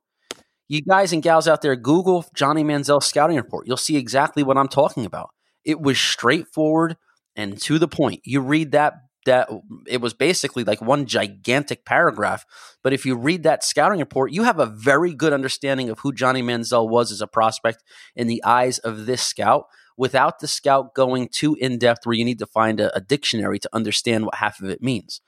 you 0.69 0.81
guys 0.81 1.11
and 1.11 1.21
gals 1.21 1.49
out 1.49 1.61
there, 1.61 1.75
Google 1.75 2.25
Johnny 2.33 2.63
Manziel 2.63 3.03
scouting 3.03 3.35
report. 3.35 3.67
You'll 3.67 3.77
see 3.77 3.97
exactly 3.97 4.41
what 4.41 4.57
I'm 4.57 4.69
talking 4.69 5.05
about. 5.05 5.31
It 5.65 5.81
was 5.81 5.99
straightforward 5.99 6.95
and 7.35 7.59
to 7.61 7.77
the 7.77 7.87
point. 7.87 8.21
You 8.23 8.39
read 8.39 8.71
that 8.71 8.93
that 9.25 9.49
it 9.87 10.01
was 10.01 10.13
basically 10.13 10.63
like 10.63 10.81
one 10.81 11.05
gigantic 11.05 11.85
paragraph. 11.85 12.45
But 12.83 12.93
if 12.93 13.05
you 13.05 13.15
read 13.15 13.43
that 13.43 13.63
scouting 13.63 13.99
report, 13.99 14.31
you 14.31 14.43
have 14.43 14.59
a 14.59 14.65
very 14.65 15.13
good 15.13 15.33
understanding 15.33 15.89
of 15.89 15.99
who 15.99 16.13
Johnny 16.13 16.41
Manziel 16.41 16.89
was 16.89 17.11
as 17.11 17.21
a 17.21 17.27
prospect 17.27 17.83
in 18.15 18.27
the 18.27 18.43
eyes 18.43 18.79
of 18.79 19.05
this 19.05 19.21
scout 19.21 19.65
without 19.97 20.39
the 20.39 20.47
scout 20.47 20.95
going 20.95 21.27
too 21.27 21.55
in 21.59 21.77
depth 21.77 22.05
where 22.05 22.15
you 22.15 22.25
need 22.25 22.39
to 22.39 22.45
find 22.45 22.79
a, 22.79 22.95
a 22.95 23.01
dictionary 23.01 23.59
to 23.59 23.69
understand 23.73 24.25
what 24.25 24.35
half 24.35 24.59
of 24.59 24.69
it 24.69 24.81
means. 24.81 25.21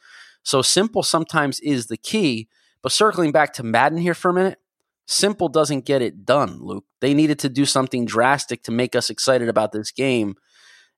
So 0.44 0.62
simple 0.62 1.04
sometimes 1.04 1.60
is 1.60 1.88
the 1.88 1.98
key. 1.98 2.48
But 2.82 2.92
circling 2.92 3.32
back 3.32 3.54
to 3.54 3.64
Madden 3.64 4.00
here 4.00 4.14
for 4.14 4.30
a 4.30 4.34
minute, 4.34 4.60
simple 5.06 5.48
doesn't 5.48 5.86
get 5.86 6.02
it 6.02 6.26
done, 6.26 6.60
Luke. 6.60 6.86
They 7.00 7.14
needed 7.14 7.40
to 7.40 7.50
do 7.50 7.66
something 7.66 8.06
drastic 8.06 8.64
to 8.64 8.72
make 8.72 8.96
us 8.96 9.10
excited 9.10 9.48
about 9.48 9.72
this 9.72 9.92
game 9.92 10.36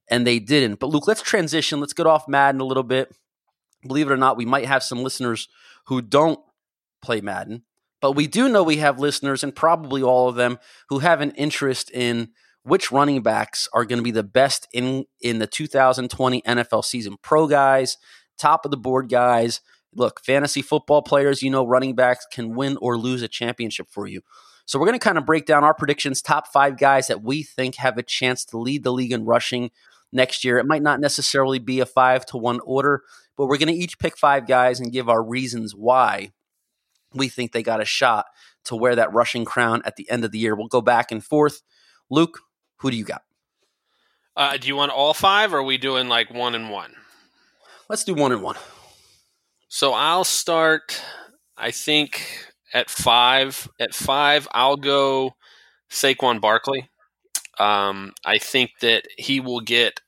and 0.08 0.26
they 0.26 0.40
didn't. 0.40 0.80
But 0.80 0.88
Luke, 0.88 1.08
let's 1.08 1.22
transition. 1.22 1.80
Let's 1.80 1.94
get 1.94 2.08
off 2.08 2.28
Madden 2.28 2.62
a 2.62 2.66
little 2.66 2.84
bit. 2.84 3.16
Believe 3.88 4.10
it 4.10 4.14
or 4.14 4.18
not, 4.18 4.38
we 4.38 4.46
might 4.46 4.66
have 4.66 4.84
some 4.84 5.04
listeners 5.04 5.48
who 5.88 6.02
don't 6.02 6.40
play 7.02 7.22
Madden, 7.22 7.64
but 8.02 8.14
we 8.14 8.28
do 8.28 8.50
know 8.50 8.64
we 8.64 8.78
have 8.78 9.00
listeners, 9.00 9.44
and 9.44 9.56
probably 9.56 10.02
all 10.02 10.28
of 10.28 10.36
them, 10.36 10.58
who 10.90 11.00
have 11.00 11.22
an 11.22 11.32
interest 11.32 11.92
in 11.92 12.30
which 12.64 12.92
running 12.92 13.22
backs 13.22 13.70
are 13.74 13.86
going 13.86 14.00
to 14.00 14.04
be 14.04 14.12
the 14.12 14.24
best 14.24 14.68
in 14.74 15.06
in 15.22 15.38
the 15.38 15.48
2020 15.48 16.42
NFL 16.42 16.84
season. 16.84 17.18
Pro 17.22 17.48
guys, 17.48 17.98
top 18.38 18.66
of 18.66 18.72
the 18.72 18.78
board 18.78 19.10
guys. 19.10 19.62
Look, 19.94 20.20
fantasy 20.26 20.62
football 20.62 21.02
players, 21.04 21.42
you 21.42 21.50
know, 21.50 21.66
running 21.66 21.96
backs 21.96 22.26
can 22.30 22.54
win 22.56 22.78
or 22.82 22.98
lose 22.98 23.22
a 23.22 23.30
championship 23.30 23.88
for 23.90 24.08
you. 24.08 24.22
So 24.66 24.80
we're 24.80 24.88
going 24.88 25.00
to 25.00 25.04
kind 25.04 25.18
of 25.18 25.26
break 25.26 25.46
down 25.46 25.64
our 25.64 25.76
predictions, 25.76 26.22
top 26.22 26.48
five 26.48 26.78
guys 26.78 27.08
that 27.08 27.22
we 27.22 27.44
think 27.44 27.76
have 27.76 27.98
a 27.98 28.04
chance 28.04 28.44
to 28.46 28.58
lead 28.58 28.84
the 28.84 28.92
league 28.92 29.12
in 29.12 29.24
rushing 29.24 29.70
next 30.16 30.44
year. 30.44 30.58
It 30.58 30.66
might 30.66 30.82
not 30.82 31.00
necessarily 31.00 31.60
be 31.60 31.80
a 31.82 31.86
five 31.86 32.26
to 32.28 32.38
one 32.38 32.60
order, 32.62 33.04
but 33.38 33.46
we're 33.46 33.58
going 33.58 33.74
to 33.74 33.80
each 33.80 34.00
pick 34.00 34.18
five 34.18 34.48
guys 34.48 34.80
and 34.80 34.92
give 34.92 35.10
our 35.10 35.24
reasons 35.24 35.74
why 35.76 36.32
we 37.14 37.30
think 37.30 37.52
they 37.52 37.62
got 37.62 37.82
a 37.82 37.86
shot 37.86 38.26
to 38.66 38.76
wear 38.76 38.96
that 38.96 39.14
rushing 39.14 39.46
crown 39.46 39.82
at 39.86 39.96
the 39.96 40.10
end 40.10 40.26
of 40.26 40.32
the 40.32 40.40
year. 40.40 40.56
We'll 40.56 40.68
go 40.68 40.82
back 40.82 41.12
and 41.12 41.24
forth. 41.24 41.62
Luke, 42.10 42.40
who 42.78 42.90
do 42.90 42.98
you 42.98 43.04
got? 43.04 43.22
Uh, 44.36 44.58
do 44.58 44.68
you 44.68 44.76
want 44.76 44.92
all 44.92 45.14
five, 45.14 45.54
or 45.54 45.60
are 45.60 45.64
we 45.64 45.78
doing 45.78 46.10
like 46.10 46.34
one 46.34 46.56
and 46.56 46.70
one? 46.70 46.94
Let's 47.90 48.04
do 48.04 48.14
one 48.14 48.32
and 48.32 48.42
one. 48.42 48.56
So 49.68 49.94
I'll 49.94 50.24
start. 50.24 51.02
I 51.58 51.72
think 51.72 52.22
at 52.74 52.90
five. 52.90 53.70
At 53.80 53.94
five, 53.94 54.48
I'll 54.52 54.78
go 54.78 55.36
Saquon 55.90 56.42
Barkley. 56.42 56.90
Um, 57.58 58.14
I 58.26 58.38
think 58.38 58.72
that 58.82 59.06
he 59.18 59.40
will 59.40 59.62
get 59.62 60.02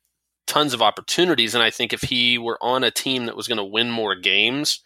tons 0.47 0.73
of 0.73 0.81
opportunities, 0.81 1.53
and 1.53 1.63
I 1.63 1.69
think 1.69 1.93
if 1.93 2.01
he 2.01 2.37
were 2.37 2.57
on 2.61 2.83
a 2.83 2.91
team 2.91 3.25
that 3.25 3.35
was 3.35 3.47
going 3.47 3.57
to 3.57 3.63
win 3.63 3.91
more 3.91 4.15
games, 4.15 4.81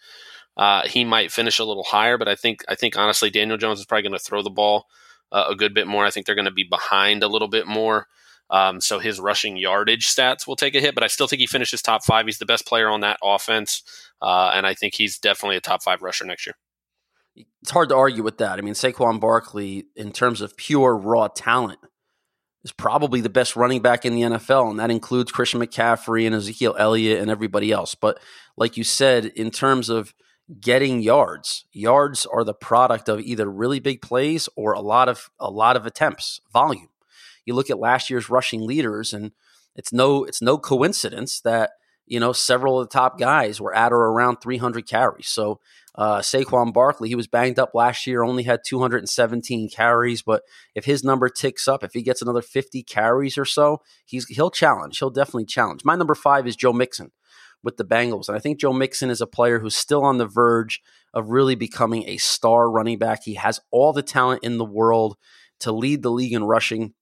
uh, 0.56 0.86
he 0.86 1.04
might 1.04 1.32
finish 1.32 1.58
a 1.58 1.64
little 1.64 1.84
higher. 1.84 2.18
But 2.18 2.28
I 2.28 2.34
think 2.34 2.64
I 2.68 2.74
think 2.74 2.96
honestly, 2.96 3.30
Daniel 3.30 3.56
Jones 3.56 3.80
is 3.80 3.86
probably 3.86 4.02
going 4.02 4.12
to 4.12 4.18
throw 4.18 4.42
the 4.42 4.50
ball 4.50 4.86
uh, 5.30 5.46
a 5.48 5.56
good 5.56 5.74
bit 5.74 5.86
more. 5.86 6.04
I 6.04 6.10
think 6.10 6.26
they're 6.26 6.34
going 6.34 6.44
to 6.44 6.50
be 6.50 6.66
behind 6.68 7.22
a 7.22 7.28
little 7.28 7.48
bit 7.48 7.66
more. 7.66 8.06
Um, 8.50 8.82
so 8.82 8.98
his 8.98 9.18
rushing 9.18 9.56
yardage 9.56 10.06
stats 10.06 10.46
will 10.46 10.56
take 10.56 10.74
a 10.74 10.80
hit, 10.80 10.94
but 10.94 11.02
I 11.02 11.06
still 11.06 11.26
think 11.26 11.40
he 11.40 11.46
finishes 11.46 11.80
top 11.80 12.04
five. 12.04 12.26
He's 12.26 12.38
the 12.38 12.44
best 12.44 12.66
player 12.66 12.88
on 12.88 13.00
that 13.00 13.18
offense, 13.22 13.82
uh, 14.20 14.52
and 14.54 14.66
I 14.66 14.74
think 14.74 14.94
he's 14.94 15.18
definitely 15.18 15.56
a 15.56 15.60
top 15.62 15.82
five 15.82 16.02
rusher 16.02 16.26
next 16.26 16.46
year. 16.46 16.54
It's 17.62 17.70
hard 17.70 17.88
to 17.88 17.96
argue 17.96 18.22
with 18.22 18.36
that. 18.38 18.58
I 18.58 18.62
mean, 18.62 18.74
Saquon 18.74 19.20
Barkley, 19.20 19.86
in 19.96 20.12
terms 20.12 20.42
of 20.42 20.54
pure 20.58 20.94
raw 20.94 21.28
talent, 21.28 21.78
is 22.64 22.72
probably 22.72 23.20
the 23.20 23.28
best 23.28 23.56
running 23.56 23.82
back 23.82 24.04
in 24.04 24.14
the 24.14 24.22
NFL, 24.22 24.70
and 24.70 24.78
that 24.78 24.90
includes 24.90 25.32
Christian 25.32 25.60
McCaffrey 25.60 26.26
and 26.26 26.34
Ezekiel 26.34 26.76
Elliott 26.78 27.20
and 27.20 27.30
everybody 27.30 27.72
else. 27.72 27.94
But 27.94 28.20
like 28.56 28.76
you 28.76 28.84
said, 28.84 29.26
in 29.26 29.50
terms 29.50 29.88
of 29.88 30.14
getting 30.60 31.00
yards, 31.00 31.64
yards 31.72 32.26
are 32.26 32.44
the 32.44 32.54
product 32.54 33.08
of 33.08 33.20
either 33.20 33.50
really 33.50 33.80
big 33.80 34.02
plays 34.02 34.48
or 34.56 34.72
a 34.72 34.80
lot 34.80 35.08
of 35.08 35.30
a 35.40 35.50
lot 35.50 35.76
of 35.76 35.86
attempts, 35.86 36.40
volume. 36.52 36.88
You 37.44 37.54
look 37.54 37.70
at 37.70 37.78
last 37.78 38.10
year's 38.10 38.30
rushing 38.30 38.66
leaders, 38.66 39.12
and 39.12 39.32
it's 39.74 39.92
no 39.92 40.24
it's 40.24 40.42
no 40.42 40.58
coincidence 40.58 41.40
that 41.40 41.70
you 42.06 42.20
know 42.20 42.32
several 42.32 42.78
of 42.78 42.88
the 42.88 42.92
top 42.92 43.18
guys 43.18 43.60
were 43.60 43.74
at 43.74 43.92
or 43.92 43.96
around 43.96 44.36
300 44.36 44.86
carries. 44.88 45.28
So 45.28 45.60
uh, 45.94 46.20
Saquon 46.20 46.72
Barkley, 46.72 47.08
he 47.08 47.14
was 47.14 47.26
banged 47.26 47.58
up 47.58 47.72
last 47.74 48.06
year, 48.06 48.22
only 48.22 48.44
had 48.44 48.60
217 48.66 49.68
carries. 49.70 50.22
But 50.22 50.42
if 50.74 50.84
his 50.84 51.04
number 51.04 51.28
ticks 51.28 51.68
up, 51.68 51.84
if 51.84 51.92
he 51.92 52.02
gets 52.02 52.22
another 52.22 52.42
50 52.42 52.82
carries 52.82 53.36
or 53.36 53.44
so, 53.44 53.78
he's 54.06 54.26
he'll 54.28 54.50
challenge. 54.50 54.98
He'll 54.98 55.10
definitely 55.10 55.46
challenge. 55.46 55.82
My 55.84 55.96
number 55.96 56.14
five 56.14 56.46
is 56.46 56.56
Joe 56.56 56.72
Mixon 56.72 57.12
with 57.62 57.76
the 57.76 57.84
Bengals, 57.84 58.28
and 58.28 58.36
I 58.36 58.40
think 58.40 58.58
Joe 58.58 58.72
Mixon 58.72 59.10
is 59.10 59.20
a 59.20 59.26
player 59.26 59.60
who's 59.60 59.76
still 59.76 60.02
on 60.04 60.18
the 60.18 60.26
verge 60.26 60.80
of 61.14 61.28
really 61.28 61.54
becoming 61.54 62.08
a 62.08 62.16
star 62.16 62.70
running 62.70 62.98
back. 62.98 63.20
He 63.24 63.34
has 63.34 63.60
all 63.70 63.92
the 63.92 64.02
talent 64.02 64.42
in 64.42 64.58
the 64.58 64.64
world 64.64 65.16
to 65.60 65.72
lead 65.72 66.02
the 66.02 66.10
league 66.10 66.32
in 66.32 66.44
rushing 66.44 66.94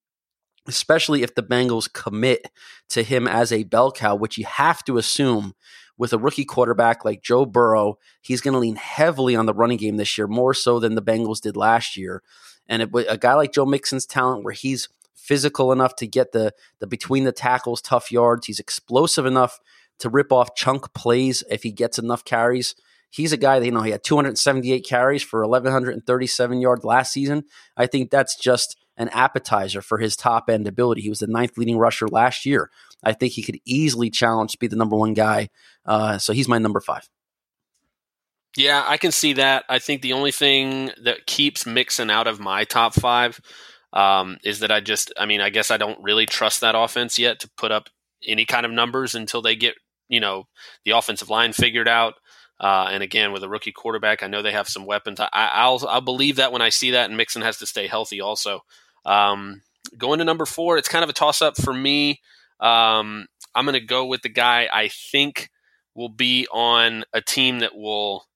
especially 0.69 1.23
if 1.23 1.35
the 1.35 1.43
Bengals 1.43 1.93
commit 1.93 2.47
to 2.91 3.03
him 3.03 3.27
as 3.27 3.53
a 3.53 3.65
bell 3.65 3.91
cow, 3.91 4.15
which 4.15 4.39
you 4.39 4.45
have 4.45 4.85
to 4.85 4.99
assume 4.99 5.55
with 6.01 6.15
a 6.15 6.19
rookie 6.19 6.47
quarterback 6.47 7.05
like 7.05 7.23
Joe 7.23 7.45
Burrow, 7.45 7.99
he's 8.23 8.41
going 8.41 8.55
to 8.55 8.59
lean 8.59 8.77
heavily 8.77 9.37
on 9.37 9.45
the 9.45 9.53
running 9.53 9.77
game 9.77 9.99
this 9.99 10.17
year, 10.17 10.27
more 10.27 10.55
so 10.55 10.81
than 10.81 10.95
the 10.95 11.03
Bengals 11.03 11.43
did 11.43 11.59
last 11.59 11.95
year. 11.95 12.23
And 12.67 12.81
it, 12.81 12.89
a 13.07 13.19
guy 13.19 13.35
like 13.35 13.53
Joe 13.53 13.67
Mixon's 13.67 14.07
talent, 14.07 14.43
where 14.43 14.55
he's 14.55 14.89
physical 15.15 15.73
enough 15.73 15.95
to 15.97 16.07
get 16.07 16.33
the 16.33 16.55
the 16.79 16.87
between 16.87 17.25
the 17.25 17.33
tackles 17.33 17.83
tough 17.83 18.11
yards, 18.11 18.47
he's 18.47 18.59
explosive 18.59 19.27
enough 19.27 19.61
to 19.99 20.09
rip 20.09 20.33
off 20.33 20.55
chunk 20.55 20.95
plays 20.95 21.45
if 21.51 21.63
he 21.65 21.71
gets 21.71 21.99
enough 21.99 22.25
carries. 22.25 22.75
He's 23.11 23.35
a 23.35 23.37
guy 23.37 23.59
that 23.59 23.67
you 23.67 23.73
know 23.73 23.83
he 23.83 23.91
had 23.91 24.03
278 24.03 24.87
carries 24.87 25.23
for 25.23 25.47
1137 25.47 26.61
yards 26.63 26.83
last 26.83 27.13
season. 27.13 27.45
I 27.77 27.87
think 27.87 28.11
that's 28.11 28.37
just 28.37 28.79
an 29.01 29.09
appetizer 29.09 29.81
for 29.81 29.99
his 29.99 30.15
top 30.15 30.51
end 30.51 30.69
ability. 30.69 31.01
He 31.01 31.09
was 31.09 31.21
the 31.21 31.27
ninth 31.27 31.57
leading 31.57 31.79
rusher 31.79 32.07
last 32.07 32.45
year. 32.45 32.71
I 33.03 33.15
think 33.15 33.33
he 33.33 33.43
could 33.43 33.59
easily 33.65 34.11
challenge 34.11 34.53
to 34.53 34.59
be 34.59 34.67
the 34.67 34.77
number 34.77 34.95
one 34.95 35.15
guy. 35.15 35.49
Uh, 35.87 36.19
so 36.19 36.35
he's 36.35 36.49
my 36.49 36.59
number 36.59 36.81
five. 36.81 37.09
Yeah, 38.57 38.85
I 38.87 38.99
can 38.99 39.11
see 39.11 39.33
that. 39.35 39.65
I 39.69 39.79
think 39.79 40.03
the 40.03 40.13
only 40.13 40.33
thing 40.33 40.91
that 41.03 41.27
keeps 41.27 41.65
Mixon 41.65 42.11
out 42.11 42.27
of 42.27 42.41
my 42.41 42.65
top 42.65 42.93
five 42.93 43.41
um, 43.95 44.37
is 44.45 44.61
that 44.61 44.71
I 44.71 44.81
just, 44.81 45.13
I 45.19 45.25
mean, 45.25 45.41
I 45.41 45.49
guess 45.49 45.71
I 45.71 45.79
don't 45.79 46.03
really 46.03 46.27
trust 46.27 46.61
that 46.61 46.75
offense 46.75 47.19
yet 47.19 47.41
to 47.41 47.51
put 47.57 47.73
up 47.73 47.89
any 48.27 48.45
kind 48.45 48.67
of 48.67 48.73
numbers 48.73 49.15
until 49.15 49.41
they 49.41 49.57
get, 49.57 49.77
you 50.09 50.21
know, 50.21 50.45
the 50.85 50.91
offensive 50.91 51.31
line 51.31 51.55
figured 51.55 51.89
out. 51.89 52.15
Uh, 52.61 52.89
and 52.93 53.03
again, 53.03 53.33
with 53.33 53.43
a 53.43 53.49
rookie 53.49 53.73
quarterback, 53.73 54.23
I 54.23 54.27
know 54.27 54.43
they 54.43 54.53
have 54.53 54.69
some 54.69 54.85
weapons. 54.85 55.19
I, 55.19 55.67
will 55.71 55.89
I'll 55.89 56.03
believe 56.03 56.37
that 56.37 56.53
when 56.53 56.61
I 56.61 56.69
see 56.69 56.91
that, 56.91 57.09
and 57.09 57.17
Mixon 57.17 57.41
has 57.41 57.57
to 57.59 57.67
stay 57.67 57.87
healthy 57.87 58.21
also. 58.21 58.61
Um, 59.05 59.63
going 59.97 60.19
to 60.19 60.25
number 60.25 60.47
four, 60.47 60.79
it's 60.79 60.89
kind 60.89 61.05
of 61.05 61.11
a 61.11 61.15
toss 61.15 61.43
up 61.43 61.57
for 61.57 61.73
me. 61.73 62.21
Um, 62.61 63.27
I'm 63.55 63.65
going 63.65 63.75
to 63.75 63.81
go 63.81 64.07
with 64.07 64.23
the 64.23 64.29
guy 64.29 64.69
I 64.73 64.89
think 64.89 65.51
will 65.95 66.09
be 66.09 66.47
on 66.53 67.05
a 67.13 67.21
team 67.21 67.61
that 67.61 67.75
will 67.75 68.27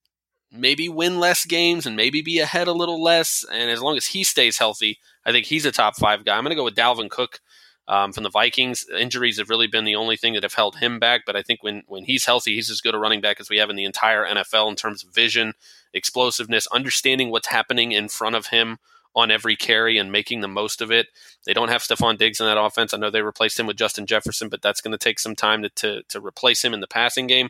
maybe 0.50 0.88
win 0.88 1.18
less 1.18 1.44
games 1.44 1.87
and 1.87 1.96
maybe 1.96 2.22
be 2.22 2.38
ahead 2.38 2.68
a 2.68 2.72
little 2.72 3.03
less. 3.03 3.44
And 3.50 3.70
as 3.70 3.83
long 3.83 3.96
as 3.96 4.07
he 4.07 4.24
stays 4.24 4.59
healthy, 4.59 4.98
I 5.24 5.33
think 5.33 5.46
he's 5.46 5.66
a 5.66 5.72
top 5.72 5.96
five 5.96 6.24
guy. 6.24 6.37
I'm 6.37 6.44
going 6.44 6.50
to 6.50 6.57
go 6.57 6.64
with 6.64 6.77
Dalvin 6.77 7.11
Cook 7.11 7.40
um, 7.88 8.12
from 8.12 8.22
the 8.22 8.31
Vikings. 8.31 8.85
Injuries 8.98 9.38
have 9.38 9.50
really 9.50 9.66
been 9.66 9.85
the 9.85 9.96
only 9.96 10.16
thing 10.16 10.35
that 10.35 10.42
have 10.42 10.55
held 10.55 10.77
him 10.77 10.98
back. 10.98 11.22
But 11.27 11.37
I 11.37 11.42
think 11.42 11.62
when 11.62 11.83
when 11.87 12.05
he's 12.05 12.24
healthy, 12.24 12.55
he's 12.55 12.70
as 12.70 12.81
good 12.81 12.94
a 12.94 12.98
running 12.98 13.20
back 13.20 13.40
as 13.40 13.50
we 13.50 13.59
have 13.59 13.70
in 13.70 13.77
the 13.77 13.85
entire 13.85 14.24
NFL 14.24 14.70
in 14.70 14.77
terms 14.77 15.05
of 15.05 15.14
vision, 15.14 15.55
explosiveness, 15.92 16.66
understanding 16.68 17.31
what's 17.31 17.48
happening 17.48 17.92
in 17.92 18.09
front 18.09 18.37
of 18.37 18.48
him 18.48 18.79
on 19.14 19.31
every 19.31 19.57
carry 19.57 19.98
and 19.98 20.11
making 20.11 20.40
the 20.40 20.48
most 20.48 20.81
of 20.81 20.90
it. 20.90 21.07
They 21.46 21.55
don't 21.55 21.68
have 21.68 21.83
Stefon 21.83 22.18
Diggs 22.18 22.40
in 22.40 22.46
that 22.46 22.61
offense. 22.61 22.92
I 22.92 22.96
know 22.96 23.11
they 23.11 23.22
replaced 23.22 23.59
him 23.59 23.66
with 23.66 23.77
Justin 23.77 24.07
Jefferson, 24.07 24.48
but 24.48 24.62
that's 24.62 24.81
going 24.81 24.92
to 24.92 24.98
take 24.98 25.18
some 25.18 25.37
time 25.37 25.62
to, 25.62 25.68
to, 25.70 26.03
to 26.09 26.20
replace 26.20 26.64
him 26.64 26.74
in 26.74 26.81
the 26.81 26.87
passing 26.87 27.27
game. 27.27 27.48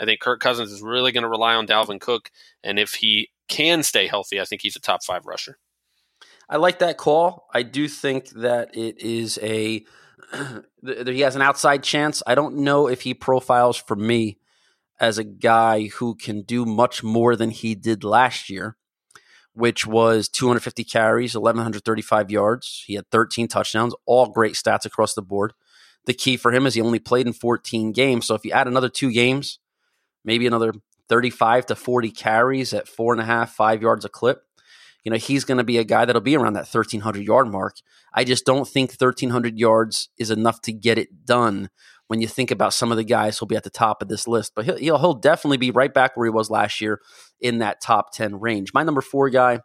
I 0.00 0.04
think 0.04 0.20
Kirk 0.20 0.40
Cousins 0.40 0.72
is 0.72 0.82
really 0.82 1.12
going 1.12 1.22
to 1.22 1.28
rely 1.28 1.54
on 1.54 1.66
Dalvin 1.66 2.00
Cook, 2.00 2.30
and 2.64 2.78
if 2.78 2.94
he 2.94 3.30
can 3.48 3.82
stay 3.82 4.08
healthy, 4.08 4.40
I 4.40 4.44
think 4.44 4.62
he's 4.62 4.76
a 4.76 4.80
top 4.80 5.04
five 5.04 5.26
rusher. 5.26 5.58
I 6.48 6.56
like 6.56 6.80
that 6.80 6.98
call. 6.98 7.46
I 7.54 7.62
do 7.62 7.88
think 7.88 8.30
that 8.30 8.76
it 8.76 9.00
is 9.00 9.38
a 9.40 9.84
he 10.82 11.20
has 11.20 11.36
an 11.36 11.42
outside 11.42 11.82
chance. 11.82 12.22
I 12.26 12.34
don't 12.34 12.56
know 12.56 12.88
if 12.88 13.02
he 13.02 13.14
profiles 13.14 13.76
for 13.76 13.94
me 13.94 14.38
as 15.00 15.18
a 15.18 15.24
guy 15.24 15.86
who 15.86 16.14
can 16.14 16.42
do 16.42 16.64
much 16.64 17.02
more 17.02 17.36
than 17.36 17.50
he 17.50 17.74
did 17.74 18.04
last 18.04 18.50
year 18.50 18.76
which 19.54 19.86
was 19.86 20.28
250 20.28 20.84
carries, 20.84 21.34
1,135 21.34 22.30
yards. 22.30 22.84
He 22.86 22.94
had 22.94 23.10
13 23.10 23.48
touchdowns, 23.48 23.94
all 24.04 24.26
great 24.26 24.54
stats 24.54 24.84
across 24.84 25.14
the 25.14 25.22
board. 25.22 25.54
The 26.06 26.14
key 26.14 26.36
for 26.36 26.52
him 26.52 26.66
is 26.66 26.74
he 26.74 26.80
only 26.80 26.98
played 26.98 27.26
in 27.26 27.32
14 27.32 27.92
games. 27.92 28.26
So 28.26 28.34
if 28.34 28.44
you 28.44 28.50
add 28.52 28.68
another 28.68 28.88
two 28.88 29.10
games, 29.10 29.58
maybe 30.24 30.46
another 30.46 30.74
35 31.08 31.66
to 31.66 31.76
40 31.76 32.10
carries 32.10 32.74
at 32.74 32.88
four 32.88 33.12
and 33.12 33.22
a 33.22 33.24
half, 33.24 33.54
five 33.54 33.80
yards 33.80 34.04
a 34.04 34.08
clip, 34.08 34.42
you 35.04 35.10
know, 35.10 35.18
he's 35.18 35.44
going 35.44 35.58
to 35.58 35.64
be 35.64 35.78
a 35.78 35.84
guy 35.84 36.04
that'll 36.04 36.22
be 36.22 36.36
around 36.36 36.54
that 36.54 36.66
1,300 36.66 37.24
yard 37.24 37.48
mark. 37.48 37.76
I 38.12 38.24
just 38.24 38.46
don't 38.46 38.66
think 38.66 38.90
1,300 38.90 39.58
yards 39.58 40.08
is 40.18 40.30
enough 40.30 40.62
to 40.62 40.72
get 40.72 40.98
it 40.98 41.26
done 41.26 41.68
when 42.08 42.20
you 42.20 42.28
think 42.28 42.50
about 42.50 42.74
some 42.74 42.90
of 42.90 42.96
the 42.96 43.04
guys 43.04 43.38
who'll 43.38 43.46
be 43.46 43.56
at 43.56 43.64
the 43.64 43.70
top 43.70 44.02
of 44.02 44.08
this 44.08 44.28
list. 44.28 44.52
But 44.54 44.64
he'll, 44.64 44.76
he'll, 44.76 44.98
he'll 44.98 45.14
definitely 45.14 45.56
be 45.56 45.70
right 45.70 45.92
back 45.92 46.16
where 46.16 46.26
he 46.26 46.30
was 46.30 46.50
last 46.50 46.80
year 46.80 47.00
in 47.40 47.58
that 47.58 47.80
top 47.80 48.12
10 48.12 48.40
range. 48.40 48.72
My 48.74 48.82
number 48.82 49.00
four 49.00 49.30
guy 49.30 49.60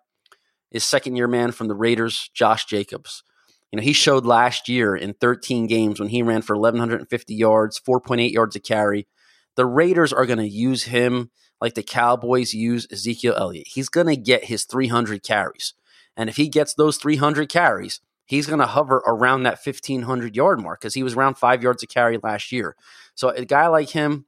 is 0.71 0.83
second 0.83 1.15
year 1.15 1.27
man 1.27 1.51
from 1.51 1.67
the 1.67 1.75
Raiders, 1.75 2.29
Josh 2.33 2.65
Jacobs. 2.65 3.23
You 3.71 3.77
know, 3.77 3.83
he 3.83 3.93
showed 3.93 4.25
last 4.25 4.67
year 4.67 4.95
in 4.95 5.13
13 5.13 5.67
games 5.67 5.99
when 5.99 6.09
he 6.09 6.23
ran 6.23 6.41
for 6.41 6.55
1,150 6.55 7.35
yards, 7.35 7.79
4.8 7.79 8.31
yards 8.31 8.55
a 8.55 8.59
carry. 8.59 9.07
The 9.55 9.65
Raiders 9.65 10.11
are 10.11 10.25
going 10.25 10.39
to 10.39 10.47
use 10.47 10.83
him 10.83 11.29
like 11.61 11.75
the 11.75 11.83
Cowboys 11.83 12.53
use 12.53 12.87
Ezekiel 12.91 13.35
Elliott. 13.37 13.67
He's 13.67 13.89
going 13.89 14.07
to 14.07 14.15
get 14.15 14.45
his 14.45 14.63
300 14.65 15.21
carries. 15.23 15.73
And 16.15 16.29
if 16.29 16.37
he 16.37 16.47
gets 16.47 16.73
those 16.73 16.97
300 16.97 17.49
carries, 17.49 18.01
he's 18.29 18.45
going 18.45 18.59
to 18.59 18.67
hover 18.67 18.97
around 19.07 19.43
that 19.43 19.59
1,500 19.63 20.35
yard 20.35 20.61
mark 20.61 20.79
because 20.79 20.93
he 20.93 21.01
was 21.01 21.15
around 21.15 21.35
five 21.35 21.63
yards 21.63 21.81
a 21.81 21.87
carry 21.87 22.19
last 22.21 22.51
year. 22.51 22.75
So 23.15 23.29
a 23.29 23.43
guy 23.43 23.67
like 23.67 23.89
him, 23.89 24.25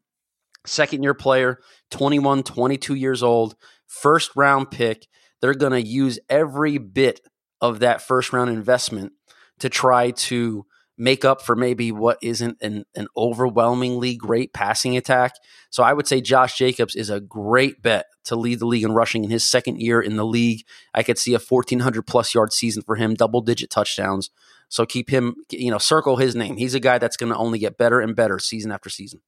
second 0.65 1.03
year 1.03 1.13
player, 1.13 1.59
21, 1.91 2.41
22 2.41 2.95
years 2.95 3.21
old, 3.21 3.55
first 3.85 4.31
round 4.35 4.71
pick, 4.71 5.07
they're 5.39 5.53
going 5.53 5.73
to 5.73 5.81
use 5.81 6.19
every 6.29 6.79
bit 6.79 7.21
of 7.61 7.79
that 7.79 8.01
first 8.01 8.33
round 8.33 8.49
investment 8.49 9.13
to 9.59 9.69
try 9.69 10.09
to 10.11 10.65
make 11.01 11.25
up 11.25 11.41
for 11.41 11.55
maybe 11.55 11.91
what 11.91 12.19
isn't 12.21 12.59
an, 12.61 12.85
an 12.95 13.07
overwhelmingly 13.17 14.15
great 14.15 14.53
passing 14.53 14.95
attack. 14.95 15.33
So 15.71 15.81
I 15.81 15.93
would 15.93 16.07
say 16.07 16.21
Josh 16.21 16.55
Jacobs 16.55 16.95
is 16.95 17.09
a 17.09 17.19
great 17.19 17.81
bet 17.81 18.05
to 18.25 18.35
lead 18.35 18.59
the 18.59 18.67
league 18.67 18.83
in 18.83 18.93
rushing 18.93 19.23
in 19.23 19.31
his 19.31 19.43
second 19.43 19.81
year 19.81 19.99
in 19.99 20.15
the 20.15 20.25
league. 20.25 20.63
I 20.93 21.01
could 21.01 21.17
see 21.17 21.33
a 21.33 21.39
1400 21.39 22.03
plus 22.03 22.35
yard 22.35 22.53
season 22.53 22.83
for 22.83 22.97
him, 22.97 23.15
double 23.15 23.41
digit 23.41 23.71
touchdowns. 23.71 24.29
So 24.69 24.85
keep 24.85 25.09
him, 25.09 25.37
you 25.49 25.71
know, 25.71 25.79
circle 25.79 26.17
his 26.17 26.35
name. 26.35 26.57
He's 26.57 26.75
a 26.75 26.79
guy 26.79 26.99
that's 26.99 27.17
going 27.17 27.31
to 27.31 27.37
only 27.37 27.57
get 27.57 27.79
better 27.79 27.99
and 27.99 28.15
better 28.15 28.37
season 28.37 28.71
after 28.71 28.91
season. 28.91 29.21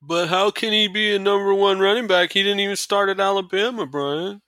But 0.00 0.28
how 0.28 0.50
can 0.50 0.72
he 0.72 0.88
be 0.88 1.14
a 1.14 1.18
number 1.18 1.52
one 1.52 1.78
running 1.78 2.06
back? 2.06 2.32
He 2.32 2.42
didn't 2.42 2.60
even 2.60 2.76
start 2.76 3.10
at 3.10 3.20
Alabama, 3.20 3.84
Brian. 3.84 4.40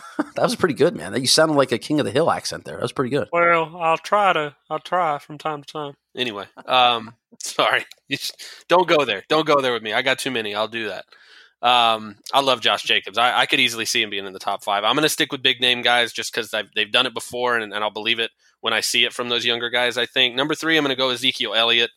that 0.34 0.42
was 0.42 0.56
pretty 0.56 0.74
good, 0.74 0.96
man. 0.96 1.18
You 1.20 1.26
sounded 1.26 1.54
like 1.54 1.72
a 1.72 1.78
King 1.78 2.00
of 2.00 2.06
the 2.06 2.12
Hill 2.12 2.30
accent 2.30 2.64
there. 2.64 2.76
That 2.76 2.82
was 2.82 2.92
pretty 2.92 3.10
good. 3.10 3.28
Well, 3.32 3.76
I'll 3.76 3.98
try 3.98 4.32
to. 4.32 4.56
I'll 4.70 4.78
try 4.78 5.18
from 5.18 5.38
time 5.38 5.62
to 5.62 5.72
time. 5.72 5.94
Anyway, 6.16 6.46
um, 6.66 7.14
sorry, 7.38 7.86
don't 8.68 8.88
go 8.88 9.04
there. 9.04 9.24
Don't 9.28 9.46
go 9.46 9.60
there 9.60 9.72
with 9.72 9.82
me. 9.82 9.92
I 9.92 10.02
got 10.02 10.18
too 10.18 10.30
many. 10.30 10.54
I'll 10.54 10.68
do 10.68 10.88
that. 10.88 11.04
Um, 11.60 12.16
I 12.32 12.40
love 12.40 12.60
Josh 12.60 12.84
Jacobs. 12.84 13.18
I, 13.18 13.40
I, 13.40 13.46
could 13.46 13.58
easily 13.58 13.84
see 13.84 14.00
him 14.00 14.10
being 14.10 14.26
in 14.26 14.32
the 14.32 14.38
top 14.38 14.62
five. 14.62 14.84
I'm 14.84 14.94
going 14.94 15.02
to 15.02 15.08
stick 15.08 15.32
with 15.32 15.42
big 15.42 15.60
name 15.60 15.82
guys 15.82 16.12
just 16.12 16.32
because 16.32 16.54
they've 16.76 16.92
done 16.92 17.06
it 17.06 17.14
before, 17.14 17.56
and, 17.56 17.74
and, 17.74 17.82
I'll 17.82 17.90
believe 17.90 18.20
it 18.20 18.30
when 18.60 18.72
I 18.72 18.78
see 18.78 19.04
it 19.04 19.12
from 19.12 19.28
those 19.28 19.44
younger 19.44 19.68
guys. 19.68 19.98
I 19.98 20.06
think 20.06 20.36
number 20.36 20.54
three, 20.54 20.76
I'm 20.76 20.84
going 20.84 20.94
to 20.94 20.96
go 20.96 21.10
Ezekiel 21.10 21.54
Elliott. 21.54 21.90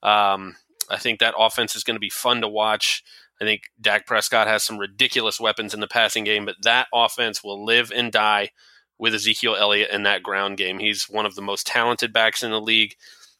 Um, 0.00 0.54
I 0.88 0.98
think 0.98 1.18
that 1.18 1.34
offense 1.36 1.74
is 1.74 1.82
going 1.82 1.96
to 1.96 2.00
be 2.00 2.08
fun 2.08 2.40
to 2.42 2.48
watch. 2.48 3.02
I 3.40 3.44
think 3.44 3.62
Dak 3.80 4.06
Prescott 4.06 4.46
has 4.46 4.62
some 4.62 4.78
ridiculous 4.78 5.40
weapons 5.40 5.72
in 5.72 5.80
the 5.80 5.86
passing 5.86 6.24
game, 6.24 6.44
but 6.44 6.56
that 6.62 6.88
offense 6.92 7.42
will 7.42 7.64
live 7.64 7.90
and 7.94 8.12
die 8.12 8.50
with 8.98 9.14
Ezekiel 9.14 9.56
Elliott 9.56 9.90
in 9.90 10.02
that 10.02 10.22
ground 10.22 10.58
game. 10.58 10.78
He's 10.78 11.04
one 11.04 11.24
of 11.24 11.34
the 11.34 11.42
most 11.42 11.66
talented 11.66 12.12
backs 12.12 12.42
in 12.42 12.50
the 12.50 12.60
league. 12.60 12.94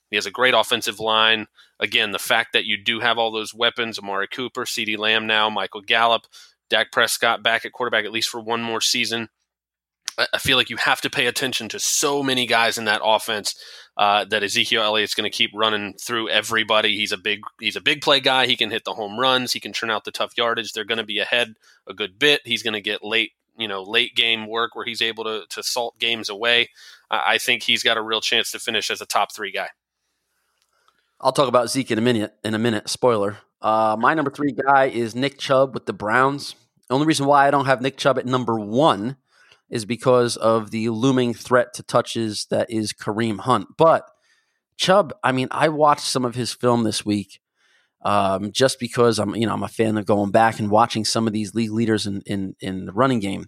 He 0.08 0.16
has 0.16 0.26
a 0.26 0.30
great 0.30 0.54
offensive 0.54 0.98
line. 0.98 1.46
Again, 1.78 2.12
the 2.12 2.18
fact 2.18 2.52
that 2.54 2.64
you 2.64 2.82
do 2.82 3.00
have 3.00 3.18
all 3.18 3.30
those 3.30 3.54
weapons 3.54 3.98
Amari 3.98 4.26
Cooper, 4.26 4.64
CeeDee 4.64 4.98
Lamb 4.98 5.26
now, 5.26 5.50
Michael 5.50 5.82
Gallup, 5.82 6.22
Dak 6.70 6.92
Prescott 6.92 7.42
back 7.42 7.64
at 7.64 7.72
quarterback 7.72 8.04
at 8.04 8.12
least 8.12 8.30
for 8.30 8.40
one 8.40 8.62
more 8.62 8.80
season. 8.80 9.28
I 10.32 10.38
feel 10.38 10.56
like 10.56 10.70
you 10.70 10.76
have 10.76 11.00
to 11.02 11.10
pay 11.10 11.26
attention 11.26 11.68
to 11.70 11.78
so 11.78 12.22
many 12.22 12.46
guys 12.46 12.78
in 12.78 12.84
that 12.84 13.00
offense 13.04 13.54
uh, 13.96 14.24
that 14.26 14.42
Ezekiel 14.42 14.82
Elliott's 14.82 15.14
going 15.14 15.30
to 15.30 15.36
keep 15.36 15.50
running 15.54 15.94
through 15.94 16.28
everybody. 16.28 16.96
He's 16.96 17.12
a 17.12 17.18
big 17.18 17.40
he's 17.60 17.76
a 17.76 17.80
big 17.80 18.00
play 18.00 18.20
guy. 18.20 18.46
He 18.46 18.56
can 18.56 18.70
hit 18.70 18.84
the 18.84 18.94
home 18.94 19.18
runs. 19.18 19.52
He 19.52 19.60
can 19.60 19.72
turn 19.72 19.90
out 19.90 20.04
the 20.04 20.10
tough 20.10 20.32
yardage. 20.36 20.72
They're 20.72 20.84
going 20.84 20.98
to 20.98 21.04
be 21.04 21.18
ahead 21.18 21.54
a 21.86 21.94
good 21.94 22.18
bit. 22.18 22.40
He's 22.44 22.62
going 22.62 22.74
to 22.74 22.80
get 22.80 23.04
late 23.04 23.32
you 23.56 23.68
know 23.68 23.82
late 23.82 24.14
game 24.16 24.46
work 24.46 24.74
where 24.74 24.84
he's 24.84 25.02
able 25.02 25.24
to 25.24 25.44
to 25.50 25.62
salt 25.62 25.98
games 25.98 26.28
away. 26.28 26.70
I 27.10 27.38
think 27.38 27.64
he's 27.64 27.82
got 27.82 27.96
a 27.96 28.02
real 28.02 28.20
chance 28.20 28.50
to 28.52 28.58
finish 28.58 28.90
as 28.90 29.00
a 29.00 29.06
top 29.06 29.32
three 29.32 29.52
guy. 29.52 29.68
I'll 31.20 31.32
talk 31.32 31.48
about 31.48 31.68
Zeke 31.68 31.90
in 31.90 31.98
a 31.98 32.02
minute. 32.02 32.34
In 32.44 32.54
a 32.54 32.58
minute, 32.58 32.88
spoiler. 32.88 33.38
Uh, 33.60 33.96
my 33.98 34.14
number 34.14 34.30
three 34.30 34.52
guy 34.52 34.86
is 34.86 35.14
Nick 35.14 35.38
Chubb 35.38 35.74
with 35.74 35.84
the 35.84 35.92
Browns. 35.92 36.54
The 36.88 36.94
only 36.94 37.06
reason 37.06 37.26
why 37.26 37.46
I 37.46 37.50
don't 37.50 37.66
have 37.66 37.82
Nick 37.82 37.98
Chubb 37.98 38.18
at 38.18 38.24
number 38.24 38.58
one 38.58 39.16
is 39.70 39.84
because 39.84 40.36
of 40.36 40.70
the 40.70 40.88
looming 40.88 41.34
threat 41.34 41.74
to 41.74 41.82
touches 41.82 42.46
that 42.50 42.70
is 42.70 42.92
Kareem 42.92 43.40
Hunt. 43.40 43.68
But 43.76 44.04
Chubb, 44.76 45.12
I 45.22 45.32
mean, 45.32 45.48
I 45.50 45.68
watched 45.68 46.04
some 46.04 46.24
of 46.24 46.34
his 46.34 46.52
film 46.52 46.84
this 46.84 47.04
week 47.04 47.40
um, 48.02 48.50
just 48.52 48.80
because 48.80 49.18
I'm, 49.18 49.34
you 49.34 49.46
know, 49.46 49.52
I'm 49.52 49.62
a 49.62 49.68
fan 49.68 49.98
of 49.98 50.06
going 50.06 50.30
back 50.30 50.58
and 50.58 50.70
watching 50.70 51.04
some 51.04 51.26
of 51.26 51.32
these 51.32 51.54
league 51.54 51.72
leaders 51.72 52.06
in 52.06 52.22
in, 52.26 52.56
in 52.60 52.86
the 52.86 52.92
running 52.92 53.20
game. 53.20 53.46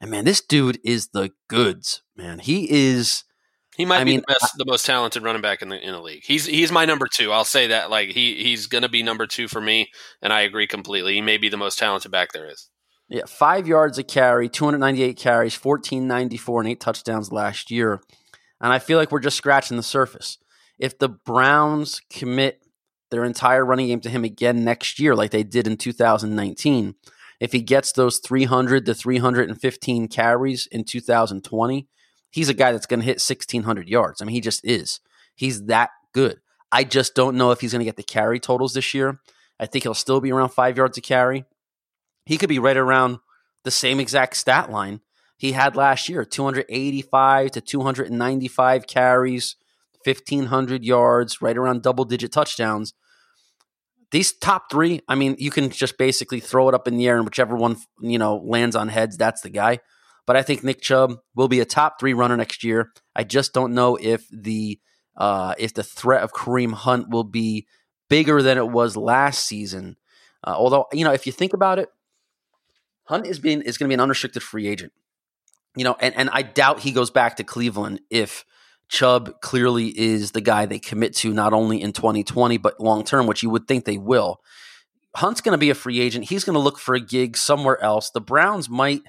And 0.00 0.10
man, 0.10 0.24
this 0.24 0.40
dude 0.40 0.78
is 0.84 1.08
the 1.08 1.30
goods, 1.48 2.02
man. 2.16 2.38
He 2.38 2.70
is. 2.70 3.24
He 3.76 3.84
might 3.84 4.00
I 4.00 4.04
be 4.04 4.12
mean, 4.12 4.20
the, 4.26 4.32
best, 4.32 4.44
I, 4.44 4.48
the 4.58 4.64
most 4.66 4.86
talented 4.86 5.22
running 5.22 5.42
back 5.42 5.62
in 5.62 5.68
the 5.68 5.78
in 5.78 5.92
the 5.92 6.00
league. 6.00 6.22
He's 6.24 6.46
he's 6.46 6.72
my 6.72 6.84
number 6.84 7.06
two. 7.06 7.30
I'll 7.30 7.44
say 7.44 7.68
that. 7.68 7.90
Like 7.90 8.08
he 8.08 8.42
he's 8.42 8.66
going 8.66 8.82
to 8.82 8.88
be 8.88 9.02
number 9.02 9.26
two 9.26 9.48
for 9.48 9.60
me, 9.60 9.90
and 10.20 10.32
I 10.32 10.40
agree 10.40 10.66
completely. 10.66 11.14
He 11.14 11.20
may 11.20 11.36
be 11.38 11.48
the 11.48 11.56
most 11.56 11.78
talented 11.78 12.10
back 12.10 12.32
there 12.32 12.50
is. 12.50 12.68
Yeah, 13.08 13.22
five 13.26 13.68
yards 13.68 13.98
a 13.98 14.02
carry, 14.02 14.48
298 14.48 15.16
carries, 15.16 15.54
1494, 15.54 16.60
and 16.60 16.68
eight 16.68 16.80
touchdowns 16.80 17.30
last 17.30 17.70
year. 17.70 18.00
And 18.60 18.72
I 18.72 18.78
feel 18.78 18.98
like 18.98 19.12
we're 19.12 19.20
just 19.20 19.36
scratching 19.36 19.76
the 19.76 19.82
surface. 19.82 20.38
If 20.78 20.98
the 20.98 21.08
Browns 21.08 22.00
commit 22.10 22.62
their 23.10 23.24
entire 23.24 23.64
running 23.64 23.86
game 23.86 24.00
to 24.00 24.10
him 24.10 24.24
again 24.24 24.64
next 24.64 24.98
year, 24.98 25.14
like 25.14 25.30
they 25.30 25.44
did 25.44 25.66
in 25.68 25.76
2019, 25.76 26.94
if 27.38 27.52
he 27.52 27.60
gets 27.60 27.92
those 27.92 28.18
300 28.18 28.86
to 28.86 28.94
315 28.94 30.08
carries 30.08 30.66
in 30.66 30.84
2020, 30.84 31.88
he's 32.30 32.48
a 32.48 32.54
guy 32.54 32.72
that's 32.72 32.86
going 32.86 33.00
to 33.00 33.06
hit 33.06 33.22
1,600 33.22 33.88
yards. 33.88 34.20
I 34.20 34.24
mean, 34.24 34.34
he 34.34 34.40
just 34.40 34.64
is. 34.64 35.00
He's 35.34 35.66
that 35.66 35.90
good. 36.12 36.40
I 36.72 36.82
just 36.82 37.14
don't 37.14 37.36
know 37.36 37.52
if 37.52 37.60
he's 37.60 37.72
going 37.72 37.80
to 37.80 37.84
get 37.84 37.96
the 37.96 38.02
carry 38.02 38.40
totals 38.40 38.74
this 38.74 38.94
year. 38.94 39.20
I 39.60 39.66
think 39.66 39.84
he'll 39.84 39.94
still 39.94 40.20
be 40.20 40.32
around 40.32 40.48
five 40.48 40.76
yards 40.76 40.98
a 40.98 41.00
carry 41.00 41.44
he 42.26 42.36
could 42.36 42.48
be 42.48 42.58
right 42.58 42.76
around 42.76 43.18
the 43.64 43.70
same 43.70 43.98
exact 43.98 44.36
stat 44.36 44.70
line 44.70 45.00
he 45.36 45.52
had 45.52 45.76
last 45.76 46.08
year 46.08 46.24
285 46.24 47.50
to 47.52 47.60
295 47.60 48.86
carries, 48.86 49.56
1,500 50.04 50.84
yards, 50.84 51.42
right 51.42 51.56
around 51.56 51.82
double 51.82 52.04
digit 52.04 52.32
touchdowns. 52.32 52.94
These 54.12 54.32
top 54.32 54.70
three, 54.70 55.00
I 55.08 55.14
mean, 55.14 55.36
you 55.38 55.50
can 55.50 55.68
just 55.68 55.98
basically 55.98 56.40
throw 56.40 56.68
it 56.68 56.74
up 56.74 56.88
in 56.88 56.96
the 56.96 57.06
air 57.06 57.16
and 57.16 57.24
whichever 57.24 57.54
one, 57.54 57.76
you 58.00 58.18
know, 58.18 58.36
lands 58.36 58.76
on 58.76 58.88
heads, 58.88 59.16
that's 59.16 59.42
the 59.42 59.50
guy. 59.50 59.80
But 60.26 60.36
I 60.36 60.42
think 60.42 60.64
Nick 60.64 60.80
Chubb 60.80 61.18
will 61.34 61.48
be 61.48 61.60
a 61.60 61.64
top 61.64 62.00
three 62.00 62.14
runner 62.14 62.36
next 62.36 62.64
year. 62.64 62.92
I 63.14 63.24
just 63.24 63.52
don't 63.52 63.74
know 63.74 63.96
if 63.96 64.26
the 64.30 64.80
uh, 65.16 65.54
if 65.58 65.72
the 65.72 65.82
threat 65.82 66.22
of 66.22 66.32
Kareem 66.32 66.72
Hunt 66.72 67.08
will 67.08 67.24
be 67.24 67.66
bigger 68.10 68.42
than 68.42 68.58
it 68.58 68.68
was 68.68 68.96
last 68.96 69.46
season. 69.46 69.96
Uh, 70.44 70.54
although, 70.56 70.86
you 70.92 71.04
know, 71.04 71.12
if 71.12 71.26
you 71.26 71.32
think 71.32 71.54
about 71.54 71.78
it, 71.78 71.88
Hunt 73.06 73.26
is 73.26 73.38
being 73.38 73.62
is 73.62 73.78
going 73.78 73.86
to 73.86 73.88
be 73.88 73.94
an 73.94 74.00
unrestricted 74.00 74.42
free 74.42 74.66
agent. 74.66 74.92
You 75.76 75.84
know, 75.84 75.96
and, 76.00 76.14
and 76.16 76.30
I 76.32 76.42
doubt 76.42 76.80
he 76.80 76.92
goes 76.92 77.10
back 77.10 77.36
to 77.36 77.44
Cleveland 77.44 78.00
if 78.10 78.44
Chubb 78.88 79.40
clearly 79.40 79.86
is 79.86 80.32
the 80.32 80.40
guy 80.40 80.66
they 80.66 80.78
commit 80.78 81.14
to 81.16 81.32
not 81.32 81.52
only 81.52 81.80
in 81.82 81.92
2020 81.92 82.56
but 82.58 82.80
long 82.80 83.04
term, 83.04 83.26
which 83.26 83.42
you 83.42 83.50
would 83.50 83.68
think 83.68 83.84
they 83.84 83.98
will. 83.98 84.40
Hunt's 85.14 85.40
going 85.40 85.52
to 85.52 85.58
be 85.58 85.70
a 85.70 85.74
free 85.74 86.00
agent. 86.00 86.26
He's 86.26 86.44
going 86.44 86.54
to 86.54 86.60
look 86.60 86.78
for 86.78 86.94
a 86.94 87.00
gig 87.00 87.36
somewhere 87.36 87.82
else. 87.82 88.10
The 88.10 88.20
Browns 88.20 88.68
might 88.68 89.02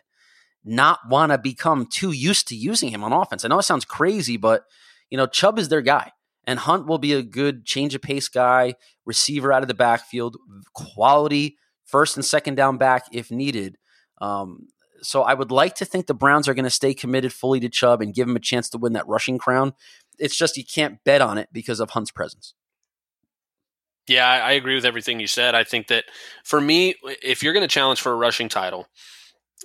not 0.63 0.99
want 1.09 1.31
to 1.31 1.37
become 1.37 1.85
too 1.85 2.11
used 2.11 2.47
to 2.49 2.55
using 2.55 2.89
him 2.89 3.03
on 3.03 3.13
offense. 3.13 3.43
I 3.43 3.47
know 3.47 3.59
it 3.59 3.63
sounds 3.63 3.85
crazy, 3.85 4.37
but 4.37 4.63
you 5.09 5.17
know, 5.17 5.27
Chubb 5.27 5.59
is 5.59 5.69
their 5.69 5.81
guy. 5.81 6.11
And 6.45 6.59
Hunt 6.59 6.87
will 6.87 6.97
be 6.97 7.11
a 7.11 7.21
good 7.21 7.65
change 7.65 7.93
of 7.93 8.01
pace 8.01 8.29
guy, 8.29 8.75
receiver 9.05 9.51
out 9.51 9.63
of 9.63 9.67
the 9.67 9.73
backfield, 9.73 10.37
quality 10.73 11.57
first 11.83 12.15
and 12.15 12.23
second 12.23 12.55
down 12.55 12.77
back 12.77 13.05
if 13.11 13.31
needed. 13.31 13.77
Um, 14.19 14.67
so 15.01 15.23
I 15.23 15.33
would 15.33 15.51
like 15.51 15.75
to 15.75 15.85
think 15.85 16.07
the 16.07 16.13
Browns 16.13 16.47
are 16.47 16.53
going 16.53 16.65
to 16.65 16.69
stay 16.69 16.93
committed 16.93 17.33
fully 17.33 17.59
to 17.59 17.69
Chubb 17.69 18.01
and 18.01 18.13
give 18.13 18.27
him 18.27 18.35
a 18.35 18.41
chance 18.41 18.69
to 18.69 18.77
win 18.77 18.93
that 18.93 19.07
rushing 19.07 19.37
crown. 19.37 19.73
It's 20.17 20.35
just 20.35 20.57
you 20.57 20.63
can't 20.65 21.03
bet 21.03 21.21
on 21.21 21.37
it 21.37 21.49
because 21.51 21.79
of 21.79 21.91
Hunt's 21.91 22.11
presence. 22.11 22.53
Yeah, 24.07 24.27
I 24.27 24.53
agree 24.53 24.75
with 24.75 24.85
everything 24.85 25.19
you 25.19 25.27
said. 25.27 25.53
I 25.53 25.63
think 25.63 25.87
that 25.87 26.05
for 26.43 26.61
me, 26.61 26.95
if 27.21 27.43
you're 27.43 27.53
going 27.53 27.67
to 27.67 27.73
challenge 27.73 27.99
for 27.99 28.11
a 28.11 28.15
rushing 28.15 28.47
title, 28.47 28.87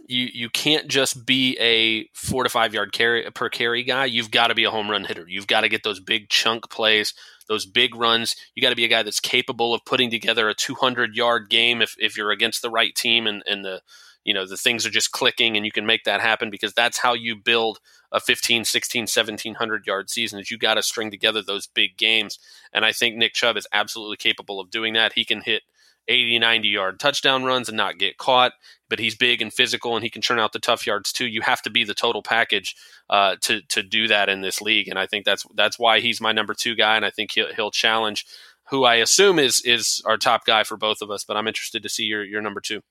you 0.09 0.29
you 0.33 0.51
can't 0.51 0.89
just 0.89 1.25
be 1.27 1.57
a 1.61 2.09
four 2.13 2.43
to 2.43 2.49
five 2.49 2.75
yard 2.75 2.93
carry 2.93 3.31
per 3.31 3.49
carry 3.49 3.85
guy. 3.85 4.07
You've 4.07 4.31
got 4.31 4.49
to 4.49 4.55
be 4.55 4.65
a 4.65 4.71
home 4.71 4.91
run 4.91 5.05
hitter. 5.05 5.27
You've 5.29 5.47
got 5.47 5.61
to 5.61 5.69
get 5.69 5.85
those 5.85 6.01
big 6.01 6.29
chunk 6.29 6.71
plays, 6.71 7.15
those 7.47 7.67
big 7.67 7.95
runs. 7.95 8.35
You 8.55 8.63
got 8.63 8.71
to 8.71 8.77
be 8.77 8.85
a 8.85 8.89
guy 8.89 9.03
that's 9.05 9.21
capable 9.21 9.75
of 9.75 9.85
putting 9.85 10.11
together 10.11 10.49
a 10.49 10.55
200 10.55 11.15
yard 11.15 11.49
game 11.49 11.81
if, 11.81 11.95
if 11.99 12.17
you're 12.17 12.33
against 12.33 12.63
the 12.63 12.71
right 12.71 12.95
team 12.95 13.27
and, 13.27 13.43
and 13.47 13.65
the 13.65 13.81
you 14.25 14.35
know 14.35 14.47
the 14.47 14.57
things 14.57 14.87
are 14.87 14.91
just 14.91 15.13
clicking 15.13 15.57
and 15.57 15.67
you 15.67 15.73
can 15.73 15.87
make 15.87 16.05
that 16.05 16.21
happen 16.21 16.51
because 16.51 16.73
that's 16.73 16.99
how 16.99 17.15
you 17.15 17.37
build 17.37 17.79
a 18.11 18.21
15 18.21 18.65
16 18.65 19.03
1700 19.03 19.87
yard 19.87 20.11
season 20.11 20.39
is 20.39 20.51
you 20.51 20.59
got 20.59 20.75
to 20.75 20.83
string 20.83 21.11
together 21.11 21.43
those 21.43 21.67
big 21.67 21.97
games. 21.97 22.39
And 22.73 22.85
i 22.85 22.93
think 22.93 23.17
nick 23.17 23.35
chubb 23.35 23.57
is 23.57 23.67
absolutely 23.73 24.17
capable 24.17 24.61
of 24.61 24.71
doing 24.71 24.95
that. 24.95 25.15
He 25.15 25.25
can 25.25 25.43
hit 25.43 25.63
80 26.09 26.39
90 26.41 26.69
yard 26.69 27.01
touchdown 27.01 27.45
runs 27.45 27.69
and 27.69 27.77
not 27.77 27.99
get 27.99 28.19
caught 28.19 28.53
but 28.89 28.99
he's 28.99 29.15
big 29.15 29.41
and 29.41 29.53
physical 29.53 29.95
and 29.95 30.05
he 30.05 30.11
can 30.11 30.21
turn 30.21 30.39
out 30.39 30.53
the 30.53 30.59
tough 30.59 30.87
yards 30.87 31.13
too. 31.13 31.27
You 31.27 31.41
have 31.43 31.63
to 31.63 31.71
be 31.71 31.85
the 31.85 31.95
total 31.95 32.23
package 32.23 32.77
uh, 33.09 33.37
to 33.43 33.63
to 33.63 33.83
do 33.83 34.09
that 34.09 34.29
in 34.29 34.41
this 34.43 34.61
league. 34.61 34.89
And 34.89 34.99
i 34.99 35.07
think 35.07 35.25
that's 35.25 35.47
that's 35.55 35.79
why 35.79 36.01
he's 36.01 36.21
my 36.21 36.33
number 36.33 36.55
two 36.55 36.75
guy 36.75 36.97
and 36.97 37.05
i 37.05 37.11
think 37.11 37.33
he'll, 37.33 37.53
he'll 37.55 37.71
challenge 37.71 38.27
who 38.71 38.85
i 38.85 38.97
assume 38.97 39.39
is 39.39 39.61
is 39.65 40.03
our 40.05 40.17
top 40.17 40.45
guy 40.45 40.65
for 40.65 40.77
both 40.77 41.03
of 41.03 41.11
us 41.11 41.25
but 41.25 41.37
i'm 41.37 41.49
interested 41.49 41.83
to 41.83 41.89
see 41.89 42.05
your 42.05 42.25
your 42.25 42.41
number 42.41 42.61
two 42.61 42.83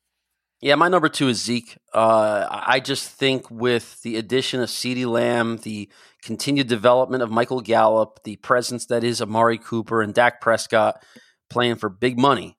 yeah, 0.61 0.75
my 0.75 0.87
number 0.87 1.09
two 1.09 1.27
is 1.27 1.41
Zeke. 1.43 1.77
Uh, 1.91 2.45
I 2.49 2.79
just 2.79 3.09
think 3.09 3.49
with 3.49 4.01
the 4.03 4.17
addition 4.17 4.61
of 4.61 4.69
CeeDee 4.69 5.07
Lamb, 5.07 5.57
the 5.57 5.89
continued 6.21 6.67
development 6.67 7.23
of 7.23 7.31
Michael 7.31 7.61
Gallup, 7.61 8.19
the 8.23 8.35
presence 8.37 8.85
that 8.85 9.03
is 9.03 9.21
Amari 9.21 9.57
Cooper 9.57 10.03
and 10.03 10.13
Dak 10.13 10.39
Prescott 10.39 11.03
playing 11.49 11.75
for 11.75 11.89
big 11.89 12.19
money, 12.19 12.57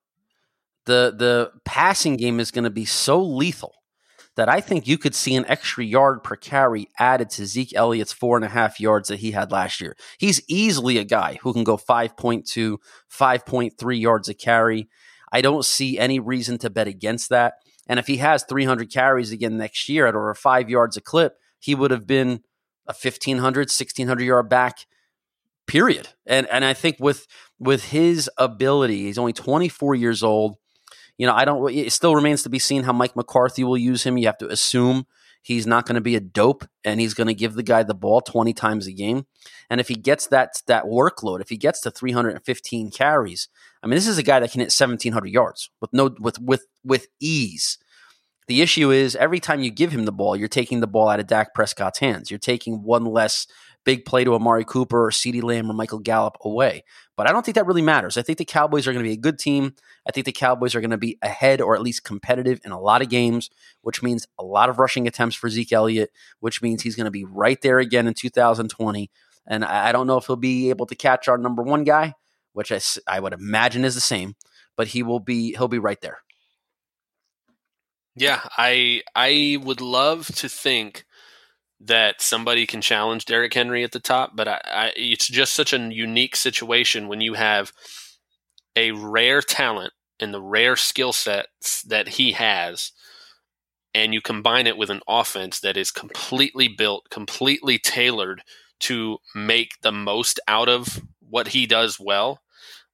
the 0.85 1.15
the 1.17 1.53
passing 1.65 2.17
game 2.17 2.41
is 2.41 2.51
going 2.51 2.65
to 2.65 2.71
be 2.71 2.85
so 2.85 3.23
lethal 3.23 3.75
that 4.35 4.49
I 4.49 4.61
think 4.61 4.89
you 4.89 4.99
could 4.99 5.15
see 5.15 5.37
an 5.37 5.45
extra 5.47 5.85
yard 5.85 6.25
per 6.25 6.37
carry 6.37 6.89
added 6.99 7.31
to 7.31 7.47
Zeke 7.47 7.75
Elliott's 7.77 8.13
four 8.13 8.37
and 8.37 8.45
a 8.45 8.49
half 8.49 8.81
yards 8.81 9.09
that 9.09 9.21
he 9.21 9.31
had 9.31 9.53
last 9.53 9.81
year. 9.81 9.95
He's 10.19 10.43
easily 10.49 10.99
a 10.99 11.05
guy 11.05 11.39
who 11.43 11.53
can 11.53 11.65
go 11.65 11.77
5.2, 11.77 12.79
5.3 13.11 14.01
yards 14.01 14.29
a 14.29 14.35
carry. 14.35 14.89
I 15.31 15.41
don't 15.41 15.65
see 15.65 15.99
any 15.99 16.19
reason 16.19 16.59
to 16.59 16.71
bet 16.71 16.89
against 16.89 17.29
that. 17.29 17.55
And 17.93 17.99
if 17.99 18.07
he 18.07 18.17
has 18.17 18.43
300 18.45 18.91
carries 18.91 19.33
again 19.33 19.59
next 19.59 19.87
year 19.87 20.07
at 20.07 20.15
over 20.15 20.33
five 20.33 20.71
yards 20.71 20.97
a 20.97 21.03
clip, 21.03 21.37
he 21.59 21.75
would 21.75 21.91
have 21.91 22.07
been 22.07 22.43
a 22.87 22.95
1500, 22.95 23.43
1600 23.69 24.25
yard 24.25 24.49
back. 24.49 24.87
Period. 25.67 26.09
And 26.25 26.47
and 26.51 26.65
I 26.65 26.73
think 26.73 26.97
with 26.99 27.27
with 27.59 27.91
his 27.91 28.31
ability, 28.39 29.03
he's 29.03 29.19
only 29.19 29.35
24 29.35 29.95
years 29.95 30.23
old. 30.23 30.57
You 31.19 31.27
know, 31.27 31.35
I 31.35 31.45
don't. 31.45 31.71
It 31.71 31.93
still 31.93 32.17
remains 32.17 32.43
to 32.45 32.49
be 32.49 32.59
seen 32.59 32.85
how 32.85 32.95
Mike 32.95 33.15
McCarthy 33.15 33.63
will 33.63 33.77
use 33.77 34.05
him. 34.05 34.17
You 34.17 34.25
have 34.25 34.39
to 34.39 34.49
assume 34.49 35.05
he's 35.43 35.67
not 35.67 35.85
going 35.85 35.97
to 35.97 36.01
be 36.01 36.17
a 36.17 36.21
dope, 36.21 36.65
and 36.85 36.99
he's 36.99 37.13
going 37.13 37.27
to 37.27 37.35
give 37.35 37.53
the 37.53 37.63
guy 37.63 37.83
the 37.83 37.95
ball 37.95 38.23
20 38.23 38.55
times 38.55 38.87
a 38.87 38.93
game. 38.93 39.27
And 39.69 39.81
if 39.81 39.89
he 39.89 39.97
gets 39.97 40.29
that 40.29 40.63
that 40.67 40.85
workload, 40.85 41.43
if 41.43 41.51
he 41.51 41.59
gets 41.59 41.83
to 41.83 41.91
315 41.91 42.91
carries, 42.91 43.49
I 43.83 43.87
mean, 43.87 43.97
this 43.97 44.09
is 44.09 44.17
a 44.17 44.23
guy 44.23 44.41
that 44.41 44.51
can 44.51 44.61
hit 44.61 44.73
1,700 44.73 45.29
yards 45.29 45.69
with 45.81 45.93
no 45.93 46.15
with 46.19 46.39
with 46.39 46.65
with 46.83 47.09
ease. 47.21 47.77
The 48.49 48.61
issue 48.61 48.91
is 48.91 49.15
every 49.17 49.41
time 49.41 49.63
you 49.63 49.71
give 49.71 49.93
him 49.93 50.05
the 50.05 50.13
ball, 50.13 50.37
you're 50.37 50.49
taking 50.49 50.81
the 50.81 50.87
ball 50.87 51.09
out 51.09 51.21
of 51.21 51.27
Dak 51.27 51.55
Prescott's 51.55 52.01
hands. 52.01 52.31
You're 52.31 52.39
taking 52.39 52.83
one 52.83 53.05
less 53.05 53.47
big 53.85 54.05
play 54.05 54.25
to 54.25 54.35
Amari 54.35 54.65
Cooper 54.65 55.07
or 55.07 55.11
CeeDee 55.11 55.43
Lamb 55.43 55.71
or 55.71 55.75
Michael 55.75 55.99
Gallup 55.99 56.37
away. 56.43 56.85
But 57.17 57.29
I 57.29 57.33
don't 57.33 57.45
think 57.45 57.57
that 57.57 57.67
really 57.67 57.83
matters. 57.83 58.17
I 58.17 58.23
think 58.23 58.39
the 58.39 58.45
Cowboys 58.45 58.87
are 58.87 58.93
going 58.93 59.05
to 59.05 59.09
be 59.09 59.15
a 59.15 59.21
good 59.21 59.39
team. 59.39 59.75
I 60.07 60.13
think 60.13 60.27
the 60.27 60.33
Cowboys 60.33 60.75
are 60.75 60.81
going 60.81 60.91
to 60.91 60.99
be 60.99 61.19
ahead 61.23 61.61
or 61.61 61.75
at 61.75 61.83
least 61.83 62.05
competitive 62.05 62.61
in 62.65 62.73
a 62.73 62.81
lot 62.81 63.03
of 63.03 63.09
games, 63.09 63.51
which 63.83 64.03
means 64.03 64.27
a 64.39 64.45
lot 64.45 64.69
of 64.69 64.79
rushing 64.79 65.07
attempts 65.07 65.37
for 65.37 65.49
Zeke 65.49 65.73
Elliott, 65.73 66.11
which 66.41 66.63
means 66.63 66.83
he's 66.83 66.97
going 66.97 67.07
to 67.07 67.11
be 67.11 67.25
right 67.25 67.61
there 67.61 67.79
again 67.79 68.07
in 68.07 68.15
2020. 68.15 69.11
And 69.47 69.65
I 69.65 69.93
don't 69.93 70.07
know 70.07 70.19
if 70.19 70.27
he'll 70.27 70.37
be 70.37 70.71
able 70.71 70.87
to 70.87 70.95
catch 70.95 71.29
our 71.29 71.39
number 71.39 71.63
one 71.63 71.85
guy, 71.85 72.15
which 72.53 72.71
I, 72.71 72.81
I 73.09 73.21
would 73.21 73.33
imagine 73.33 73.85
is 73.85 73.95
the 73.95 74.01
same, 74.01 74.37
but 74.77 74.89
he 74.89 75.03
will 75.03 75.21
be 75.21 75.53
he'll 75.57 75.69
be 75.69 75.81
right 75.81 76.01
there. 76.01 76.19
Yeah, 78.15 78.41
I 78.59 79.03
I 79.15 79.59
would 79.63 79.81
love 79.81 80.27
to 80.37 80.49
think 80.49 81.05
that 81.81 82.23
somebody 82.23 82.67
can 82.67 82.83
challenge 82.83 83.27
Derrick 83.27 83.55
Henry 83.55 83.85
at 83.85 83.93
the 83.93 84.01
top, 84.01 84.33
but 84.37 84.49
I, 84.49 84.61
I, 84.67 84.93
it's 84.97 85.29
just 85.29 85.55
such 85.55 85.73
a 85.73 85.79
unique 85.79 86.37
situation 86.37 87.09
when 87.09 87.21
you 87.21 87.35
have 87.35 87.73
a 88.77 88.93
rare 88.93 89.41
talent 89.43 89.93
and 90.21 90.33
the 90.33 90.41
rare 90.43 90.77
skill 90.77 91.13
sets 91.13 91.83
that 91.83 92.09
he 92.09 92.33
has, 92.33 92.93
and 93.95 94.15
you 94.15 94.21
combine 94.21 94.67
it 94.67 94.77
with 94.77 94.91
an 94.91 95.01
offense 95.09 95.61
that 95.61 95.77
is 95.77 95.91
completely 95.91 96.69
built, 96.69 97.09
completely 97.11 97.79
tailored 97.79 98.43
to 98.81 99.19
make 99.35 99.81
the 99.83 99.93
most 99.93 100.41
out 100.49 100.69
of 100.69 101.01
what 101.21 101.49
he 101.49 101.67
does 101.67 101.99
well 102.01 102.41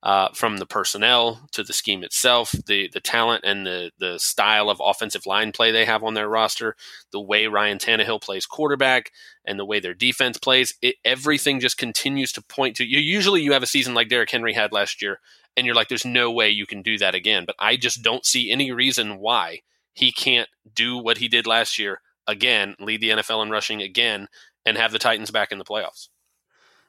uh, 0.02 0.28
from 0.32 0.58
the 0.58 0.66
personnel 0.66 1.48
to 1.52 1.64
the 1.64 1.72
scheme 1.72 2.04
itself, 2.04 2.52
the 2.66 2.88
the 2.92 3.00
talent 3.00 3.44
and 3.44 3.66
the 3.66 3.90
the 3.98 4.18
style 4.18 4.70
of 4.70 4.80
offensive 4.82 5.26
line 5.26 5.50
play 5.50 5.72
they 5.72 5.84
have 5.84 6.04
on 6.04 6.14
their 6.14 6.28
roster, 6.28 6.76
the 7.10 7.20
way 7.20 7.46
Ryan 7.46 7.78
Tannehill 7.78 8.22
plays 8.22 8.46
quarterback, 8.46 9.10
and 9.44 9.58
the 9.58 9.64
way 9.64 9.80
their 9.80 9.94
defense 9.94 10.38
plays, 10.38 10.74
it, 10.82 10.96
everything 11.04 11.58
just 11.58 11.78
continues 11.78 12.32
to 12.32 12.42
point 12.42 12.76
to 12.76 12.84
you. 12.84 12.98
Usually, 12.98 13.42
you 13.42 13.52
have 13.52 13.62
a 13.62 13.66
season 13.66 13.94
like 13.94 14.08
Derrick 14.08 14.30
Henry 14.30 14.52
had 14.52 14.72
last 14.72 15.02
year, 15.02 15.18
and 15.56 15.66
you're 15.66 15.74
like, 15.74 15.88
"There's 15.88 16.04
no 16.04 16.30
way 16.30 16.48
you 16.48 16.66
can 16.66 16.82
do 16.82 16.96
that 16.98 17.16
again." 17.16 17.44
But 17.44 17.56
I 17.58 17.76
just 17.76 18.02
don't 18.02 18.24
see 18.24 18.52
any 18.52 18.70
reason 18.70 19.18
why 19.18 19.62
he 19.92 20.12
can't 20.12 20.48
do 20.72 20.96
what 20.96 21.18
he 21.18 21.26
did 21.26 21.46
last 21.46 21.76
year 21.76 22.00
again, 22.28 22.76
lead 22.78 23.00
the 23.00 23.10
NFL 23.10 23.42
in 23.42 23.50
rushing 23.50 23.82
again, 23.82 24.28
and 24.64 24.76
have 24.76 24.92
the 24.92 24.98
Titans 25.00 25.32
back 25.32 25.50
in 25.50 25.58
the 25.58 25.64
playoffs. 25.64 26.08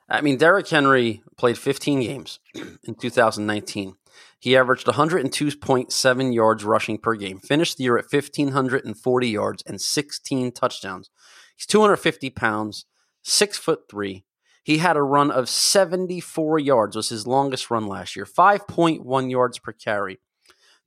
I 0.10 0.22
mean, 0.22 0.38
Derrick 0.38 0.68
Henry 0.68 1.22
played 1.38 1.58
15 1.58 2.02
games 2.02 2.40
in 2.84 2.96
2019. 2.96 3.96
He 4.40 4.58
averaged 4.58 4.88
102.7 4.88 6.34
yards 6.34 6.64
rushing 6.64 6.98
per 6.98 7.16
game, 7.16 7.40
finished 7.40 7.78
the 7.78 7.84
year 7.84 7.98
at 7.98 8.12
1,540 8.12 9.28
yards 9.28 9.64
and 9.68 9.80
16 9.80 10.52
touchdowns. 10.52 11.10
He's 11.56 11.68
250 11.68 12.30
pounds, 12.32 12.86
six 13.22 13.58
foot 13.58 13.82
three. 13.90 14.26
He 14.64 14.80
had 14.80 14.98
a 14.98 15.04
run 15.04 15.30
of 15.30 15.50
74 15.50 16.60
yards, 16.60 16.96
was 16.96 17.10
his 17.10 17.28
longest 17.28 17.70
run 17.70 17.88
last 17.88 18.16
year, 18.16 18.26
5.1 18.26 19.32
yards 19.32 19.60
per 19.60 19.74
carry. 19.74 20.20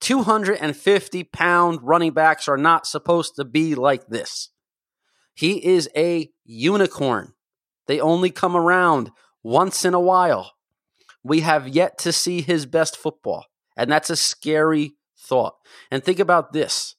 250 0.00 1.24
pound 1.24 1.78
running 1.82 2.12
backs 2.12 2.48
are 2.48 2.56
not 2.56 2.86
supposed 2.86 3.36
to 3.36 3.44
be 3.44 3.74
like 3.74 4.08
this. 4.08 4.50
He 5.34 5.64
is 5.64 5.88
a 5.96 6.30
unicorn. 6.44 7.34
They 7.92 8.00
only 8.00 8.30
come 8.30 8.56
around 8.56 9.10
once 9.42 9.84
in 9.84 9.92
a 9.92 10.00
while. 10.00 10.54
We 11.22 11.40
have 11.40 11.68
yet 11.68 11.98
to 11.98 12.10
see 12.10 12.40
his 12.40 12.64
best 12.64 12.96
football, 12.96 13.44
and 13.76 13.92
that's 13.92 14.08
a 14.08 14.16
scary 14.16 14.94
thought. 15.14 15.56
And 15.90 16.02
think 16.02 16.18
about 16.18 16.54
this 16.54 16.96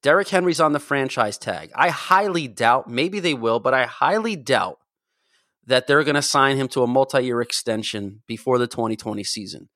Derrick 0.00 0.28
Henry's 0.28 0.58
on 0.58 0.72
the 0.72 0.80
franchise 0.80 1.36
tag. 1.36 1.70
I 1.74 1.90
highly 1.90 2.48
doubt, 2.48 2.88
maybe 2.88 3.20
they 3.20 3.34
will, 3.34 3.60
but 3.60 3.74
I 3.74 3.84
highly 3.84 4.34
doubt 4.34 4.78
that 5.66 5.86
they're 5.86 6.02
going 6.02 6.14
to 6.14 6.22
sign 6.22 6.56
him 6.56 6.68
to 6.68 6.82
a 6.82 6.86
multi 6.86 7.22
year 7.22 7.42
extension 7.42 8.22
before 8.26 8.56
the 8.56 8.66
2020 8.66 9.22
season. 9.24 9.68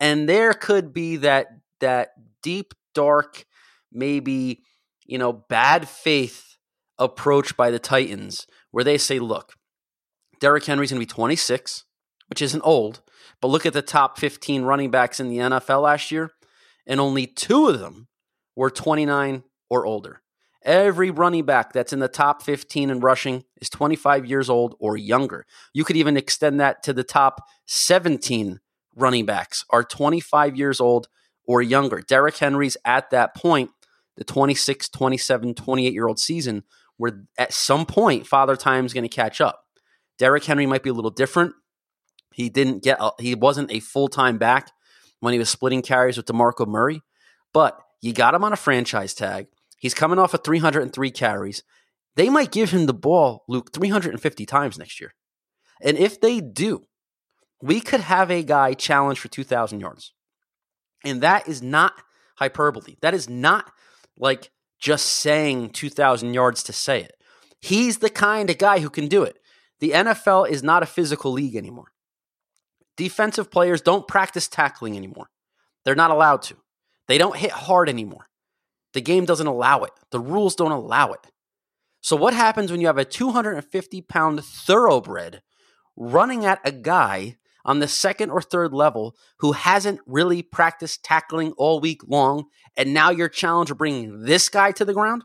And 0.00 0.28
there 0.28 0.54
could 0.54 0.92
be 0.92 1.18
that, 1.18 1.46
that 1.78 2.14
deep, 2.42 2.74
dark, 2.94 3.44
maybe, 3.92 4.64
you 5.06 5.18
know, 5.18 5.32
bad 5.32 5.88
faith 5.88 6.56
approach 6.98 7.56
by 7.56 7.70
the 7.70 7.78
Titans 7.78 8.48
where 8.72 8.82
they 8.82 8.98
say, 8.98 9.20
look, 9.20 9.54
Derrick 10.40 10.64
Henry's 10.64 10.90
going 10.90 11.00
to 11.00 11.06
be 11.06 11.10
26, 11.10 11.84
which 12.28 12.42
isn't 12.42 12.62
old. 12.62 13.02
But 13.40 13.48
look 13.48 13.66
at 13.66 13.72
the 13.72 13.82
top 13.82 14.18
15 14.18 14.62
running 14.62 14.90
backs 14.90 15.20
in 15.20 15.28
the 15.28 15.38
NFL 15.38 15.82
last 15.82 16.10
year, 16.10 16.30
and 16.86 17.00
only 17.00 17.26
two 17.26 17.68
of 17.68 17.78
them 17.78 18.08
were 18.56 18.70
29 18.70 19.44
or 19.68 19.86
older. 19.86 20.22
Every 20.62 21.10
running 21.10 21.46
back 21.46 21.72
that's 21.72 21.92
in 21.92 22.00
the 22.00 22.08
top 22.08 22.42
15 22.42 22.90
in 22.90 23.00
rushing 23.00 23.44
is 23.62 23.70
25 23.70 24.26
years 24.26 24.50
old 24.50 24.74
or 24.78 24.96
younger. 24.96 25.46
You 25.72 25.84
could 25.84 25.96
even 25.96 26.18
extend 26.18 26.60
that 26.60 26.82
to 26.82 26.92
the 26.92 27.04
top 27.04 27.40
17 27.66 28.60
running 28.94 29.24
backs 29.24 29.64
are 29.70 29.82
25 29.82 30.56
years 30.56 30.80
old 30.80 31.08
or 31.46 31.62
younger. 31.62 32.02
Derrick 32.02 32.36
Henry's 32.36 32.76
at 32.84 33.08
that 33.10 33.34
point, 33.34 33.70
the 34.16 34.24
26, 34.24 34.90
27, 34.90 35.54
28 35.54 35.92
year 35.94 36.06
old 36.06 36.18
season, 36.18 36.64
where 36.98 37.24
at 37.38 37.54
some 37.54 37.86
point 37.86 38.26
Father 38.26 38.56
Time 38.56 38.84
is 38.84 38.92
going 38.92 39.04
to 39.04 39.08
catch 39.08 39.40
up. 39.40 39.64
Derrick 40.20 40.44
Henry 40.44 40.66
might 40.66 40.82
be 40.82 40.90
a 40.90 40.94
little 40.94 41.10
different. 41.10 41.54
He 42.34 42.50
didn't 42.50 42.82
get 42.84 42.98
a, 43.00 43.10
he 43.18 43.34
wasn't 43.34 43.72
a 43.72 43.80
full 43.80 44.06
time 44.06 44.36
back 44.36 44.70
when 45.20 45.32
he 45.32 45.38
was 45.38 45.48
splitting 45.48 45.80
carries 45.80 46.18
with 46.18 46.26
DeMarco 46.26 46.68
Murray, 46.68 47.00
but 47.54 47.80
you 48.02 48.12
got 48.12 48.34
him 48.34 48.44
on 48.44 48.52
a 48.52 48.56
franchise 48.56 49.14
tag. 49.14 49.46
He's 49.78 49.94
coming 49.94 50.18
off 50.18 50.34
of 50.34 50.44
303 50.44 51.10
carries. 51.10 51.62
They 52.16 52.28
might 52.28 52.52
give 52.52 52.70
him 52.70 52.84
the 52.84 52.94
ball, 52.94 53.44
Luke, 53.48 53.72
350 53.72 54.44
times 54.44 54.78
next 54.78 55.00
year. 55.00 55.14
And 55.82 55.96
if 55.96 56.20
they 56.20 56.40
do, 56.40 56.84
we 57.62 57.80
could 57.80 58.00
have 58.00 58.30
a 58.30 58.42
guy 58.42 58.74
challenge 58.74 59.18
for 59.18 59.28
2,000 59.28 59.80
yards. 59.80 60.12
And 61.02 61.22
that 61.22 61.48
is 61.48 61.62
not 61.62 61.94
hyperbole. 62.36 62.96
That 63.00 63.14
is 63.14 63.30
not 63.30 63.72
like 64.18 64.50
just 64.78 65.06
saying 65.06 65.70
2,000 65.70 66.34
yards 66.34 66.62
to 66.64 66.74
say 66.74 67.00
it. 67.00 67.14
He's 67.60 67.98
the 67.98 68.10
kind 68.10 68.50
of 68.50 68.58
guy 68.58 68.80
who 68.80 68.90
can 68.90 69.08
do 69.08 69.22
it. 69.22 69.38
The 69.80 69.90
NFL 69.90 70.48
is 70.48 70.62
not 70.62 70.82
a 70.82 70.86
physical 70.86 71.32
league 71.32 71.56
anymore. 71.56 71.92
Defensive 72.96 73.50
players 73.50 73.80
don't 73.80 74.06
practice 74.06 74.46
tackling 74.46 74.96
anymore. 74.96 75.30
They're 75.84 75.94
not 75.94 76.10
allowed 76.10 76.42
to. 76.42 76.56
They 77.08 77.18
don't 77.18 77.36
hit 77.36 77.50
hard 77.50 77.88
anymore. 77.88 78.28
The 78.92 79.00
game 79.00 79.24
doesn't 79.24 79.46
allow 79.46 79.82
it. 79.84 79.92
The 80.10 80.20
rules 80.20 80.54
don't 80.54 80.72
allow 80.72 81.12
it. 81.12 81.26
So 82.02 82.16
what 82.16 82.34
happens 82.34 82.70
when 82.70 82.80
you 82.80 82.86
have 82.86 82.98
a 82.98 83.04
250 83.04 84.02
pound 84.02 84.44
thoroughbred 84.44 85.42
running 85.96 86.44
at 86.44 86.60
a 86.64 86.72
guy 86.72 87.36
on 87.64 87.78
the 87.78 87.88
second 87.88 88.30
or 88.30 88.40
third 88.40 88.72
level 88.72 89.14
who 89.38 89.52
hasn't 89.52 90.00
really 90.06 90.42
practiced 90.42 91.04
tackling 91.04 91.52
all 91.52 91.80
week 91.80 92.00
long, 92.06 92.44
and 92.76 92.94
now 92.94 93.10
you're 93.10 93.28
challenged 93.28 93.76
bringing 93.76 94.24
this 94.24 94.48
guy 94.48 94.72
to 94.72 94.84
the 94.84 94.94
ground? 94.94 95.24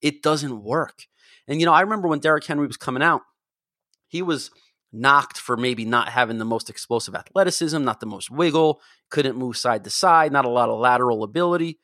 It 0.00 0.22
doesn't 0.22 0.62
work. 0.62 1.04
And 1.46 1.60
you 1.60 1.66
know, 1.66 1.72
I 1.72 1.82
remember 1.82 2.08
when 2.08 2.18
Derrick 2.18 2.44
Henry 2.44 2.66
was 2.66 2.76
coming 2.76 3.02
out, 3.02 3.22
he 4.08 4.22
was 4.22 4.50
knocked 4.92 5.38
for 5.38 5.56
maybe 5.56 5.84
not 5.84 6.08
having 6.08 6.38
the 6.38 6.44
most 6.44 6.70
explosive 6.70 7.14
athleticism, 7.14 7.82
not 7.82 8.00
the 8.00 8.06
most 8.06 8.30
wiggle, 8.30 8.80
couldn't 9.10 9.36
move 9.36 9.56
side 9.56 9.84
to 9.84 9.90
side, 9.90 10.32
not 10.32 10.44
a 10.44 10.50
lot 10.50 10.70
of 10.70 10.78
lateral 10.78 11.22
ability. 11.22 11.78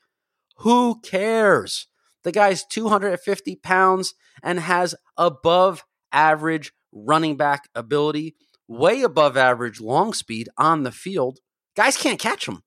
Who 0.59 1.01
cares? 1.01 1.87
The 2.23 2.33
guy's 2.33 2.65
250 2.65 3.57
pounds 3.57 4.15
and 4.43 4.59
has 4.59 4.95
above 5.17 5.85
average 6.13 6.73
running 6.93 7.37
back 7.37 7.69
ability, 7.75 8.35
way 8.67 9.03
above 9.03 9.37
average 9.37 9.81
long 9.81 10.15
speed 10.15 10.49
on 10.57 10.83
the 10.83 10.93
field. 10.93 11.41
Guys 11.77 11.97
can't 11.97 12.19
catch 12.19 12.49
him. 12.49 12.63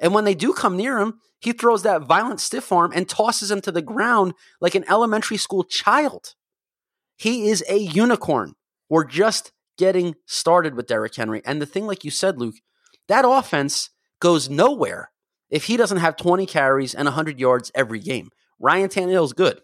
And 0.00 0.14
when 0.14 0.24
they 0.24 0.34
do 0.34 0.52
come 0.52 0.76
near 0.76 0.98
him, 0.98 1.20
he 1.40 1.52
throws 1.52 1.82
that 1.82 2.06
violent 2.06 2.40
stiff 2.40 2.72
arm 2.72 2.92
and 2.94 3.08
tosses 3.08 3.50
him 3.50 3.60
to 3.62 3.72
the 3.72 3.82
ground 3.82 4.32
like 4.60 4.74
an 4.74 4.84
elementary 4.88 5.36
school 5.36 5.64
child. 5.64 6.34
He 7.16 7.48
is 7.48 7.62
a 7.68 7.76
unicorn. 7.76 8.54
We're 8.88 9.04
just 9.04 9.52
getting 9.76 10.14
started 10.26 10.74
with 10.74 10.86
Derrick 10.86 11.14
Henry. 11.14 11.42
And 11.44 11.60
the 11.60 11.66
thing, 11.66 11.86
like 11.86 12.04
you 12.04 12.10
said, 12.10 12.38
Luke, 12.38 12.56
that 13.08 13.24
offense 13.26 13.90
goes 14.20 14.48
nowhere 14.48 15.10
if 15.50 15.64
he 15.64 15.76
doesn't 15.76 15.98
have 15.98 16.16
20 16.16 16.46
carries 16.46 16.94
and 16.94 17.06
100 17.06 17.38
yards 17.38 17.70
every 17.74 18.00
game. 18.00 18.30
Ryan 18.58 18.88
Tannehill 18.88 19.24
is 19.24 19.32
good. 19.32 19.60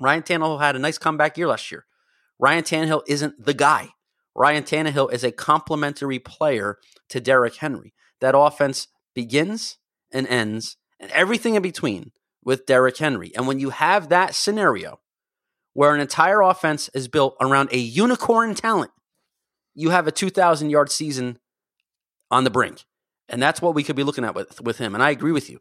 Ryan 0.00 0.22
Tannehill 0.22 0.60
had 0.60 0.76
a 0.76 0.80
nice 0.80 0.98
comeback 0.98 1.36
year 1.36 1.48
last 1.48 1.70
year. 1.70 1.86
Ryan 2.38 2.62
Tannehill 2.62 3.02
isn't 3.06 3.44
the 3.44 3.54
guy. 3.54 3.90
Ryan 4.34 4.62
Tannehill 4.62 5.12
is 5.12 5.24
a 5.24 5.32
complementary 5.32 6.18
player 6.18 6.78
to 7.08 7.20
Derrick 7.20 7.56
Henry. 7.56 7.92
That 8.20 8.38
offense 8.38 8.88
begins 9.14 9.78
and 10.12 10.26
ends 10.28 10.76
and 11.00 11.10
everything 11.10 11.54
in 11.54 11.62
between 11.62 12.12
with 12.44 12.66
Derrick 12.66 12.96
Henry. 12.96 13.32
And 13.34 13.46
when 13.46 13.58
you 13.58 13.70
have 13.70 14.08
that 14.08 14.34
scenario 14.34 15.00
where 15.74 15.94
an 15.94 16.00
entire 16.00 16.40
offense 16.40 16.90
is 16.94 17.08
built 17.08 17.36
around 17.40 17.68
a 17.72 17.78
unicorn 17.78 18.54
talent, 18.54 18.90
you 19.74 19.90
have 19.90 20.06
a 20.06 20.12
2,000 20.12 20.70
yard 20.70 20.90
season 20.90 21.38
on 22.30 22.44
the 22.44 22.50
brink. 22.50 22.84
And 23.28 23.42
that's 23.42 23.60
what 23.60 23.74
we 23.74 23.84
could 23.84 23.96
be 23.96 24.04
looking 24.04 24.24
at 24.24 24.34
with, 24.34 24.60
with 24.60 24.78
him. 24.78 24.94
And 24.94 25.02
I 25.02 25.10
agree 25.10 25.32
with 25.32 25.50
you. 25.50 25.60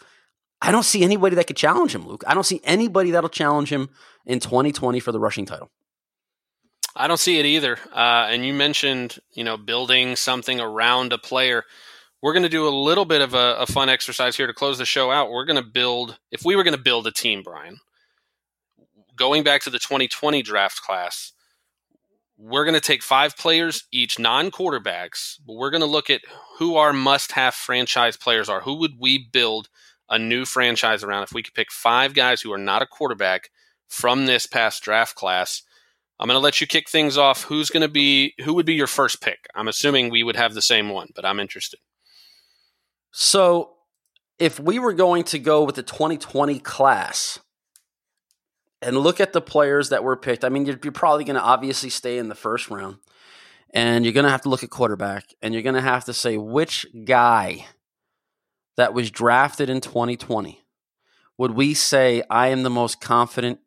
I 0.62 0.72
don't 0.72 0.84
see 0.84 1.04
anybody 1.04 1.36
that 1.36 1.48
could 1.48 1.58
challenge 1.58 1.94
him, 1.94 2.08
Luke. 2.08 2.24
I 2.26 2.34
don't 2.34 2.46
see 2.46 2.62
anybody 2.64 3.12
that'll 3.12 3.30
challenge 3.30 3.72
him 3.72 3.90
in 4.26 4.40
2020 4.40 5.00
for 5.00 5.12
the 5.12 5.20
rushing 5.20 5.46
title. 5.46 5.70
I 6.96 7.08
don't 7.08 7.20
see 7.20 7.40
it 7.40 7.46
either. 7.46 7.78
Uh, 7.94 8.28
and 8.30 8.44
you 8.44 8.54
mentioned, 8.54 9.20
you 9.34 9.44
know, 9.44 9.56
building 9.56 10.16
something 10.16 10.60
around 10.60 11.14
a 11.14 11.20
player. 11.20 11.64
We're 12.24 12.34
going 12.34 12.44
to 12.44 12.50
do 12.50 12.68
a 12.68 12.70
little 12.70 13.06
bit 13.06 13.22
of 13.22 13.36
a, 13.36 13.58
a 13.60 13.66
fun 13.68 13.90
exercise 13.90 14.36
here 14.36 14.48
to 14.48 14.54
close 14.54 14.80
the 14.80 14.86
show 14.86 15.12
out. 15.12 15.30
We're 15.30 15.46
going 15.46 15.64
to 15.64 15.70
build, 15.70 16.18
if 16.32 16.44
we 16.44 16.56
were 16.56 16.64
going 16.64 16.76
to 16.76 16.82
build 16.82 17.06
a 17.06 17.12
team, 17.12 17.44
Bryan, 17.44 17.78
going 19.18 19.44
back 19.44 19.62
to 19.64 19.70
the 19.70 19.80
2020 19.80 20.42
draft 20.42 20.82
class, 20.82 21.34
we're 22.38 22.66
going 22.66 22.76
to 22.76 22.82
take 22.82 23.02
five 23.02 23.36
players, 23.36 23.86
each 23.92 24.20
non 24.20 24.52
quarterbacks, 24.52 25.40
but 25.46 25.56
we're 25.56 25.72
going 25.72 25.82
to 25.82 25.88
look 25.88 26.10
at 26.10 26.22
who 26.60 26.76
our 26.76 26.94
must 26.94 27.34
have 27.34 27.56
franchise 27.56 28.16
players 28.16 28.48
are. 28.48 28.62
Who 28.62 28.76
would 28.76 28.94
we 29.00 29.18
build 29.18 29.70
a 30.10 30.20
new 30.20 30.46
franchise 30.46 31.04
around 31.04 31.24
if 31.24 31.34
we 31.34 31.44
could 31.44 31.56
pick 31.56 31.72
five 31.72 32.14
guys 32.14 32.42
who 32.42 32.54
are 32.54 32.58
not 32.58 32.82
a 32.82 32.88
quarterback 32.88 33.50
from 33.88 34.26
this 34.26 34.46
past 34.46 34.84
draft 34.84 35.16
class? 35.16 35.64
I'm 36.20 36.28
going 36.28 36.36
to 36.36 36.44
let 36.44 36.62
you 36.62 36.68
kick 36.68 36.90
things 36.90 37.18
off. 37.18 37.44
Who's 37.44 37.70
going 37.70 37.82
to 37.82 37.88
be, 37.88 38.34
who 38.44 38.54
would 38.54 38.66
be 38.66 38.74
your 38.74 38.88
first 38.88 39.22
pick? 39.22 39.48
I'm 39.56 39.68
assuming 39.68 40.10
we 40.10 40.24
would 40.24 40.36
have 40.36 40.54
the 40.54 40.62
same 40.62 40.90
one, 40.90 41.10
but 41.16 41.26
I'm 41.26 41.40
interested. 41.40 41.80
So 43.12 43.74
if 44.40 44.60
we 44.60 44.80
were 44.80 44.94
going 44.94 45.24
to 45.26 45.40
go 45.40 45.64
with 45.64 45.76
the 45.76 45.84
2020 45.84 46.60
class, 46.60 47.40
and 48.82 48.98
look 48.98 49.20
at 49.20 49.34
the 49.34 49.42
players 49.42 49.90
that 49.90 50.04
were 50.04 50.16
picked. 50.16 50.44
I 50.44 50.50
mean, 50.50 50.66
you're, 50.66 50.80
you're 50.84 50.92
probably 50.92 51.24
going 51.24 51.36
to 51.36 51.42
obviously 51.42 51.90
stay 51.90 52.18
in 52.18 52.30
the 52.30 52.36
first 52.36 52.70
round, 52.70 52.98
and 53.74 54.06
you're 54.06 54.14
going 54.14 54.26
to 54.26 54.32
have 54.32 54.44
to 54.44 54.50
look 54.50 54.64
at 54.64 54.70
quarterback, 54.70 55.26
and 55.42 55.54
you're 55.54 55.64
going 55.64 55.76
to 55.76 55.82
have 55.82 56.06
to 56.06 56.14
say 56.14 56.38
which 56.38 56.86
guy 57.06 57.66
that 58.76 58.94
was 58.94 59.12
drafted 59.12 59.70
in 59.70 59.82
2020 59.82 60.62
would 61.38 61.52
we 61.52 61.74
say 61.74 62.24
I 62.30 62.48
am 62.48 62.64
the 62.64 62.70
most 62.70 63.02
confident 63.02 63.60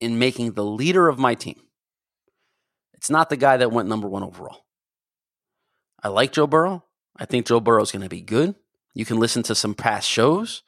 in 0.00 0.18
making 0.18 0.52
the 0.52 0.64
leader 0.64 1.08
of 1.08 1.18
my 1.18 1.34
team. 1.34 1.60
It's 2.94 3.10
not 3.10 3.30
the 3.30 3.36
guy 3.36 3.56
that 3.56 3.72
went 3.72 3.88
number 3.88 4.08
one 4.08 4.24
overall. 4.24 4.64
I 6.02 6.08
like 6.08 6.32
Joe 6.32 6.46
Burrow. 6.46 6.84
I 7.16 7.24
think 7.24 7.46
Joe 7.46 7.60
Burrow 7.60 7.82
is 7.82 7.92
going 7.92 8.02
to 8.02 8.08
be 8.08 8.20
good. 8.20 8.54
You 8.94 9.04
can 9.04 9.18
listen 9.18 9.42
to 9.44 9.54
some 9.54 9.74
past 9.74 10.08
shows 10.08 10.62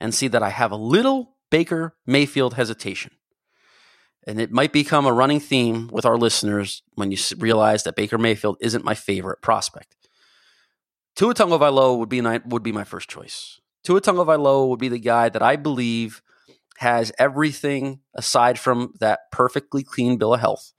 and 0.00 0.14
see 0.14 0.28
that 0.28 0.42
I 0.42 0.50
have 0.50 0.72
a 0.72 0.76
little 0.76 1.36
Baker 1.50 1.94
Mayfield 2.06 2.54
hesitation 2.54 3.12
and 4.26 4.40
it 4.40 4.50
might 4.50 4.72
become 4.72 5.06
a 5.06 5.12
running 5.12 5.40
theme 5.40 5.88
with 5.92 6.06
our 6.06 6.16
listeners 6.16 6.82
when 6.94 7.10
you 7.10 7.18
realize 7.38 7.84
that 7.84 7.96
Baker 7.96 8.18
Mayfield 8.18 8.56
isn't 8.60 8.84
my 8.84 8.94
favorite 8.94 9.42
prospect. 9.42 9.96
Tua 11.14 11.34
Tagovailoa 11.34 11.98
would 11.98 12.08
be 12.08 12.20
my, 12.20 12.40
would 12.46 12.62
be 12.62 12.72
my 12.72 12.84
first 12.84 13.08
choice. 13.08 13.60
Tua 13.84 14.00
Tagovailoa 14.00 14.68
would 14.68 14.80
be 14.80 14.88
the 14.88 14.98
guy 14.98 15.28
that 15.28 15.42
I 15.42 15.56
believe 15.56 16.22
has 16.78 17.12
everything 17.18 18.00
aside 18.14 18.58
from 18.58 18.94
that 18.98 19.30
perfectly 19.30 19.84
clean 19.84 20.16
bill 20.16 20.34
of 20.34 20.40
health 20.40 20.72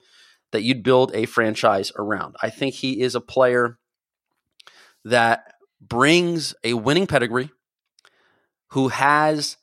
that 0.52 0.64
you'd 0.64 0.84
build 0.84 1.14
a 1.14 1.26
franchise 1.26 1.92
around. 1.98 2.36
I 2.42 2.50
think 2.50 2.76
he 2.76 3.02
is 3.02 3.16
a 3.16 3.22
player 3.22 3.78
that 5.06 5.54
brings 5.80 6.56
a 6.64 6.74
winning 6.74 7.08
pedigree, 7.08 7.52
who 8.70 8.90
has 8.90 9.58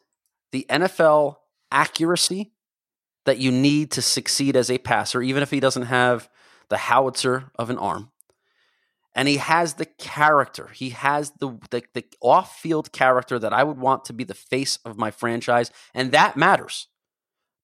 the 0.53 0.65
NFL 0.71 1.37
accuracy 1.71 2.52
that 3.25 3.39
you 3.39 3.53
need 3.53 3.91
to 3.93 4.03
succeed 4.03 4.57
as 4.57 4.71
a 4.71 4.79
passer, 4.79 5.23
even 5.23 5.43
if 5.43 5.51
he 5.51 5.61
doesn't 5.61 5.85
have 5.85 6.29
the 6.69 6.77
howitzer 6.79 7.51
of 7.57 7.71
an 7.71 7.79
arm. 7.79 8.11
And 9.15 9.29
he 9.29 9.37
has 9.37 9.75
the 9.75 9.85
character. 9.85 10.71
He 10.75 10.91
has 10.91 11.33
the, 11.39 11.59
the, 11.71 11.83
the 11.93 12.05
off 12.23 12.57
field 12.57 12.93
character 12.93 13.39
that 13.39 13.53
I 13.53 13.63
would 13.63 13.79
want 13.79 14.07
to 14.07 14.13
be 14.13 14.25
the 14.25 14.35
face 14.35 14.79
of 14.85 14.97
my 14.97 15.11
franchise. 15.11 15.71
And 15.95 16.13
that 16.13 16.37
matters. 16.37 16.89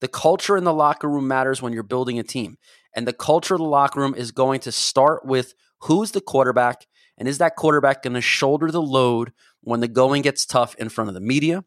The 0.01 0.09
culture 0.09 0.57
in 0.57 0.65
the 0.65 0.75
locker 0.75 1.09
room 1.09 1.27
matters 1.27 1.63
when 1.63 1.73
you're 1.73 1.83
building 1.83 2.19
a 2.19 2.23
team. 2.23 2.59
And 2.95 3.07
the 3.07 3.13
culture 3.13 3.55
of 3.55 3.61
the 3.61 3.67
locker 3.67 4.01
room 4.01 4.15
is 4.15 4.31
going 4.31 4.61
to 4.61 4.73
start 4.73 5.25
with 5.25 5.55
who's 5.83 6.11
the 6.11 6.21
quarterback 6.21 6.87
and 7.17 7.27
is 7.27 7.39
that 7.39 7.57
quarterback 7.57 8.03
going 8.03 8.15
to 8.15 8.21
shoulder 8.21 8.71
the 8.71 8.83
load 8.83 9.33
when 9.63 9.81
the 9.81 9.89
going 9.89 10.23
gets 10.23 10.47
tough 10.47 10.75
in 10.77 10.89
front 10.89 11.09
of 11.09 11.15
the 11.15 11.21
media, 11.21 11.65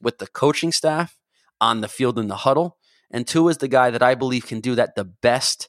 with 0.00 0.18
the 0.18 0.26
coaching 0.26 0.72
staff, 0.72 1.18
on 1.60 1.80
the 1.80 1.88
field 1.88 2.18
in 2.18 2.28
the 2.28 2.36
huddle? 2.36 2.78
And 3.14 3.26
Tua 3.28 3.50
is 3.50 3.58
the 3.58 3.68
guy 3.68 3.90
that 3.90 4.02
I 4.02 4.16
believe 4.16 4.44
can 4.44 4.58
do 4.58 4.74
that 4.74 4.96
the 4.96 5.04
best 5.04 5.68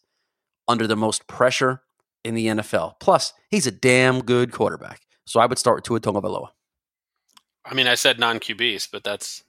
under 0.67 0.87
the 0.87 0.95
most 0.95 1.27
pressure 1.27 1.83
in 2.23 2.33
the 2.33 2.47
NFL. 2.47 2.93
Plus, 2.99 3.33
he's 3.51 3.67
a 3.67 3.71
damn 3.71 4.21
good 4.21 4.51
quarterback. 4.51 5.01
So 5.25 5.39
I 5.39 5.45
would 5.45 5.59
start 5.59 5.77
with 5.77 5.83
Tua 5.83 5.99
Tagovailoa. 5.99 6.47
I 7.63 7.75
mean, 7.75 7.85
I 7.85 7.93
said 7.93 8.17
non 8.19 8.39
QBs, 8.39 8.89
but 8.91 9.03
that's. 9.03 9.43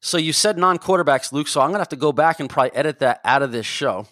So 0.00 0.18
you 0.18 0.34
said 0.34 0.58
non 0.58 0.78
quarterbacks, 0.78 1.32
Luke. 1.32 1.48
So 1.48 1.62
I'm 1.62 1.68
going 1.68 1.76
to 1.76 1.80
have 1.80 1.88
to 1.88 1.96
go 1.96 2.12
back 2.12 2.40
and 2.40 2.50
probably 2.50 2.76
edit 2.76 2.98
that 2.98 3.22
out 3.24 3.40
of 3.40 3.52
this 3.52 3.64
show. 3.64 4.06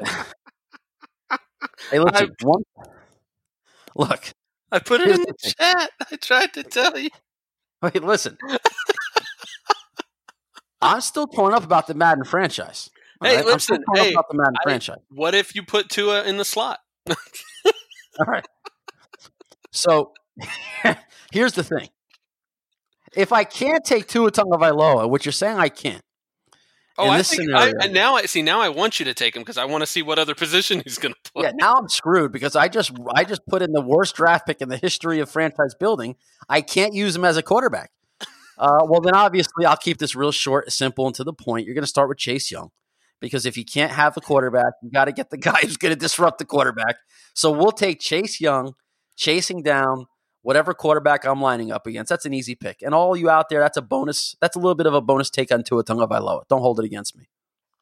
hey, 1.90 1.98
listen, 1.98 2.34
one, 2.40 2.62
look. 3.94 4.32
I 4.72 4.78
put 4.78 5.02
it 5.02 5.10
in 5.10 5.20
the 5.20 5.34
chat. 5.58 5.90
I 6.10 6.16
tried 6.16 6.54
to 6.54 6.62
tell 6.62 6.98
you. 6.98 7.10
Wait, 7.82 8.02
listen. 8.02 8.38
I'm 10.82 11.00
still 11.00 11.26
torn 11.26 11.52
up 11.54 11.64
about 11.64 11.86
the 11.86 11.94
Madden 11.94 12.24
franchise. 12.24 12.90
Hey, 13.22 13.36
right? 13.36 13.44
listen, 13.44 13.84
hey, 13.94 14.12
about 14.12 14.28
the 14.30 14.36
Madden 14.36 14.56
I, 14.60 14.62
franchise. 14.62 15.00
What 15.10 15.34
if 15.34 15.54
you 15.54 15.62
put 15.62 15.90
Tua 15.90 16.24
in 16.24 16.38
the 16.38 16.44
slot? 16.44 16.78
All 17.08 18.26
right. 18.26 18.46
So 19.70 20.12
here's 21.32 21.52
the 21.52 21.64
thing: 21.64 21.88
if 23.14 23.32
I 23.32 23.44
can't 23.44 23.84
take 23.84 24.08
Tua 24.08 24.30
Tagovailoa, 24.30 25.08
which 25.08 25.26
you're 25.26 25.32
saying 25.32 25.58
I 25.58 25.68
can't. 25.68 26.02
Oh, 26.98 27.08
I 27.08 27.22
think 27.22 27.42
scenario, 27.42 27.72
I, 27.80 27.86
now 27.86 28.16
I 28.16 28.26
see. 28.26 28.42
Now 28.42 28.60
I 28.60 28.68
want 28.68 29.00
you 29.00 29.06
to 29.06 29.14
take 29.14 29.34
him 29.34 29.42
because 29.42 29.56
I 29.56 29.64
want 29.64 29.82
to 29.82 29.86
see 29.86 30.02
what 30.02 30.18
other 30.18 30.34
position 30.36 30.82
he's 30.84 30.98
going 30.98 31.14
to 31.14 31.32
play. 31.32 31.44
Yeah, 31.44 31.52
now 31.54 31.74
I'm 31.74 31.88
screwed 31.88 32.32
because 32.32 32.56
I 32.56 32.68
just 32.68 32.92
I 33.14 33.24
just 33.24 33.46
put 33.46 33.62
in 33.62 33.72
the 33.72 33.80
worst 33.80 34.16
draft 34.16 34.46
pick 34.46 34.60
in 34.60 34.68
the 34.68 34.76
history 34.76 35.20
of 35.20 35.30
franchise 35.30 35.74
building. 35.74 36.16
I 36.48 36.60
can't 36.60 36.94
use 36.94 37.16
him 37.16 37.24
as 37.24 37.36
a 37.36 37.42
quarterback. 37.42 37.90
Uh, 38.60 38.84
well, 38.84 39.00
then 39.00 39.14
obviously 39.14 39.64
I'll 39.64 39.76
keep 39.76 39.96
this 39.96 40.14
real 40.14 40.32
short, 40.32 40.70
simple, 40.70 41.06
and 41.06 41.14
to 41.16 41.24
the 41.24 41.32
point. 41.32 41.64
You're 41.64 41.74
going 41.74 41.82
to 41.82 41.88
start 41.88 42.10
with 42.10 42.18
Chase 42.18 42.50
Young 42.50 42.68
because 43.18 43.46
if 43.46 43.56
you 43.56 43.64
can't 43.64 43.90
have 43.90 44.14
the 44.14 44.20
quarterback, 44.20 44.74
you 44.82 44.90
got 44.90 45.06
to 45.06 45.12
get 45.12 45.30
the 45.30 45.38
guy 45.38 45.60
who's 45.62 45.78
going 45.78 45.94
to 45.94 45.98
disrupt 45.98 46.38
the 46.38 46.44
quarterback. 46.44 46.96
So 47.34 47.50
we'll 47.50 47.72
take 47.72 48.00
Chase 48.00 48.38
Young 48.38 48.74
chasing 49.16 49.62
down 49.62 50.06
whatever 50.42 50.74
quarterback 50.74 51.24
I'm 51.24 51.40
lining 51.40 51.72
up 51.72 51.86
against. 51.86 52.10
That's 52.10 52.26
an 52.26 52.34
easy 52.34 52.54
pick. 52.54 52.82
And 52.82 52.94
all 52.94 53.16
you 53.16 53.30
out 53.30 53.48
there, 53.48 53.60
that's 53.60 53.78
a 53.78 53.82
bonus. 53.82 54.36
That's 54.42 54.56
a 54.56 54.58
little 54.58 54.74
bit 54.74 54.86
of 54.86 54.92
a 54.92 55.00
bonus 55.00 55.30
take 55.30 55.50
on 55.50 55.62
Tua 55.62 55.82
Tagovailoa. 55.82 56.42
Don't 56.48 56.60
hold 56.60 56.78
it 56.80 56.84
against 56.84 57.16
me. 57.16 57.28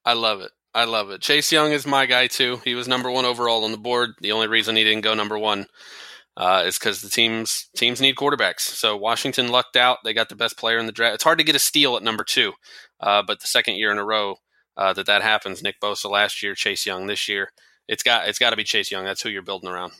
I 0.04 0.12
love 0.12 0.40
it. 0.40 0.52
I 0.74 0.84
love 0.84 1.10
it. 1.10 1.20
Chase 1.20 1.50
Young 1.50 1.72
is 1.72 1.88
my 1.88 2.06
guy 2.06 2.28
too. 2.28 2.60
He 2.64 2.76
was 2.76 2.86
number 2.86 3.10
one 3.10 3.24
overall 3.24 3.64
on 3.64 3.72
the 3.72 3.78
board. 3.78 4.10
The 4.20 4.30
only 4.30 4.46
reason 4.46 4.76
he 4.76 4.84
didn't 4.84 5.02
go 5.02 5.14
number 5.14 5.36
one 5.36 5.66
uh, 6.38 6.62
is 6.64 6.78
because 6.78 7.02
the 7.02 7.10
teams 7.10 7.68
teams 7.76 8.00
need 8.00 8.14
quarterbacks. 8.14 8.60
So 8.60 8.96
Washington 8.96 9.48
lucked 9.48 9.76
out; 9.76 9.98
they 10.04 10.14
got 10.14 10.28
the 10.28 10.36
best 10.36 10.56
player 10.56 10.78
in 10.78 10.86
the 10.86 10.92
draft. 10.92 11.16
It's 11.16 11.24
hard 11.24 11.38
to 11.38 11.44
get 11.44 11.56
a 11.56 11.58
steal 11.58 11.96
at 11.96 12.02
number 12.02 12.24
two, 12.24 12.52
uh, 13.00 13.22
but 13.26 13.40
the 13.40 13.48
second 13.48 13.74
year 13.74 13.90
in 13.90 13.98
a 13.98 14.04
row 14.04 14.36
uh, 14.76 14.92
that 14.92 15.06
that 15.06 15.22
happens, 15.22 15.62
Nick 15.62 15.80
Bosa 15.82 16.08
last 16.08 16.42
year, 16.42 16.54
Chase 16.54 16.86
Young 16.86 17.08
this 17.08 17.28
year, 17.28 17.50
it's 17.88 18.04
got 18.04 18.28
it's 18.28 18.38
got 18.38 18.50
to 18.50 18.56
be 18.56 18.62
Chase 18.62 18.90
Young. 18.90 19.04
That's 19.04 19.20
who 19.20 19.28
you're 19.28 19.42
building 19.42 19.68
around. 19.68 19.92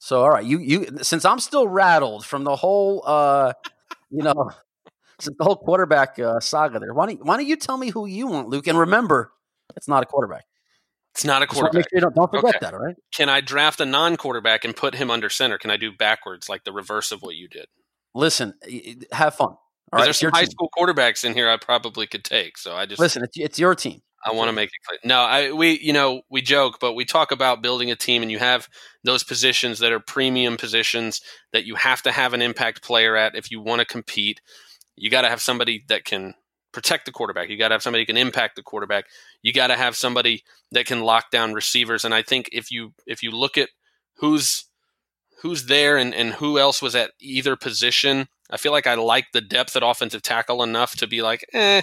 So 0.00 0.20
all 0.20 0.30
right, 0.30 0.44
you 0.44 0.58
you 0.58 0.86
since 1.02 1.24
I'm 1.24 1.38
still 1.38 1.68
rattled 1.68 2.26
from 2.26 2.42
the 2.42 2.56
whole 2.56 3.04
uh, 3.06 3.52
you 4.10 4.24
know 4.24 4.50
since 5.20 5.36
the 5.38 5.44
whole 5.44 5.56
quarterback 5.56 6.18
uh, 6.18 6.40
saga 6.40 6.80
there. 6.80 6.92
Why 6.92 7.06
don't 7.06 7.24
why 7.24 7.36
don't 7.36 7.46
you 7.46 7.54
tell 7.54 7.76
me 7.76 7.90
who 7.90 8.06
you 8.06 8.26
want, 8.26 8.48
Luke? 8.48 8.66
And 8.66 8.76
remember, 8.76 9.30
it's 9.76 9.86
not 9.86 10.02
a 10.02 10.06
quarterback. 10.06 10.44
It's 11.14 11.24
not 11.24 11.42
a 11.42 11.46
quarterback. 11.46 11.86
Sure 11.90 12.00
don't, 12.00 12.14
don't 12.14 12.30
forget 12.30 12.56
Okay. 12.56 12.58
that. 12.62 12.74
All 12.74 12.80
right. 12.80 12.96
Can 13.14 13.28
I 13.28 13.40
draft 13.42 13.80
a 13.80 13.84
non-quarterback 13.84 14.64
and 14.64 14.74
put 14.74 14.94
him 14.94 15.10
under 15.10 15.28
center? 15.28 15.58
Can 15.58 15.70
I 15.70 15.76
do 15.76 15.92
backwards, 15.92 16.48
like 16.48 16.64
the 16.64 16.72
reverse 16.72 17.12
of 17.12 17.20
what 17.22 17.34
you 17.36 17.48
did? 17.48 17.66
Listen, 18.14 18.54
have 19.12 19.34
fun. 19.34 19.48
All 19.48 19.98
right, 19.98 20.04
there's 20.04 20.18
some 20.18 20.30
high 20.30 20.44
team. 20.44 20.50
school 20.50 20.70
quarterbacks 20.76 21.22
in 21.22 21.34
here 21.34 21.50
I 21.50 21.58
probably 21.58 22.06
could 22.06 22.24
take. 22.24 22.56
So 22.56 22.74
I 22.74 22.86
just 22.86 22.98
Listen, 22.98 23.22
it's, 23.24 23.36
it's 23.36 23.58
your 23.58 23.74
team. 23.74 24.00
I 24.24 24.32
want 24.32 24.48
to 24.48 24.52
make 24.52 24.68
it 24.68 24.78
clear. 24.86 24.98
No, 25.04 25.18
I 25.20 25.52
we 25.52 25.78
you 25.80 25.92
know 25.92 26.22
we 26.30 26.40
joke, 26.40 26.78
but 26.80 26.94
we 26.94 27.04
talk 27.04 27.32
about 27.32 27.60
building 27.60 27.90
a 27.90 27.96
team, 27.96 28.22
and 28.22 28.30
you 28.30 28.38
have 28.38 28.68
those 29.04 29.24
positions 29.24 29.80
that 29.80 29.92
are 29.92 30.00
premium 30.00 30.56
positions 30.56 31.20
that 31.52 31.66
you 31.66 31.74
have 31.74 32.02
to 32.02 32.12
have 32.12 32.32
an 32.32 32.40
impact 32.40 32.82
player 32.82 33.16
at 33.16 33.34
if 33.34 33.50
you 33.50 33.60
want 33.60 33.80
to 33.80 33.84
compete. 33.84 34.40
You 34.96 35.10
got 35.10 35.22
to 35.22 35.28
have 35.28 35.42
somebody 35.42 35.84
that 35.88 36.04
can 36.04 36.34
protect 36.72 37.06
the 37.06 37.12
quarterback. 37.12 37.48
You 37.48 37.56
got 37.56 37.68
to 37.68 37.74
have 37.74 37.82
somebody 37.82 38.02
who 38.02 38.06
can 38.06 38.16
impact 38.16 38.56
the 38.56 38.62
quarterback. 38.62 39.06
You 39.42 39.52
got 39.52 39.68
to 39.68 39.76
have 39.76 39.96
somebody 39.96 40.42
that 40.72 40.86
can 40.86 41.02
lock 41.02 41.30
down 41.30 41.52
receivers. 41.52 42.04
And 42.04 42.14
I 42.14 42.22
think 42.22 42.48
if 42.52 42.70
you 42.70 42.94
if 43.06 43.22
you 43.22 43.30
look 43.30 43.58
at 43.58 43.70
who's 44.16 44.64
who's 45.42 45.66
there 45.66 45.96
and, 45.96 46.14
and 46.14 46.34
who 46.34 46.58
else 46.58 46.80
was 46.80 46.94
at 46.94 47.12
either 47.20 47.56
position, 47.56 48.28
I 48.50 48.56
feel 48.56 48.72
like 48.72 48.86
I 48.86 48.94
like 48.94 49.26
the 49.32 49.40
depth 49.40 49.76
at 49.76 49.82
offensive 49.82 50.22
tackle 50.22 50.62
enough 50.62 50.96
to 50.96 51.06
be 51.06 51.20
like, 51.20 51.44
eh, 51.52 51.82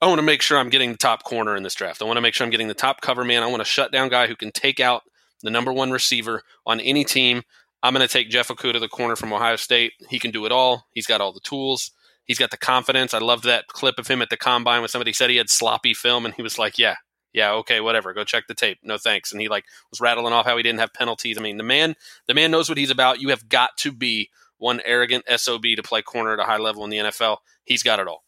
I 0.00 0.06
want 0.06 0.18
to 0.18 0.22
make 0.22 0.42
sure 0.42 0.58
I'm 0.58 0.70
getting 0.70 0.92
the 0.92 0.98
top 0.98 1.22
corner 1.22 1.54
in 1.54 1.62
this 1.62 1.74
draft. 1.74 2.02
I 2.02 2.06
want 2.06 2.16
to 2.16 2.22
make 2.22 2.34
sure 2.34 2.44
I'm 2.44 2.50
getting 2.50 2.68
the 2.68 2.74
top 2.74 3.02
cover 3.02 3.24
man. 3.24 3.42
I 3.42 3.46
want 3.46 3.62
a 3.62 3.66
shutdown 3.66 4.08
guy 4.08 4.26
who 4.26 4.34
can 4.34 4.50
take 4.50 4.80
out 4.80 5.02
the 5.42 5.50
number 5.50 5.72
one 5.72 5.90
receiver 5.90 6.42
on 6.66 6.80
any 6.80 7.04
team. 7.04 7.42
I'm 7.82 7.94
going 7.94 8.06
to 8.06 8.12
take 8.12 8.30
Jeff 8.30 8.48
Okudah, 8.48 8.80
the 8.80 8.88
corner 8.88 9.16
from 9.16 9.32
Ohio 9.32 9.56
State. 9.56 9.92
He 10.08 10.18
can 10.18 10.30
do 10.30 10.46
it 10.46 10.52
all. 10.52 10.86
He's 10.94 11.06
got 11.06 11.20
all 11.20 11.32
the 11.32 11.40
tools. 11.40 11.90
He's 12.24 12.38
got 12.38 12.50
the 12.50 12.56
confidence. 12.56 13.14
I 13.14 13.18
loved 13.18 13.44
that 13.44 13.66
clip 13.68 13.98
of 13.98 14.06
him 14.06 14.22
at 14.22 14.30
the 14.30 14.36
combine 14.36 14.80
when 14.80 14.88
somebody 14.88 15.12
said 15.12 15.30
he 15.30 15.36
had 15.36 15.50
sloppy 15.50 15.94
film, 15.94 16.24
and 16.24 16.34
he 16.34 16.42
was 16.42 16.58
like, 16.58 16.78
"Yeah, 16.78 16.96
yeah, 17.32 17.52
okay, 17.52 17.80
whatever. 17.80 18.12
Go 18.12 18.24
check 18.24 18.46
the 18.46 18.54
tape. 18.54 18.78
No 18.82 18.98
thanks." 18.98 19.32
And 19.32 19.40
he 19.40 19.48
like 19.48 19.64
was 19.90 20.00
rattling 20.00 20.32
off 20.32 20.46
how 20.46 20.56
he 20.56 20.62
didn't 20.62 20.80
have 20.80 20.94
penalties. 20.94 21.36
I 21.36 21.40
mean, 21.40 21.56
the 21.56 21.64
man, 21.64 21.96
the 22.28 22.34
man 22.34 22.50
knows 22.50 22.68
what 22.68 22.78
he's 22.78 22.90
about. 22.90 23.20
You 23.20 23.30
have 23.30 23.48
got 23.48 23.76
to 23.78 23.92
be 23.92 24.30
one 24.58 24.80
arrogant 24.84 25.24
sob 25.36 25.62
to 25.62 25.82
play 25.82 26.02
corner 26.02 26.32
at 26.32 26.38
a 26.38 26.44
high 26.44 26.58
level 26.58 26.84
in 26.84 26.90
the 26.90 26.98
NFL. 26.98 27.38
He's 27.64 27.82
got 27.82 27.98
it 27.98 28.06
all. 28.06 28.22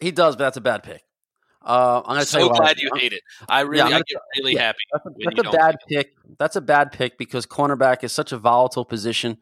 He 0.00 0.10
does, 0.12 0.36
but 0.36 0.44
that's 0.44 0.56
a 0.56 0.60
bad 0.60 0.82
pick. 0.82 1.05
Uh, 1.66 2.00
I'm 2.06 2.16
tell 2.24 2.24
So 2.24 2.48
glad 2.50 2.78
you 2.78 2.90
hate 2.94 3.12
it. 3.12 3.22
I 3.48 3.62
really, 3.62 3.82
I'm 3.82 3.88
I 3.88 3.90
gonna 3.90 4.04
get 4.06 4.22
really 4.38 4.54
yeah. 4.54 4.62
happy. 4.62 4.78
That's 4.92 5.06
a, 5.06 5.10
that's 5.24 5.48
a 5.48 5.50
bad 5.50 5.76
pick. 5.88 6.14
That's 6.38 6.56
a 6.56 6.60
bad 6.60 6.92
pick 6.92 7.18
because 7.18 7.44
cornerback 7.44 8.04
is 8.04 8.12
such 8.12 8.30
a 8.30 8.38
volatile 8.38 8.84
position. 8.84 9.38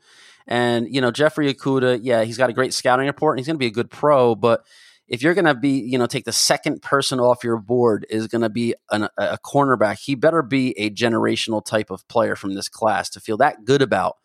And, 0.46 0.92
you 0.92 1.00
know, 1.00 1.10
Jeffrey 1.10 1.52
Okudah, 1.52 2.00
yeah, 2.02 2.24
he's 2.24 2.38
got 2.38 2.50
a 2.50 2.54
great 2.54 2.74
scouting 2.74 3.06
report 3.06 3.34
and 3.34 3.40
he's 3.40 3.46
going 3.46 3.56
to 3.56 3.58
be 3.58 3.66
a 3.66 3.70
good 3.70 3.90
pro. 3.90 4.34
But 4.34 4.64
if 5.06 5.22
you're 5.22 5.34
going 5.34 5.44
to 5.46 5.54
be, 5.54 5.80
you 5.80 5.98
know, 5.98 6.06
take 6.06 6.24
the 6.24 6.32
second 6.32 6.82
person 6.82 7.20
off 7.20 7.44
your 7.44 7.58
board 7.58 8.06
is 8.08 8.26
going 8.26 8.42
to 8.42 8.50
be 8.50 8.74
an, 8.90 9.08
a 9.18 9.38
cornerback, 9.38 9.98
he 10.00 10.14
better 10.14 10.42
be 10.42 10.78
a 10.78 10.90
generational 10.90 11.64
type 11.64 11.90
of 11.90 12.06
player 12.08 12.36
from 12.36 12.54
this 12.54 12.68
class 12.68 13.10
to 13.10 13.20
feel 13.20 13.36
that 13.38 13.64
good 13.64 13.82
about. 13.82 14.16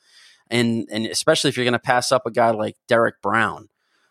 And, 0.50 0.88
and 0.92 1.06
especially 1.06 1.50
if 1.50 1.58
you're 1.58 1.66
going 1.66 1.74
to 1.74 1.80
pass 1.80 2.12
up 2.12 2.26
a 2.26 2.32
guy 2.32 2.52
like 2.52 2.76
Derrick 2.88 3.22
Brown, 3.22 3.70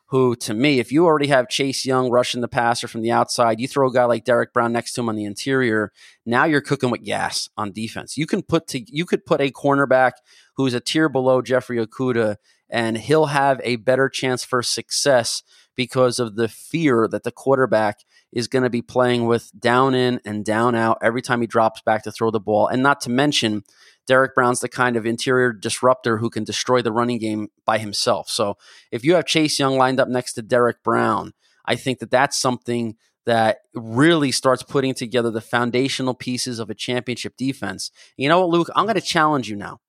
who 0.08 0.34
to 0.36 0.54
me, 0.54 0.78
if 0.78 0.90
you 0.90 1.04
already 1.04 1.26
have 1.26 1.48
Chase 1.48 1.84
Young 1.84 2.10
rushing 2.10 2.40
the 2.40 2.48
passer 2.48 2.88
from 2.88 3.02
the 3.02 3.10
outside, 3.10 3.60
you 3.60 3.68
throw 3.68 3.88
a 3.88 3.92
guy 3.92 4.04
like 4.04 4.24
Derrick 4.24 4.54
Brown 4.54 4.72
next 4.72 4.94
to 4.94 5.02
him 5.02 5.08
on 5.08 5.16
the 5.16 5.24
interior, 5.24 5.92
now 6.24 6.44
you're 6.44 6.62
cooking 6.62 6.90
with 6.90 7.04
gas 7.04 7.48
on 7.58 7.72
defense. 7.72 8.16
You 8.16 8.26
can 8.26 8.42
put 8.42 8.66
to 8.68 8.82
you 8.86 9.04
could 9.04 9.26
put 9.26 9.40
a 9.40 9.50
cornerback 9.50 10.12
who's 10.56 10.74
a 10.74 10.80
tier 10.80 11.08
below 11.08 11.42
Jeffrey 11.42 11.78
Okudah, 11.78 12.36
and 12.70 12.96
he'll 12.96 13.26
have 13.26 13.60
a 13.62 13.76
better 13.76 14.08
chance 14.08 14.44
for 14.44 14.62
success 14.62 15.42
because 15.76 16.18
of 16.18 16.36
the 16.36 16.48
fear 16.48 17.06
that 17.06 17.22
the 17.22 17.30
quarterback 17.30 18.00
is 18.32 18.48
going 18.48 18.64
to 18.64 18.70
be 18.70 18.82
playing 18.82 19.26
with 19.26 19.50
down 19.58 19.94
in 19.94 20.20
and 20.24 20.44
down 20.44 20.74
out 20.74 20.98
every 21.02 21.22
time 21.22 21.40
he 21.40 21.46
drops 21.46 21.82
back 21.82 22.02
to 22.02 22.10
throw 22.10 22.30
the 22.30 22.40
ball. 22.40 22.66
And 22.66 22.82
not 22.82 23.00
to 23.02 23.10
mention, 23.10 23.62
Derrick 24.08 24.34
Brown's 24.34 24.58
the 24.60 24.68
kind 24.68 24.96
of 24.96 25.06
interior 25.06 25.52
disruptor 25.52 26.18
who 26.18 26.30
can 26.30 26.42
destroy 26.42 26.82
the 26.82 26.90
running 26.90 27.18
game 27.18 27.48
by 27.64 27.78
himself. 27.78 28.28
So 28.28 28.56
if 28.90 29.04
you 29.04 29.14
have 29.14 29.26
Chase 29.26 29.58
Young 29.58 29.76
lined 29.76 30.00
up 30.00 30.08
next 30.08 30.32
to 30.32 30.42
Derrick 30.42 30.82
Brown, 30.82 31.34
I 31.64 31.76
think 31.76 32.00
that 32.00 32.10
that's 32.10 32.36
something 32.36 32.96
that 33.26 33.58
really 33.74 34.32
starts 34.32 34.62
putting 34.62 34.94
together 34.94 35.30
the 35.30 35.42
foundational 35.42 36.14
pieces 36.14 36.58
of 36.58 36.70
a 36.70 36.74
championship 36.74 37.36
defense. 37.36 37.90
You 38.16 38.30
know 38.30 38.40
what, 38.40 38.48
Luke? 38.48 38.70
I'm 38.74 38.86
going 38.86 38.94
to 38.94 39.02
challenge 39.02 39.50
you 39.50 39.56
now. 39.56 39.80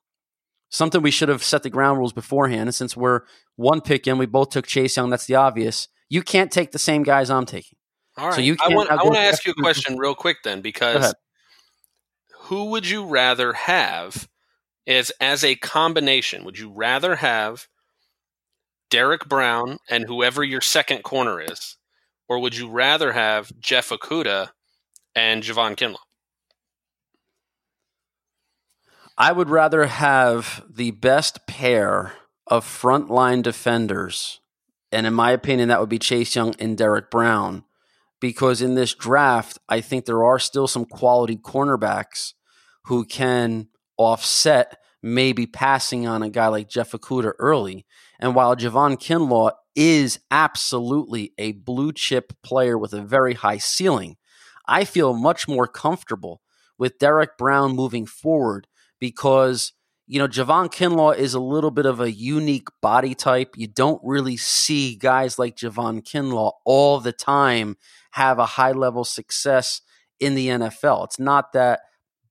Something 0.70 1.02
we 1.02 1.10
should 1.10 1.30
have 1.30 1.42
set 1.42 1.64
the 1.64 1.70
ground 1.70 1.98
rules 1.98 2.14
beforehand. 2.14 2.64
And 2.64 2.76
since 2.76 2.98
we're 2.98 3.22
one 3.56 3.80
pick 3.80 4.06
in, 4.06 4.18
we 4.18 4.26
both 4.26 4.50
took 4.50 4.68
Chase 4.68 4.98
Young. 4.98 5.10
That's 5.10 5.26
the 5.26 5.36
obvious. 5.36 5.88
You 6.10 6.22
can't 6.22 6.52
take 6.52 6.72
the 6.72 6.80
same 6.80 7.04
guys 7.04 7.30
I'm 7.30 7.46
taking. 7.46 7.78
All 8.18 8.28
right. 8.28 8.36
So 8.36 8.42
you 8.42 8.54
I 8.56 8.68
can't 8.68 8.76
want, 8.76 8.92
I 8.92 8.96
want 8.96 9.16
to 9.16 9.22
ask 9.22 9.46
you 9.46 9.54
a 9.58 9.62
question 9.62 9.98
real 9.98 10.14
quick 10.14 10.38
then, 10.44 10.62
because. 10.62 11.16
Who 12.50 12.66
would 12.72 12.90
you 12.90 13.06
rather 13.06 13.54
have 13.54 14.28
as 14.88 15.12
as 15.22 15.44
a 15.44 15.54
combination? 15.54 16.44
Would 16.46 16.58
you 16.58 16.72
rather 16.72 17.18
have 17.18 17.68
Derrick 18.90 19.30
Brown 19.30 19.78
and 19.88 20.06
whoever 20.06 20.44
your 20.44 20.60
second 20.60 21.04
corner 21.04 21.40
is, 21.40 21.78
or 22.28 22.40
would 22.40 22.58
you 22.58 22.68
rather 22.68 23.12
have 23.12 23.52
Jeff 23.60 23.90
Okudah 23.90 24.50
and 25.14 25.44
Javon 25.44 25.76
Kinlaw? 25.76 26.00
I 29.16 29.32
would 29.32 29.52
rather 29.52 29.86
have 29.86 30.66
the 30.68 30.90
best 30.90 31.46
pair 31.46 32.14
of 32.48 32.66
frontline 32.66 33.44
defenders. 33.44 34.40
And 34.92 35.06
in 35.06 35.14
my 35.14 35.34
opinion, 35.34 35.70
that 35.70 35.80
would 35.80 35.90
be 35.90 36.00
Chase 36.00 36.36
Young 36.36 36.56
and 36.58 36.76
Derrick 36.76 37.12
Brown. 37.12 37.64
Because 38.20 38.60
in 38.60 38.74
this 38.74 38.96
draft, 38.96 39.60
I 39.70 39.82
think 39.82 40.06
there 40.06 40.24
are 40.24 40.40
still 40.40 40.68
some 40.68 40.86
quality 40.86 41.38
cornerbacks 41.38 42.34
who 42.90 43.06
can 43.06 43.68
offset 43.98 44.80
maybe 45.04 45.46
passing 45.46 46.08
on 46.08 46.24
a 46.24 46.30
guy 46.30 46.48
like 46.48 46.68
Jeff 46.68 46.92
Okudah 46.92 47.34
early. 47.38 47.86
And 48.20 48.34
while 48.34 48.56
Javon 48.56 48.98
Kinlaw 48.98 49.52
is 49.76 50.20
absolutely 50.32 51.32
a 51.38 51.52
blue 51.52 51.94
chip 51.94 52.34
player 52.42 52.80
with 52.80 52.94
a 52.94 53.04
very 53.04 53.36
high 53.36 53.60
ceiling, 53.60 54.18
I 54.68 54.86
feel 54.86 55.14
much 55.14 55.48
more 55.48 55.68
comfortable 55.68 56.42
with 56.80 56.98
Derrick 56.98 57.38
Brown 57.38 57.76
moving 57.76 58.08
forward 58.08 58.66
because 59.00 59.72
you 60.08 60.18
know 60.18 60.28
Javon 60.28 60.74
Kinlaw 60.74 61.16
is 61.16 61.36
a 61.36 61.40
little 61.40 61.72
bit 61.72 61.86
of 61.86 62.02
a 62.02 62.12
unique 62.12 62.70
body 62.82 63.14
type. 63.14 63.54
You 63.56 63.68
don't 63.68 64.02
really 64.04 64.36
see 64.36 64.96
guys 64.96 65.38
like 65.38 65.56
Javon 65.56 66.02
Kinlaw 66.02 66.54
all 66.66 67.00
the 67.00 67.14
time 67.14 67.78
have 68.12 68.40
a 68.40 68.48
high 68.48 68.72
level 68.72 69.04
success 69.04 69.82
in 70.20 70.34
the 70.34 70.48
NFL. 70.48 71.06
It's 71.06 71.20
not 71.20 71.54
that 71.54 71.82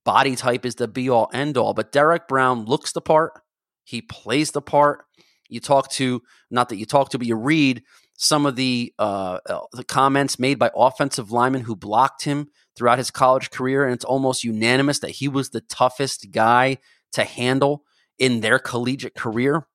body 0.08 0.36
type 0.36 0.64
is 0.64 0.76
the 0.76 0.88
be 0.88 1.10
all 1.10 1.28
end 1.34 1.58
all, 1.58 1.74
but 1.74 1.92
Derrick 1.92 2.26
Brown 2.28 2.64
looks 2.64 2.92
the 2.92 3.02
part. 3.02 3.42
He 3.84 4.00
plays 4.00 4.52
the 4.52 4.62
part. 4.62 5.04
You 5.50 5.60
talk 5.60 5.90
to 5.92 6.22
not 6.50 6.70
that 6.70 6.76
you 6.76 6.86
talk 6.86 7.10
to, 7.10 7.18
but 7.18 7.26
you 7.26 7.36
read 7.36 7.82
some 8.16 8.46
of 8.46 8.56
the 8.56 8.94
uh, 8.98 9.40
uh, 9.46 9.60
the 9.72 9.84
comments 9.84 10.38
made 10.38 10.58
by 10.58 10.70
offensive 10.74 11.30
linemen 11.30 11.60
who 11.60 11.76
blocked 11.76 12.24
him 12.24 12.48
throughout 12.74 12.96
his 12.96 13.10
college 13.10 13.50
career, 13.50 13.84
and 13.84 13.92
it's 13.92 14.04
almost 14.04 14.44
unanimous 14.44 15.00
that 15.00 15.10
he 15.10 15.28
was 15.28 15.50
the 15.50 15.60
toughest 15.60 16.30
guy 16.30 16.78
to 17.12 17.24
handle 17.24 17.84
in 18.18 18.40
their 18.40 18.58
collegiate 18.58 19.14
career. 19.14 19.66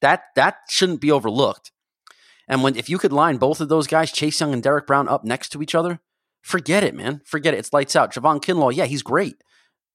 That 0.00 0.24
that 0.34 0.56
shouldn't 0.68 1.00
be 1.00 1.12
overlooked. 1.12 1.70
And 2.48 2.64
when 2.64 2.74
if 2.74 2.90
you 2.90 2.98
could 2.98 3.12
line 3.12 3.36
both 3.36 3.60
of 3.60 3.68
those 3.68 3.86
guys, 3.86 4.10
Chase 4.10 4.40
Young 4.40 4.52
and 4.52 4.64
Derrick 4.64 4.88
Brown, 4.88 5.08
up 5.08 5.22
next 5.22 5.50
to 5.50 5.62
each 5.62 5.76
other, 5.76 6.00
forget 6.44 6.84
it, 6.84 6.94
man. 6.94 7.22
Forget 7.24 7.54
it. 7.54 7.58
It's 7.58 7.72
lights 7.72 7.96
out. 7.96 8.12
Javon 8.12 8.40
Kinlaw, 8.40 8.74
yeah, 8.74 8.84
he's 8.84 9.02
great, 9.02 9.42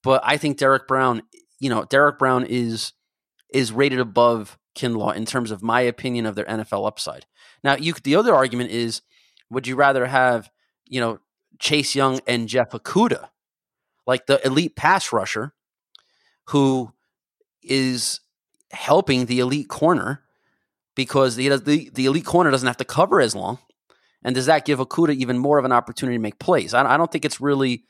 but 0.03 0.21
I 0.25 0.37
think 0.37 0.57
Derrick 0.57 0.87
Brown, 0.87 1.21
you 1.59 1.69
know, 1.69 1.85
Derrick 1.85 2.17
Brown 2.17 2.45
is 2.45 2.93
is 3.53 3.71
rated 3.71 3.99
above 3.99 4.57
Kinlaw 4.75 5.15
in 5.15 5.25
terms 5.25 5.51
of 5.51 5.63
my 5.63 5.81
opinion 5.81 6.25
of 6.25 6.35
their 6.35 6.45
NFL 6.45 6.87
upside. 6.87 7.25
Now, 7.63 7.75
you 7.75 7.93
the 7.93 8.15
other 8.15 8.33
argument 8.33 8.71
is, 8.71 9.01
would 9.49 9.67
you 9.67 9.75
rather 9.75 10.07
have 10.07 10.49
you 10.85 10.99
know 10.99 11.19
Chase 11.59 11.95
Young 11.95 12.19
and 12.27 12.49
Jeff 12.49 12.71
Okudah, 12.71 13.29
like 14.07 14.25
the 14.25 14.45
elite 14.45 14.75
pass 14.75 15.13
rusher, 15.13 15.53
who 16.47 16.91
is 17.61 18.21
helping 18.71 19.25
the 19.25 19.39
elite 19.39 19.69
corner 19.69 20.23
because 20.95 21.35
the, 21.35 21.49
the, 21.57 21.89
the 21.93 22.05
elite 22.05 22.25
corner 22.25 22.51
doesn't 22.51 22.67
have 22.67 22.77
to 22.77 22.85
cover 22.85 23.21
as 23.21 23.35
long. 23.35 23.59
And 24.23 24.35
does 24.35 24.47
that 24.47 24.65
give 24.65 24.79
Okudah 24.79 25.15
even 25.15 25.37
more 25.37 25.57
of 25.57 25.65
an 25.65 25.71
opportunity 25.71 26.17
to 26.17 26.21
make 26.21 26.39
plays? 26.39 26.73
I, 26.73 26.93
I 26.93 26.97
don't 26.97 27.11
think 27.11 27.25
it's 27.25 27.39
really, 27.39 27.83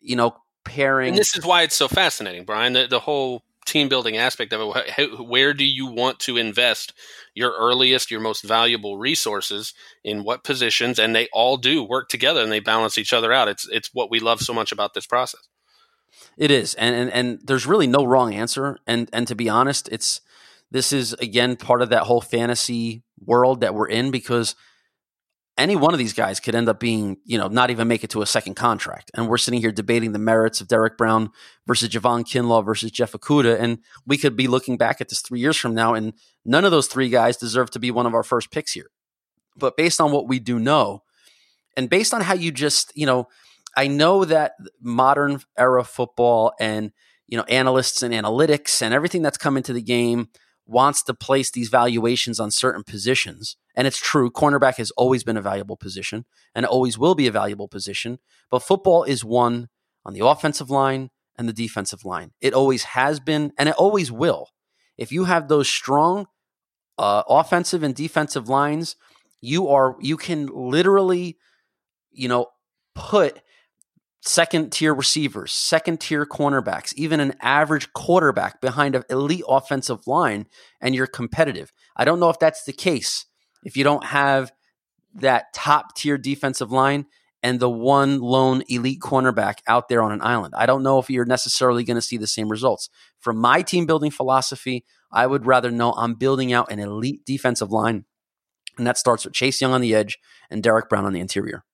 you 0.00 0.16
know, 0.16 0.36
pairing. 0.64 1.10
And 1.10 1.18
this 1.18 1.36
is 1.36 1.44
why 1.44 1.62
it's 1.62 1.76
so 1.76 1.88
fascinating, 1.88 2.44
Bryan. 2.44 2.72
The, 2.72 2.86
the 2.86 3.00
whole 3.00 3.42
team 3.66 3.88
building 3.88 4.16
aspect 4.16 4.52
of 4.52 4.74
it. 4.76 5.20
Where 5.20 5.52
do 5.52 5.64
you 5.64 5.86
want 5.86 6.20
to 6.20 6.38
invest 6.38 6.94
your 7.34 7.52
earliest, 7.52 8.10
your 8.10 8.20
most 8.20 8.42
valuable 8.42 8.96
resources 8.96 9.74
in 10.02 10.24
what 10.24 10.44
positions? 10.44 10.98
And 10.98 11.14
they 11.14 11.28
all 11.32 11.56
do 11.56 11.82
work 11.82 12.08
together 12.08 12.40
and 12.40 12.50
they 12.50 12.60
balance 12.60 12.96
each 12.96 13.12
other 13.12 13.32
out. 13.32 13.48
It's 13.48 13.68
it's 13.68 13.90
what 13.92 14.10
we 14.10 14.20
love 14.20 14.40
so 14.40 14.54
much 14.54 14.72
about 14.72 14.94
this 14.94 15.06
process. 15.06 15.48
It 16.38 16.50
is, 16.50 16.74
and 16.74 16.94
and, 16.94 17.12
and 17.12 17.40
there's 17.44 17.66
really 17.66 17.86
no 17.86 18.04
wrong 18.04 18.32
answer. 18.32 18.78
And 18.86 19.10
and 19.12 19.26
to 19.28 19.34
be 19.34 19.48
honest, 19.48 19.88
it's 19.90 20.20
this 20.70 20.92
is 20.92 21.12
again 21.14 21.56
part 21.56 21.82
of 21.82 21.90
that 21.90 22.04
whole 22.04 22.20
fantasy 22.20 23.02
world 23.24 23.60
that 23.60 23.74
we're 23.74 23.88
in 23.88 24.10
because 24.10 24.54
any 25.58 25.74
one 25.74 25.94
of 25.94 25.98
these 25.98 26.12
guys 26.12 26.38
could 26.38 26.54
end 26.54 26.68
up 26.68 26.78
being, 26.78 27.16
you 27.24 27.38
know, 27.38 27.48
not 27.48 27.70
even 27.70 27.88
make 27.88 28.04
it 28.04 28.10
to 28.10 28.20
a 28.20 28.26
second 28.26 28.54
contract. 28.54 29.10
And 29.14 29.28
we're 29.28 29.38
sitting 29.38 29.60
here 29.60 29.72
debating 29.72 30.12
the 30.12 30.18
merits 30.18 30.60
of 30.60 30.68
Derrick 30.68 30.98
Brown 30.98 31.30
versus 31.66 31.88
Javon 31.88 32.24
Kinlaw 32.24 32.64
versus 32.64 32.90
Jeff 32.90 33.12
Okudah. 33.12 33.58
And 33.58 33.78
we 34.06 34.18
could 34.18 34.36
be 34.36 34.48
looking 34.48 34.76
back 34.76 35.00
at 35.00 35.08
this 35.08 35.22
three 35.22 35.40
years 35.40 35.56
from 35.56 35.74
now, 35.74 35.94
and 35.94 36.12
none 36.44 36.64
of 36.64 36.72
those 36.72 36.88
three 36.88 37.08
guys 37.08 37.36
deserve 37.36 37.70
to 37.70 37.78
be 37.78 37.90
one 37.90 38.06
of 38.06 38.14
our 38.14 38.22
first 38.22 38.50
picks 38.50 38.72
here. 38.72 38.90
But 39.56 39.76
based 39.76 40.00
on 40.00 40.12
what 40.12 40.28
we 40.28 40.38
do 40.38 40.58
know, 40.58 41.02
and 41.76 41.88
based 41.88 42.12
on 42.12 42.20
how 42.22 42.34
you 42.34 42.52
just, 42.52 42.92
you 42.94 43.06
know, 43.06 43.28
I 43.76 43.86
know 43.86 44.24
that 44.24 44.52
modern 44.80 45.40
era 45.56 45.84
football 45.84 46.52
and, 46.60 46.92
you 47.28 47.36
know, 47.36 47.44
analysts 47.44 48.02
and 48.02 48.12
analytics 48.14 48.82
and 48.82 48.92
everything 48.94 49.22
that's 49.22 49.38
come 49.38 49.56
into 49.56 49.72
the 49.72 49.82
game 49.82 50.28
wants 50.66 51.02
to 51.04 51.14
place 51.14 51.50
these 51.50 51.68
valuations 51.68 52.40
on 52.40 52.50
certain 52.50 52.82
positions. 52.82 53.56
And 53.76 53.86
it's 53.86 53.98
true, 53.98 54.30
cornerback 54.30 54.76
has 54.76 54.90
always 54.92 55.22
been 55.22 55.36
a 55.36 55.42
valuable 55.42 55.76
position 55.76 56.24
and 56.54 56.64
always 56.64 56.98
will 56.98 57.14
be 57.14 57.26
a 57.26 57.32
valuable 57.32 57.68
position. 57.68 58.18
But 58.50 58.62
football 58.62 59.04
is 59.04 59.24
one 59.24 59.68
on 60.04 60.14
the 60.14 60.26
offensive 60.26 60.70
line 60.70 61.10
and 61.36 61.46
the 61.46 61.52
defensive 61.52 62.04
line. 62.04 62.32
It 62.40 62.54
always 62.54 62.84
has 62.84 63.20
been 63.20 63.52
and 63.58 63.68
it 63.68 63.74
always 63.74 64.10
will. 64.10 64.48
If 64.96 65.12
you 65.12 65.24
have 65.24 65.48
those 65.48 65.68
strong 65.68 66.26
uh, 66.96 67.22
offensive 67.28 67.82
and 67.82 67.94
defensive 67.94 68.48
lines, 68.48 68.96
you 69.42 69.68
are 69.68 69.96
you 70.00 70.16
can 70.16 70.46
literally, 70.46 71.36
you 72.10 72.28
know, 72.28 72.46
put 72.94 73.42
second 74.22 74.72
tier 74.72 74.94
receivers, 74.94 75.52
second 75.52 76.00
tier 76.00 76.24
cornerbacks, 76.24 76.94
even 76.94 77.20
an 77.20 77.34
average 77.42 77.92
quarterback 77.92 78.60
behind 78.62 78.96
an 78.96 79.04
elite 79.10 79.44
offensive 79.46 80.06
line, 80.06 80.46
and 80.80 80.94
you're 80.94 81.06
competitive. 81.06 81.72
I 81.96 82.04
don't 82.06 82.18
know 82.18 82.30
if 82.30 82.38
that's 82.38 82.64
the 82.64 82.72
case 82.72 83.26
if 83.66 83.76
you 83.76 83.84
don't 83.84 84.04
have 84.04 84.52
that 85.14 85.52
top 85.52 85.94
tier 85.96 86.16
defensive 86.16 86.70
line 86.70 87.06
and 87.42 87.58
the 87.58 87.68
one 87.68 88.20
lone 88.20 88.62
elite 88.68 89.00
cornerback 89.00 89.56
out 89.66 89.88
there 89.88 90.02
on 90.02 90.12
an 90.12 90.22
island. 90.22 90.54
I 90.56 90.66
don't 90.66 90.82
know 90.82 90.98
if 90.98 91.10
you're 91.10 91.24
necessarily 91.24 91.84
going 91.84 91.96
to 91.96 92.02
see 92.02 92.16
the 92.16 92.26
same 92.26 92.48
results. 92.48 92.88
From 93.18 93.36
my 93.38 93.62
team 93.62 93.84
building 93.84 94.10
philosophy, 94.10 94.84
I 95.10 95.26
would 95.26 95.46
rather 95.46 95.70
know 95.70 95.92
I'm 95.92 96.14
building 96.14 96.52
out 96.52 96.70
an 96.70 96.78
elite 96.78 97.24
defensive 97.26 97.72
line. 97.72 98.04
And 98.78 98.86
that 98.86 98.98
starts 98.98 99.24
with 99.24 99.34
Chase 99.34 99.60
Young 99.60 99.72
on 99.72 99.80
the 99.80 99.94
edge 99.94 100.18
and 100.48 100.62
Derrick 100.62 100.88
Brown 100.88 101.04
on 101.04 101.12
the 101.12 101.20
interior. 101.20 101.64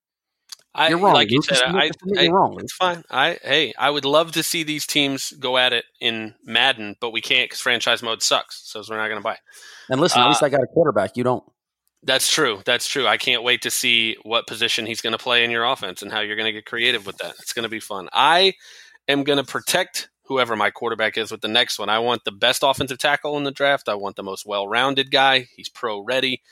I, 0.74 0.88
you're 0.88 0.99
wrong. 0.99 1.12
Like 1.14 1.30
you 1.30 1.43
said, 1.43 1.61
I, 1.62 1.90
I, 2.18 2.28
wrong. 2.28 2.57
It's 2.61 2.72
fine. 2.72 3.03
I 3.11 3.38
hey, 3.43 3.74
I 3.78 3.90
would 3.90 4.07
love 4.07 4.32
to 4.32 4.43
see 4.43 4.62
these 4.62 4.86
teams 4.86 5.32
go 5.32 5.59
at 5.59 5.74
it 5.74 5.84
in 6.01 6.34
Madden, 6.45 6.97
but 6.99 7.12
we 7.12 7.20
can't 7.20 7.51
because 7.51 7.61
franchise 7.61 8.03
mode 8.03 8.22
sucks. 8.22 8.62
So 8.64 8.82
we're 8.88 8.97
not 8.97 9.09
going 9.09 9.20
to 9.20 9.22
buy. 9.22 9.36
And 9.90 10.01
listen, 10.01 10.22
at 10.22 10.26
Uh, 10.26 10.28
least 10.30 10.43
I 10.43 10.49
got 10.49 10.62
a 10.62 10.66
quarterback. 10.66 11.16
You 11.16 11.24
don't. 11.24 11.45
That's 12.05 12.30
true. 12.30 12.62
That's 12.64 12.88
true. 12.88 13.07
I 13.07 13.16
can't 13.16 13.44
wait 13.44 13.62
to 13.62 13.70
see 13.70 14.16
what 14.22 14.46
position 14.48 14.86
he's 14.86 15.00
going 15.00 15.12
to 15.12 15.18
play 15.18 15.44
in 15.44 15.50
your 15.50 15.64
offense 15.64 16.03
and 16.03 16.11
how 16.11 16.20
you're 16.20 16.36
going 16.36 16.46
to 16.46 16.53
get 16.53 16.66
creative 16.66 17.07
with 17.07 17.16
that. 17.18 17.34
It's 17.38 17.53
going 17.53 17.62
to 17.62 17.68
be 17.68 17.80
fun. 17.80 18.09
I 18.12 18.55
am 19.07 19.22
going 19.22 19.38
to 19.38 19.44
protect 19.44 20.09
whoever 20.24 20.57
my 20.57 20.70
quarterback 20.70 21.16
is 21.16 21.30
with 21.30 21.42
the 21.42 21.48
next 21.48 21.78
one. 21.78 21.88
I 21.88 22.00
want 22.00 22.24
the 22.24 22.32
best 22.32 22.62
offensive 22.64 22.98
tackle 22.98 23.36
in 23.36 23.44
the 23.44 23.50
draft. 23.50 23.88
I 23.88 23.94
want 23.94 24.16
the 24.16 24.22
most 24.22 24.46
well-rounded 24.46 25.11
guy. 25.11 25.46
He's 25.55 25.68
pro 25.68 26.00
ready. 26.00 26.42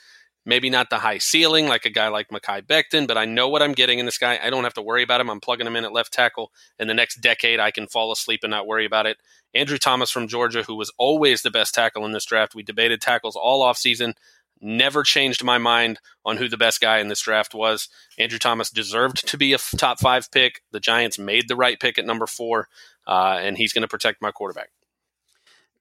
Maybe 0.43 0.71
not 0.71 0.89
the 0.89 0.97
high 0.99 1.19
ceiling 1.19 1.67
like 1.67 1.85
a 1.85 1.91
guy 1.91 2.07
like 2.07 2.29
Mekhi 2.29 2.65
Becton, 2.65 3.07
but 3.07 3.17
I 3.17 3.25
know 3.25 3.47
what 3.47 3.61
I'm 3.61 3.73
getting 3.73 3.99
in 3.99 4.05
this 4.05 4.17
guy. 4.17 4.39
I 4.41 4.49
don't 4.49 4.63
have 4.63 4.73
to 4.73 4.81
worry 4.81 5.03
about 5.03 5.21
him. 5.21 5.29
I'm 5.29 5.39
plugging 5.39 5.67
him 5.67 5.75
in 5.75 5.85
at 5.85 5.91
left 5.91 6.11
tackle. 6.11 6.51
In 6.79 6.87
the 6.87 6.95
next 6.95 7.17
decade, 7.17 7.59
I 7.59 7.69
can 7.69 7.87
fall 7.87 8.11
asleep 8.11 8.39
and 8.43 8.49
not 8.49 8.65
worry 8.65 8.85
about 8.85 9.05
it. 9.05 9.17
Andrew 9.53 9.77
Thomas 9.77 10.09
from 10.09 10.27
Georgia, 10.27 10.63
who 10.63 10.75
was 10.75 10.91
always 10.97 11.43
the 11.43 11.51
best 11.51 11.75
tackle 11.75 12.05
in 12.05 12.11
this 12.11 12.25
draft. 12.25 12.55
We 12.55 12.63
debated 12.63 13.01
tackles 13.01 13.35
all 13.35 13.63
offseason. 13.63 14.13
Never 14.61 15.03
changed 15.03 15.43
my 15.43 15.57
mind 15.57 15.99
on 16.23 16.37
who 16.37 16.47
the 16.47 16.57
best 16.57 16.81
guy 16.81 16.99
in 16.99 17.07
this 17.07 17.21
draft 17.21 17.55
was. 17.55 17.89
Andrew 18.19 18.37
Thomas 18.37 18.69
deserved 18.69 19.27
to 19.27 19.37
be 19.37 19.53
a 19.53 19.55
f- 19.55 19.73
top 19.77 19.99
five 19.99 20.31
pick. 20.31 20.61
The 20.71 20.79
Giants 20.79 21.17
made 21.17 21.47
the 21.47 21.55
right 21.55 21.79
pick 21.79 21.97
at 21.97 22.05
number 22.05 22.27
four, 22.27 22.67
uh, 23.07 23.39
and 23.41 23.57
he's 23.57 23.73
going 23.73 23.81
to 23.81 23.87
protect 23.87 24.21
my 24.21 24.31
quarterback. 24.31 24.69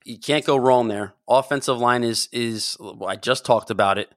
You 0.05 0.19
can't 0.19 0.47
go 0.47 0.57
wrong 0.57 0.89
there. 0.89 1.13
Offensive 1.29 1.79
line 1.79 2.05
is 2.05 2.29
is 2.33 2.77
well, 2.81 3.07
I 3.07 3.17
just 3.17 3.45
talked 3.45 3.71
about 3.71 3.99
it. 3.99 4.11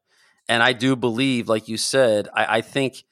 And 0.47 0.63
I 0.63 0.73
do 0.73 0.95
believe, 0.95 1.49
like 1.49 1.67
you 1.67 1.77
said, 1.77 2.29
I, 2.33 2.57
I 2.57 2.61
think 2.61 3.03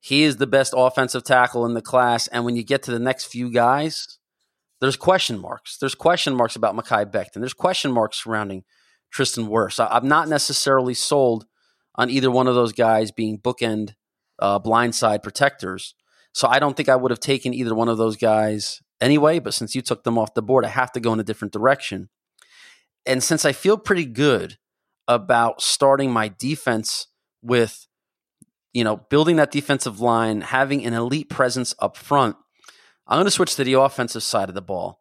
he 0.00 0.22
is 0.22 0.36
the 0.36 0.46
best 0.46 0.74
offensive 0.76 1.24
tackle 1.24 1.66
in 1.66 1.74
the 1.74 1.82
class. 1.82 2.28
And 2.28 2.44
when 2.44 2.56
you 2.56 2.62
get 2.62 2.82
to 2.84 2.90
the 2.90 2.98
next 2.98 3.24
few 3.26 3.50
guys, 3.50 4.18
there's 4.80 4.96
question 4.96 5.38
marks. 5.38 5.76
There's 5.78 5.94
question 5.94 6.34
marks 6.34 6.56
about 6.56 6.76
Mekhi 6.76 7.10
Becton. 7.10 7.40
There's 7.40 7.54
question 7.54 7.92
marks 7.92 8.22
surrounding 8.22 8.64
Tristan 9.10 9.46
Wirfs. 9.46 9.80
I, 9.80 9.88
I'm 9.88 10.08
not 10.08 10.28
necessarily 10.28 10.94
sold 10.94 11.46
on 11.94 12.10
either 12.10 12.30
one 12.30 12.46
of 12.46 12.54
those 12.54 12.72
guys 12.72 13.10
being 13.10 13.38
bookend 13.38 13.94
uh, 14.38 14.60
blindside 14.60 15.22
protectors. 15.22 15.94
So 16.32 16.46
I 16.48 16.58
don't 16.58 16.76
think 16.76 16.88
I 16.88 16.96
would 16.96 17.10
have 17.10 17.20
taken 17.20 17.52
either 17.52 17.74
one 17.74 17.88
of 17.88 17.98
those 17.98 18.16
guys 18.16 18.80
anyway. 19.00 19.38
But 19.38 19.54
since 19.54 19.74
you 19.74 19.82
took 19.82 20.04
them 20.04 20.18
off 20.18 20.34
the 20.34 20.42
board, 20.42 20.64
I 20.64 20.68
have 20.68 20.92
to 20.92 21.00
go 21.00 21.12
in 21.12 21.20
a 21.20 21.24
different 21.24 21.52
direction. 21.52 22.08
And 23.06 23.22
since 23.22 23.44
I 23.44 23.52
feel 23.52 23.76
pretty 23.76 24.04
good 24.04 24.58
about 25.06 25.62
starting 25.62 26.12
my 26.12 26.28
defense 26.38 27.06
with, 27.42 27.86
you 28.72 28.84
know, 28.84 28.96
building 28.96 29.36
that 29.36 29.50
defensive 29.50 30.00
line, 30.00 30.42
having 30.42 30.84
an 30.84 30.92
elite 30.92 31.30
presence 31.30 31.74
up 31.78 31.96
front, 31.96 32.36
I'm 33.06 33.16
going 33.16 33.24
to 33.24 33.30
switch 33.30 33.56
to 33.56 33.64
the 33.64 33.74
offensive 33.74 34.22
side 34.22 34.50
of 34.50 34.54
the 34.54 34.62
ball 34.62 35.00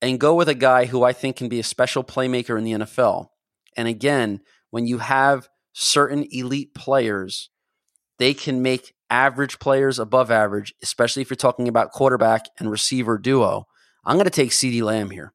and 0.00 0.20
go 0.20 0.34
with 0.34 0.48
a 0.48 0.54
guy 0.54 0.86
who 0.86 1.02
I 1.02 1.12
think 1.12 1.36
can 1.36 1.48
be 1.48 1.58
a 1.58 1.64
special 1.64 2.04
playmaker 2.04 2.56
in 2.56 2.64
the 2.64 2.72
NFL. 2.72 3.28
And 3.76 3.88
again, 3.88 4.40
when 4.70 4.86
you 4.86 4.98
have 4.98 5.48
certain 5.72 6.26
elite 6.30 6.74
players, 6.74 7.50
they 8.18 8.34
can 8.34 8.62
make 8.62 8.94
average 9.08 9.58
players 9.58 9.98
above 9.98 10.30
average, 10.30 10.74
especially 10.82 11.22
if 11.22 11.30
you're 11.30 11.36
talking 11.36 11.68
about 11.68 11.90
quarterback 11.90 12.46
and 12.58 12.70
receiver 12.70 13.18
duo. 13.18 13.66
I'm 14.04 14.16
going 14.16 14.24
to 14.24 14.30
take 14.30 14.50
CeeDee 14.50 14.82
Lamb 14.82 15.10
here. 15.10 15.32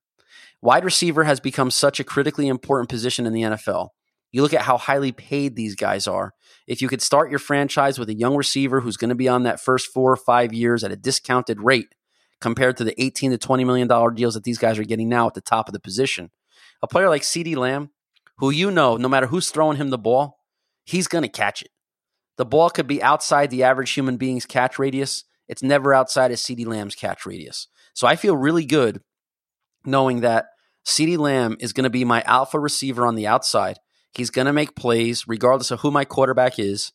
Wide 0.62 0.86
receiver 0.86 1.24
has 1.26 1.40
become 1.40 1.70
such 1.70 2.00
a 2.00 2.04
critically 2.04 2.48
important 2.48 2.90
position 2.90 3.26
in 3.26 3.34
the 3.34 3.42
NFL. 3.42 3.90
You 4.32 4.42
look 4.42 4.54
at 4.54 4.64
how 4.64 4.78
highly 4.78 5.12
paid 5.12 5.56
these 5.56 5.76
guys 5.76 6.08
are. 6.08 6.34
If 6.68 6.82
you 6.82 6.88
could 6.88 7.02
start 7.02 7.30
your 7.30 7.40
franchise 7.40 8.00
with 8.00 8.10
a 8.10 8.16
young 8.16 8.36
receiver 8.36 8.82
who's 8.82 8.98
going 8.98 9.10
to 9.10 9.16
be 9.16 9.30
on 9.30 9.44
that 9.44 9.62
first 9.62 9.94
four 9.94 10.12
or 10.12 10.18
five 10.18 10.54
years 10.54 10.84
at 10.84 10.92
a 10.92 10.98
discounted 10.98 11.62
rate 11.62 11.94
compared 12.42 12.78
to 12.78 12.84
the 12.84 13.02
18 13.02 13.32
to 13.32 13.38
20 13.38 13.64
million 13.64 13.88
dollar 13.88 14.12
deals 14.12 14.34
that 14.34 14.44
these 14.44 14.58
guys 14.58 14.78
are 14.78 14.84
getting 14.84 15.08
now 15.08 15.28
at 15.28 15.36
the 15.36 15.42
top 15.42 15.70
of 15.70 15.74
the 15.74 15.80
position. 15.80 16.32
A 16.82 16.88
player 16.88 17.10
like 17.10 17.22
CeeDee 17.22 17.56
Lamb, 17.56 17.92
who 18.38 18.50
you 18.50 18.72
know, 18.72 18.98
no 18.98 19.08
matter 19.08 19.28
who's 19.28 19.50
throwing 19.50 19.78
him 19.78 19.90
the 19.90 19.98
ball, 19.98 20.40
he's 20.84 21.08
going 21.08 21.24
to 21.24 21.30
catch 21.30 21.62
it. 21.62 21.70
The 22.38 22.46
ball 22.46 22.70
could 22.70 22.88
be 22.88 23.02
outside 23.02 23.50
the 23.50 23.64
average 23.64 23.92
human 23.92 24.18
being's 24.18 24.46
catch 24.46 24.78
radius. 24.78 25.24
It's 25.48 25.64
never 25.64 25.94
outside 25.94 26.32
of 26.32 26.38
CeeDee 26.38 26.66
Lamb's 26.66 26.96
catch 26.96 27.26
radius. 27.26 27.68
So 27.94 28.08
I 28.08 28.16
feel 28.16 28.36
really 28.36 28.66
good 28.66 29.02
knowing 29.86 30.22
that 30.22 30.48
CeeDee 30.86 31.18
Lamb 31.18 31.58
is 31.60 31.74
going 31.74 31.86
to 31.86 31.90
be 31.90 32.04
my 32.04 32.22
alpha 32.24 32.60
receiver 32.60 33.06
on 33.06 33.16
the 33.16 33.28
outside. 33.28 33.78
He's 34.14 34.30
going 34.30 34.48
to 34.48 34.54
make 34.54 34.76
plays 34.76 35.28
regardless 35.28 35.72
of 35.72 35.82
who 35.82 35.92
my 35.92 36.06
quarterback 36.06 36.60
is. 36.60 36.92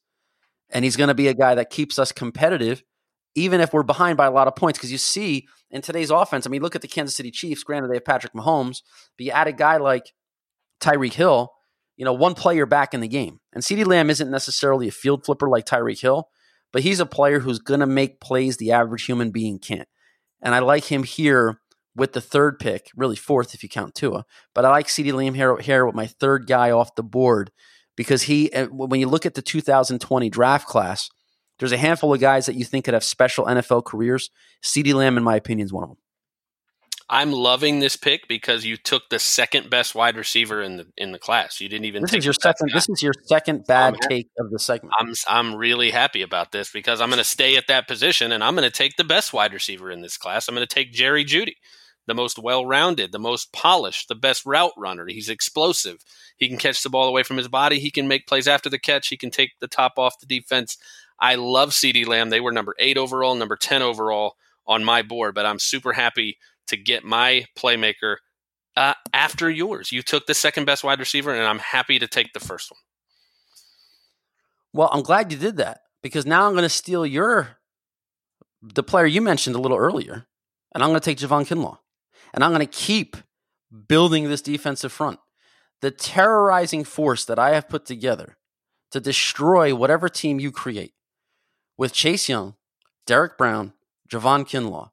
And 0.71 0.85
he's 0.85 0.97
going 0.97 1.09
to 1.09 1.15
be 1.15 1.29
a 1.29 1.35
guy 1.35 1.55
that 1.57 1.71
keeps 1.71 1.99
us 1.99 2.13
competitive, 2.13 2.85
even 3.35 3.61
if 3.61 3.73
we're 3.73 3.83
behind 3.83 4.17
by 4.17 4.27
a 4.27 4.31
lot 4.31 4.47
of 4.47 4.55
points. 4.55 4.79
Because 4.79 4.93
you 4.93 4.99
see 4.99 5.49
in 5.71 5.83
today's 5.83 6.11
offense, 6.11 6.47
I 6.47 6.51
mean, 6.51 6.63
look 6.63 6.77
at 6.77 6.83
the 6.83 6.89
Kansas 6.89 7.17
City 7.17 7.31
Chiefs. 7.31 7.65
Granted, 7.65 7.91
they 7.91 7.97
have 7.97 8.05
Patrick 8.05 8.35
Mahomes, 8.35 8.83
but 9.17 9.27
you 9.27 9.33
add 9.33 9.49
a 9.49 9.53
guy 9.53 9.79
like 9.79 10.13
Tyreek 10.81 11.15
Hill, 11.15 11.51
you 11.97 12.05
know, 12.05 12.13
one 12.13 12.35
player 12.35 12.67
back 12.67 12.95
in 12.95 13.01
the 13.01 13.09
game. 13.09 13.41
And 13.53 13.63
CeeDee 13.63 13.87
Lamb 13.87 14.11
isn't 14.11 14.31
necessarily 14.31 14.89
a 14.89 14.93
field 14.93 15.25
flipper 15.25 15.49
like 15.49 15.67
Tyreek 15.67 16.01
Hill, 16.01 16.29
but 16.73 16.83
he's 16.83 17.01
a 17.01 17.07
player 17.07 17.41
who's 17.41 17.59
going 17.59 17.81
to 17.81 17.87
make 17.87 18.21
plays 18.21 18.57
the 18.57 18.73
average 18.73 19.05
human 19.05 19.31
being 19.31 19.59
can't. 19.59 19.89
And 20.43 20.55
I 20.55 20.61
like 20.61 20.85
him 20.85 21.03
here 21.03 21.61
with 21.95 22.13
the 22.13 22.21
third 22.21 22.59
pick, 22.59 22.91
really 22.97 23.17
fourth 23.17 23.55
if 23.55 23.63
you 23.63 23.69
count 23.69 23.95
Tua. 23.95 24.25
But 24.55 24.65
I 24.65 24.71
like 24.71 24.87
CeeDee 24.87 25.13
Lamb 25.13 25.35
here, 25.35 25.57
here 25.59 25.85
with 25.85 25.95
my 25.95 26.07
third 26.07 26.47
guy 26.47 26.71
off 26.71 26.95
the 26.95 27.03
board 27.03 27.51
because 27.97 28.23
he, 28.23 28.51
when 28.71 29.01
you 29.01 29.09
look 29.09 29.27
at 29.27 29.35
the 29.35 29.43
2020 29.43 30.31
draft 30.31 30.67
class, 30.67 31.11
there's 31.59 31.73
a 31.73 31.77
handful 31.77 32.15
of 32.15 32.21
guys 32.21 32.47
that 32.47 32.55
you 32.55 32.65
think 32.65 32.87
could 32.87 32.95
have 32.95 33.05
special 33.05 33.45
NFL 33.45 33.85
careers. 33.85 34.31
CeeDee 34.65 34.95
Lamb, 34.95 35.19
in 35.19 35.23
my 35.23 35.37
opinion, 35.37 35.67
is 35.67 35.73
one 35.73 35.85
of 35.85 35.91
them. 35.91 35.99
I'm 37.13 37.33
loving 37.33 37.81
this 37.81 37.97
pick 37.97 38.29
because 38.29 38.65
you 38.65 38.77
took 38.77 39.09
the 39.11 39.19
second 39.19 39.69
best 39.69 39.97
wide 39.97 40.17
receiver 40.17 40.63
in 40.63 40.77
the 40.77 40.87
in 40.97 41.11
the 41.11 41.19
class. 41.19 41.61
You 41.61 41.69
didn't 41.69 41.87
even. 41.87 42.03
This 42.03 42.13
take 42.13 42.19
is 42.19 42.25
your 42.25 42.35
second. 42.35 42.69
guy. 42.69 42.75
This 42.77 42.89
is 42.89 43.03
your 43.03 43.13
second 43.25 43.67
bad 43.67 43.95
I'm- 43.95 44.09
take 44.09 44.29
of 44.39 44.51
the 44.51 44.61
segment. 44.61 44.95
I'm 44.99 45.13
I'm 45.29 45.57
really 45.57 45.91
happy 45.91 46.23
about 46.23 46.53
this 46.53 46.71
because 46.71 47.01
I'm 47.01 47.09
going 47.09 47.19
to 47.19 47.25
stay 47.25 47.57
at 47.57 47.67
that 47.67 47.89
position 47.89 48.31
and 48.31 48.45
I'm 48.45 48.55
going 48.55 48.63
to 48.69 48.71
take 48.71 48.97
the 48.97 49.03
best 49.05 49.33
wide 49.33 49.53
receiver 49.53 49.91
in 49.91 50.03
this 50.03 50.17
class. 50.17 50.47
I'm 50.49 50.55
going 50.55 50.67
to 50.67 50.73
take 50.73 50.93
Jerry 50.93 51.25
Jeudy, 51.25 51.57
the 52.07 52.15
most 52.15 52.39
well-rounded, 52.39 53.11
the 53.11 53.19
most 53.19 53.53
polished, 53.53 54.07
the 54.07 54.15
best 54.15 54.47
route 54.47 54.73
runner. 54.77 55.07
He's 55.09 55.29
explosive. 55.29 56.05
He 56.37 56.47
can 56.47 56.59
catch 56.59 56.81
the 56.85 56.91
ball 56.91 57.09
away 57.09 57.25
from 57.25 57.39
his 57.39 57.49
body. 57.49 57.81
He 57.81 57.91
can 57.91 58.07
make 58.07 58.29
plays 58.29 58.47
after 58.47 58.71
the 58.71 58.79
catch. 58.79 59.09
He 59.09 59.17
can 59.17 59.33
take 59.33 59.59
the 59.61 59.69
top 59.69 59.95
off 59.99 60.21
the 60.21 60.27
defense. 60.27 60.79
I 61.19 61.35
love 61.35 61.71
CeeDee 61.71 62.07
Lamb. 62.07 62.31
They 62.31 62.41
were 62.41 62.53
number 62.53 62.77
8 62.79 62.97
overall, 62.97 63.35
number 63.35 63.57
10 63.57 63.83
overall 63.83 64.37
on 64.65 64.85
my 64.85 65.03
board, 65.03 65.35
but 65.35 65.45
I'm 65.45 65.59
super 65.59 65.95
happy 65.95 66.39
to 66.71 66.77
get 66.77 67.05
my 67.05 67.47
playmaker 67.57 68.17
uh, 68.77 68.95
after 69.13 69.51
yours. 69.51 69.93
You 69.93 70.03
took 70.03 70.27
the 70.27 70.35
second 70.35 70.65
best 70.65 70.83
wide 70.83 70.99
receiver 70.99 71.33
and 71.33 71.47
I'm 71.47 71.59
happy 71.59 71.99
to 71.99 72.09
take 72.09 72.33
the 72.33 72.41
first 72.41 72.71
one. 72.71 72.79
Well, 74.73 74.91
I'm 74.93 75.03
glad 75.03 75.33
you 75.33 75.39
did 75.39 75.57
that 75.59 75.81
because 76.03 76.27
now 76.27 76.47
I'm 76.47 76.53
going 76.53 76.63
to 76.63 76.69
steal 76.69 77.05
your 77.05 77.57
the 78.63 78.83
player 78.83 79.07
you 79.07 79.23
mentioned 79.23 79.57
a 79.57 79.61
little 79.61 79.79
earlier, 79.79 80.27
and 80.75 80.83
I'm 80.83 80.91
going 80.91 81.01
to 81.01 81.05
take 81.05 81.19
Javon 81.19 81.47
Kinlaw, 81.47 81.79
and 82.35 82.45
I'm 82.45 82.51
going 82.51 82.67
to 82.67 82.67
keep 82.67 83.17
building 83.89 84.29
this 84.29 84.43
defensive 84.43 84.93
front. 84.93 85.19
The 85.81 85.91
terrorizing 85.91 86.85
force 86.85 87.25
that 87.25 87.39
I 87.39 87.55
have 87.55 87.69
put 87.69 87.87
together 87.87 88.37
to 88.91 89.01
destroy 89.01 89.75
whatever 89.75 90.09
team 90.09 90.39
you 90.39 90.53
create 90.53 90.93
with 91.79 91.95
Chase 91.95 92.29
Young, 92.29 92.55
Derrick 93.07 93.39
Brown, 93.39 93.73
Javon 94.11 94.45
Kinlaw. 94.45 94.91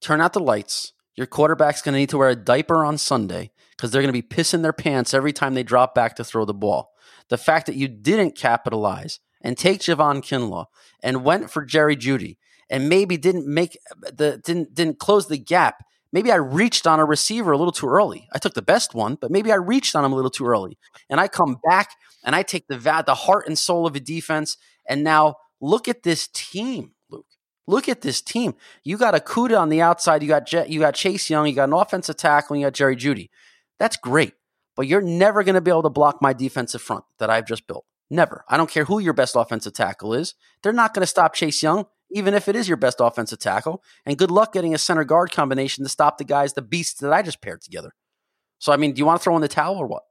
Turn 0.00 0.20
out 0.20 0.32
the 0.32 0.40
lights. 0.40 0.92
Your 1.18 1.26
quarterback's 1.26 1.82
going 1.82 1.94
to 1.94 1.98
need 1.98 2.10
to 2.10 2.18
wear 2.18 2.28
a 2.28 2.36
diaper 2.36 2.84
on 2.84 2.96
Sunday 2.96 3.50
because 3.76 3.90
they're 3.90 4.02
going 4.02 4.14
to 4.14 4.22
be 4.22 4.22
pissing 4.22 4.62
their 4.62 4.72
pants 4.72 5.12
every 5.12 5.32
time 5.32 5.54
they 5.54 5.64
drop 5.64 5.94
back 5.94 6.16
to 6.16 6.24
throw 6.24 6.44
the 6.44 6.54
ball 6.54 6.92
the 7.28 7.38
fact 7.38 7.66
that 7.66 7.76
you 7.76 7.88
didn't 7.88 8.36
capitalize 8.36 9.20
and 9.40 9.56
take 9.56 9.80
Javon 9.80 10.18
Kinlaw 10.18 10.66
and 11.02 11.24
went 11.24 11.50
for 11.50 11.64
Jerry 11.64 11.96
Jeudy 11.96 12.36
and 12.68 12.88
maybe 12.88 13.16
didn't 13.16 13.46
make 13.46 13.78
uh, 13.90 14.10
the 14.14 14.40
didn't 14.44 14.74
didn't 14.74 14.98
close 14.98 15.28
the 15.28 15.38
gap. 15.38 15.84
Maybe 16.10 16.32
I 16.32 16.36
reached 16.36 16.86
on 16.86 17.00
a 17.00 17.04
receiver 17.04 17.52
a 17.52 17.58
little 17.58 17.72
too 17.72 17.88
early. 17.88 18.28
I 18.32 18.38
took 18.38 18.54
the 18.54 18.62
best 18.62 18.94
one, 18.94 19.16
but 19.20 19.30
maybe 19.30 19.52
I 19.52 19.56
reached 19.56 19.94
on 19.94 20.04
him 20.04 20.12
a 20.12 20.16
little 20.16 20.30
too 20.30 20.46
early. 20.46 20.78
And 21.10 21.20
I 21.20 21.28
come 21.28 21.58
back 21.68 21.90
and 22.24 22.34
I 22.34 22.42
take 22.42 22.66
the 22.66 22.78
the 23.06 23.14
heart 23.14 23.46
and 23.46 23.58
soul 23.58 23.86
of 23.86 23.94
a 23.94 24.00
defense. 24.00 24.56
And 24.88 25.04
now 25.04 25.36
look 25.60 25.86
at 25.86 26.02
this 26.02 26.28
team. 26.32 26.92
Look 27.68 27.88
at 27.88 28.00
this 28.00 28.20
team. 28.20 28.56
You 28.82 28.96
got 28.96 29.14
Okudah 29.14 29.60
on 29.60 29.68
the 29.68 29.80
outside. 29.80 30.22
You 30.22 30.28
got 30.28 30.46
Je- 30.46 30.66
you 30.66 30.80
got 30.80 30.94
Chase 30.94 31.30
Young. 31.30 31.46
You 31.46 31.54
got 31.54 31.68
an 31.68 31.74
offensive 31.74 32.16
tackle. 32.16 32.54
And 32.54 32.60
you 32.60 32.66
got 32.66 32.74
Jerry 32.74 32.96
Jeudy. 32.96 33.28
That's 33.78 33.96
great 33.96 34.32
but 34.78 34.86
you're 34.86 35.02
never 35.02 35.42
going 35.42 35.56
to 35.56 35.60
be 35.60 35.72
able 35.72 35.82
to 35.82 35.90
block 35.90 36.22
my 36.22 36.32
defensive 36.32 36.80
front 36.80 37.02
that 37.18 37.28
I've 37.28 37.48
just 37.48 37.66
built. 37.66 37.84
Never. 38.10 38.44
I 38.48 38.56
don't 38.56 38.70
care 38.70 38.84
who 38.84 39.00
your 39.00 39.12
best 39.12 39.34
offensive 39.34 39.72
tackle 39.72 40.14
is. 40.14 40.34
They're 40.62 40.72
not 40.72 40.94
going 40.94 41.02
to 41.02 41.06
stop 41.06 41.34
Chase 41.34 41.60
Young, 41.64 41.86
even 42.12 42.32
if 42.32 42.46
it 42.46 42.54
is 42.54 42.68
your 42.68 42.76
best 42.76 42.98
offensive 43.00 43.40
tackle. 43.40 43.82
And 44.06 44.16
good 44.16 44.30
luck 44.30 44.52
getting 44.52 44.74
a 44.74 44.78
center 44.78 45.02
guard 45.02 45.32
combination 45.32 45.82
to 45.82 45.90
stop 45.90 46.16
the 46.16 46.22
guys, 46.22 46.52
the 46.52 46.62
beasts 46.62 47.00
that 47.00 47.12
I 47.12 47.22
just 47.22 47.42
paired 47.42 47.60
together. 47.60 47.90
So, 48.60 48.72
I 48.72 48.76
mean, 48.76 48.92
do 48.92 49.00
you 49.00 49.04
want 49.04 49.20
to 49.20 49.24
throw 49.24 49.34
in 49.34 49.42
the 49.42 49.48
towel 49.48 49.78
or 49.78 49.88
what? 49.88 50.04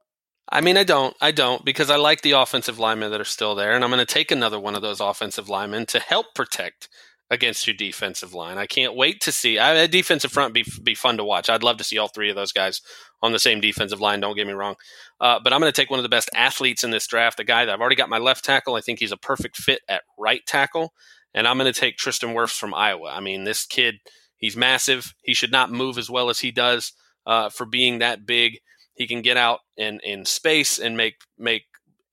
I 0.52 0.60
mean, 0.60 0.76
I 0.76 0.84
don't. 0.84 1.16
I 1.18 1.30
don't 1.30 1.64
because 1.64 1.88
I 1.88 1.96
like 1.96 2.20
the 2.20 2.32
offensive 2.32 2.78
linemen 2.78 3.10
that 3.12 3.22
are 3.22 3.24
still 3.24 3.54
there, 3.54 3.74
and 3.74 3.82
I'm 3.82 3.90
going 3.90 4.04
to 4.04 4.14
take 4.14 4.30
another 4.30 4.60
one 4.60 4.74
of 4.74 4.82
those 4.82 5.00
offensive 5.00 5.48
linemen 5.48 5.86
to 5.86 5.98
help 5.98 6.34
protect 6.34 6.90
against 7.30 7.66
your 7.66 7.74
defensive 7.74 8.32
line. 8.32 8.56
I 8.56 8.66
can't 8.66 8.96
wait 8.96 9.20
to 9.22 9.32
see 9.32 9.58
I, 9.58 9.74
a 9.74 9.88
defensive 9.88 10.32
front 10.32 10.54
be 10.54 10.64
be 10.82 10.94
fun 10.94 11.18
to 11.18 11.24
watch. 11.24 11.50
I'd 11.50 11.62
love 11.62 11.76
to 11.78 11.84
see 11.84 11.98
all 11.98 12.08
three 12.08 12.30
of 12.30 12.36
those 12.36 12.52
guys 12.52 12.80
on 13.22 13.32
the 13.32 13.38
same 13.38 13.60
defensive 13.60 14.00
line. 14.00 14.20
Don't 14.20 14.36
get 14.36 14.46
me 14.46 14.52
wrong, 14.52 14.76
uh, 15.20 15.38
but 15.42 15.52
I'm 15.52 15.60
going 15.60 15.72
to 15.72 15.80
take 15.80 15.90
one 15.90 15.98
of 15.98 16.04
the 16.04 16.08
best 16.08 16.30
athletes 16.34 16.84
in 16.84 16.90
this 16.90 17.06
draft, 17.06 17.40
a 17.40 17.44
guy 17.44 17.64
that 17.64 17.72
I've 17.72 17.80
already 17.80 17.96
got 17.96 18.08
my 18.08 18.18
left 18.18 18.44
tackle. 18.44 18.76
I 18.76 18.80
think 18.80 18.98
he's 18.98 19.12
a 19.12 19.16
perfect 19.16 19.56
fit 19.56 19.80
at 19.88 20.02
right 20.18 20.40
tackle, 20.46 20.92
and 21.34 21.46
I'm 21.46 21.58
going 21.58 21.72
to 21.72 21.78
take 21.78 21.96
Tristan 21.96 22.34
Wirfs 22.34 22.58
from 22.58 22.74
Iowa. 22.74 23.10
I 23.10 23.20
mean, 23.20 23.44
this 23.44 23.66
kid, 23.66 23.96
he's 24.36 24.56
massive. 24.56 25.14
He 25.22 25.34
should 25.34 25.52
not 25.52 25.70
move 25.70 25.98
as 25.98 26.08
well 26.08 26.30
as 26.30 26.38
he 26.40 26.50
does 26.50 26.92
uh, 27.26 27.50
for 27.50 27.66
being 27.66 27.98
that 27.98 28.26
big. 28.26 28.58
He 28.94 29.06
can 29.06 29.22
get 29.22 29.36
out 29.36 29.60
in, 29.76 30.00
in 30.02 30.24
space 30.24 30.78
and 30.78 30.96
make 30.96 31.16
make 31.38 31.64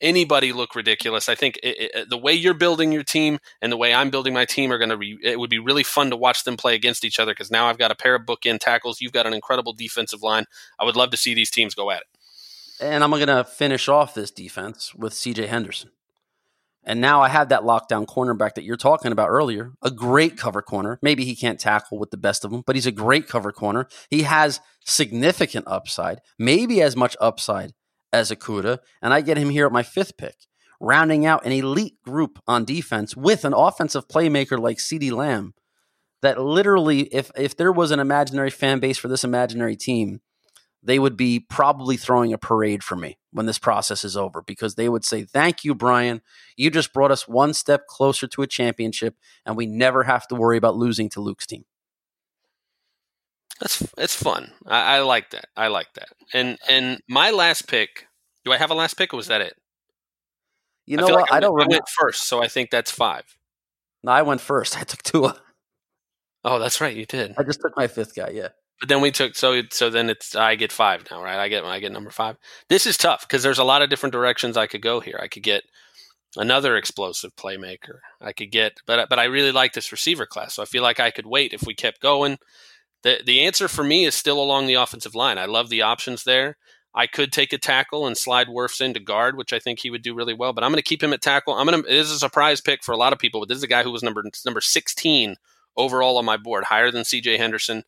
anybody 0.05 0.53
look 0.53 0.75
ridiculous. 0.75 1.27
I 1.27 1.35
think 1.35 1.59
it, 1.63 1.91
it, 1.95 2.09
the 2.09 2.17
way 2.17 2.31
you're 2.31 2.53
building 2.53 2.91
your 2.91 3.03
team 3.03 3.39
and 3.61 3.71
the 3.71 3.77
way 3.77 3.93
I'm 3.93 4.11
building 4.11 4.33
my 4.33 4.45
team 4.45 4.71
are 4.71 4.77
going 4.77 4.91
to 4.91 4.97
be. 4.97 5.17
It 5.21 5.39
would 5.39 5.49
be 5.49 5.59
really 5.59 5.83
fun 5.83 6.11
to 6.11 6.15
watch 6.15 6.43
them 6.43 6.55
play 6.55 6.75
against 6.75 7.03
each 7.03 7.19
other 7.19 7.33
because 7.33 7.51
now 7.51 7.65
I've 7.65 7.79
got 7.79 7.91
a 7.91 7.95
pair 7.95 8.15
of 8.15 8.21
bookend 8.25 8.59
tackles. 8.59 9.01
You've 9.01 9.11
got 9.11 9.25
an 9.25 9.33
incredible 9.33 9.73
defensive 9.73 10.23
line. 10.23 10.45
I 10.79 10.85
would 10.85 10.95
love 10.95 11.09
to 11.11 11.17
see 11.17 11.33
these 11.33 11.51
teams 11.51 11.73
go 11.73 11.91
at 11.91 12.01
it. 12.01 12.07
And 12.79 13.03
I'm 13.03 13.09
going 13.09 13.27
to 13.27 13.43
finish 13.43 13.89
off 13.89 14.13
this 14.13 14.31
defense 14.31 14.93
with 14.93 15.13
CJ 15.13 15.47
Henderson. 15.47 15.91
And 16.87 17.01
now 17.01 17.21
I 17.21 17.29
have 17.29 17.49
that 17.49 17.63
lockdown 17.63 18.05
cornerback 18.05 18.53
that 18.55 18.63
you're 18.63 18.77
talking 18.77 19.11
about 19.11 19.29
earlier, 19.29 19.73
a 19.81 19.89
great 19.89 20.37
cover 20.37 20.61
corner. 20.61 20.99
Maybe 21.01 21.25
he 21.25 21.35
can't 21.35 21.59
tackle 21.59 21.97
with 21.97 22.11
the 22.11 22.17
best 22.17 22.45
of 22.45 22.51
them, 22.51 22.63
but 22.65 22.75
he's 22.75 22.85
a 22.85 22.91
great 22.91 23.27
cover 23.27 23.51
corner. 23.51 23.87
He 24.11 24.21
has 24.21 24.59
significant 24.85 25.65
upside, 25.67 26.21
maybe 26.37 26.83
as 26.83 26.95
much 26.95 27.17
upside 27.19 27.73
as 28.16 28.32
Okudah. 28.32 28.80
And 29.01 29.13
I 29.13 29.22
get 29.22 29.38
him 29.38 29.49
here 29.49 29.66
at 29.66 29.72
my 29.72 29.84
fifth 29.84 30.18
pick, 30.18 30.36
rounding 30.80 31.26
out 31.26 31.45
an 31.45 31.51
elite 31.51 32.01
group 32.03 32.39
on 32.47 32.66
defense 32.66 33.16
with 33.16 33.45
an 33.45 33.53
offensive 33.53 34.07
playmaker 34.07 34.59
like 34.59 34.78
CeeDee 34.78 35.11
Lamb 35.11 35.53
that 36.22 36.41
literally, 36.41 37.01
if, 37.13 37.30
if 37.38 37.55
there 37.55 37.72
was 37.72 37.91
an 37.91 37.99
imaginary 37.99 38.49
fan 38.49 38.80
base 38.80 38.97
for 38.97 39.07
this 39.07 39.24
imaginary 39.24 39.76
team, 39.76 40.22
they 40.82 40.99
would 40.99 41.18
be 41.18 41.39
probably 41.39 41.97
throwing 41.97 42.32
a 42.32 42.38
parade 42.38 42.84
for 42.84 42.95
me 42.95 43.18
when 43.32 43.47
this 43.47 43.57
process 43.57 44.03
is 44.03 44.16
over 44.16 44.41
because 44.41 44.76
they 44.76 44.88
would 44.88 45.03
say, 45.03 45.24
Thank 45.24 45.63
you, 45.63 45.74
Bryan. 45.76 46.22
You 46.55 46.70
just 46.70 46.93
brought 46.93 47.11
us 47.11 47.28
one 47.28 47.53
step 47.53 47.88
closer 47.88 48.28
to 48.28 48.43
a 48.43 48.47
championship, 48.47 49.16
and 49.45 49.57
we 49.57 49.66
never 49.66 50.03
have 50.03 50.28
to 50.28 50.36
worry 50.36 50.57
about 50.57 50.78
losing 50.78 51.09
to 51.09 51.22
Luke's 51.22 51.47
team. 51.47 51.66
That's 53.59 53.81
it's 53.97 54.15
fun. 54.15 54.51
I, 54.65 54.97
I 54.97 54.99
like 54.99 55.31
that. 55.31 55.45
I 55.55 55.67
like 55.67 55.93
that. 55.93 56.09
And 56.33 56.57
and 56.67 57.01
my 57.07 57.31
last 57.31 57.67
pick. 57.67 58.07
Do 58.43 58.51
I 58.51 58.57
have 58.57 58.69
a 58.69 58.75
last 58.75 58.95
pick 58.95 59.13
or 59.13 59.17
was 59.17 59.27
that 59.27 59.41
it? 59.41 59.55
You 60.85 60.97
know 60.97 61.07
feel 61.07 61.15
what? 61.15 61.21
like 61.21 61.33
I, 61.33 61.39
don't 61.39 61.55
went. 61.55 61.71
I 61.71 61.75
went 61.75 61.89
first, 61.89 62.27
so 62.27 62.43
I 62.43 62.47
think 62.47 62.69
that's 62.69 62.91
five. 62.91 63.23
No, 64.03 64.11
I 64.11 64.21
went 64.21 64.41
first. 64.41 64.77
I 64.77 64.83
took 64.83 65.01
Tua. 65.01 65.41
Oh, 66.43 66.59
that's 66.59 66.79
right, 66.79 66.95
you 66.95 67.07
did. 67.07 67.33
I 67.39 67.43
just 67.43 67.59
took 67.59 67.75
my 67.75 67.87
fifth 67.87 68.15
guy. 68.15 68.29
Yeah. 68.29 68.49
But 68.79 68.89
then 68.89 69.01
we 69.01 69.09
took 69.09 69.35
so 69.35 69.63
so 69.71 69.89
then 69.89 70.09
it's 70.09 70.35
I 70.35 70.55
get 70.55 70.71
five 70.71 71.05
now, 71.09 71.23
right? 71.23 71.39
I 71.39 71.47
get 71.47 71.63
I 71.63 71.79
get 71.79 71.91
number 71.91 72.11
five. 72.11 72.37
This 72.69 72.85
is 72.85 72.97
tough 72.97 73.27
because 73.27 73.41
there's 73.41 73.57
a 73.57 73.63
lot 73.63 73.81
of 73.81 73.89
different 73.89 74.13
directions 74.13 74.57
I 74.57 74.67
could 74.67 74.81
go 74.81 74.99
here. 74.99 75.19
I 75.21 75.27
could 75.27 75.43
get 75.43 75.63
another 76.35 76.75
explosive 76.75 77.35
playmaker. 77.35 77.99
I 78.21 78.33
could 78.33 78.51
get, 78.51 78.73
but 78.85 79.09
but 79.09 79.17
I 79.17 79.23
really 79.23 79.53
like 79.53 79.73
this 79.73 79.91
receiver 79.91 80.25
class, 80.25 80.53
so 80.53 80.61
I 80.61 80.65
feel 80.65 80.83
like 80.83 80.99
I 80.99 81.09
could 81.09 81.25
wait 81.25 81.53
if 81.53 81.63
we 81.63 81.73
kept 81.73 82.01
going. 82.01 82.37
The 83.05 83.21
The 83.25 83.45
answer 83.45 83.69
for 83.69 83.85
me 83.85 84.03
is 84.03 84.15
still 84.15 84.41
along 84.41 84.67
the 84.67 84.73
offensive 84.73 85.15
line. 85.15 85.37
I 85.37 85.45
love 85.45 85.69
the 85.69 85.81
options 85.81 86.25
there. 86.25 86.57
I 86.93 87.07
could 87.07 87.31
take 87.31 87.53
a 87.53 87.57
tackle 87.57 88.05
and 88.05 88.17
slide 88.17 88.47
Wirfs 88.47 88.81
into 88.81 88.99
guard, 88.99 89.37
which 89.37 89.53
I 89.53 89.59
think 89.59 89.79
he 89.79 89.89
would 89.89 90.01
do 90.01 90.13
really 90.13 90.33
well. 90.33 90.51
But 90.51 90.65
I'm 90.65 90.71
going 90.71 90.81
to 90.81 90.89
keep 90.89 91.01
him 91.01 91.13
at 91.13 91.21
tackle. 91.21 91.53
I'm 91.53 91.65
going 91.65 91.81
to. 91.81 91.89
This 91.89 92.07
is 92.07 92.17
a 92.17 92.19
surprise 92.19 92.59
pick 92.59 92.83
for 92.83 92.91
a 92.91 92.97
lot 92.97 93.13
of 93.13 93.19
people, 93.19 93.39
but 93.39 93.47
this 93.47 93.57
is 93.57 93.63
a 93.63 93.67
guy 93.67 93.83
who 93.83 93.91
was 93.91 94.03
number 94.03 94.23
number 94.45 94.61
16 94.61 95.37
overall 95.77 96.17
on 96.17 96.25
my 96.25 96.37
board, 96.37 96.65
higher 96.65 96.91
than 96.91 97.05
C.J. 97.05 97.37
Henderson 97.37 97.83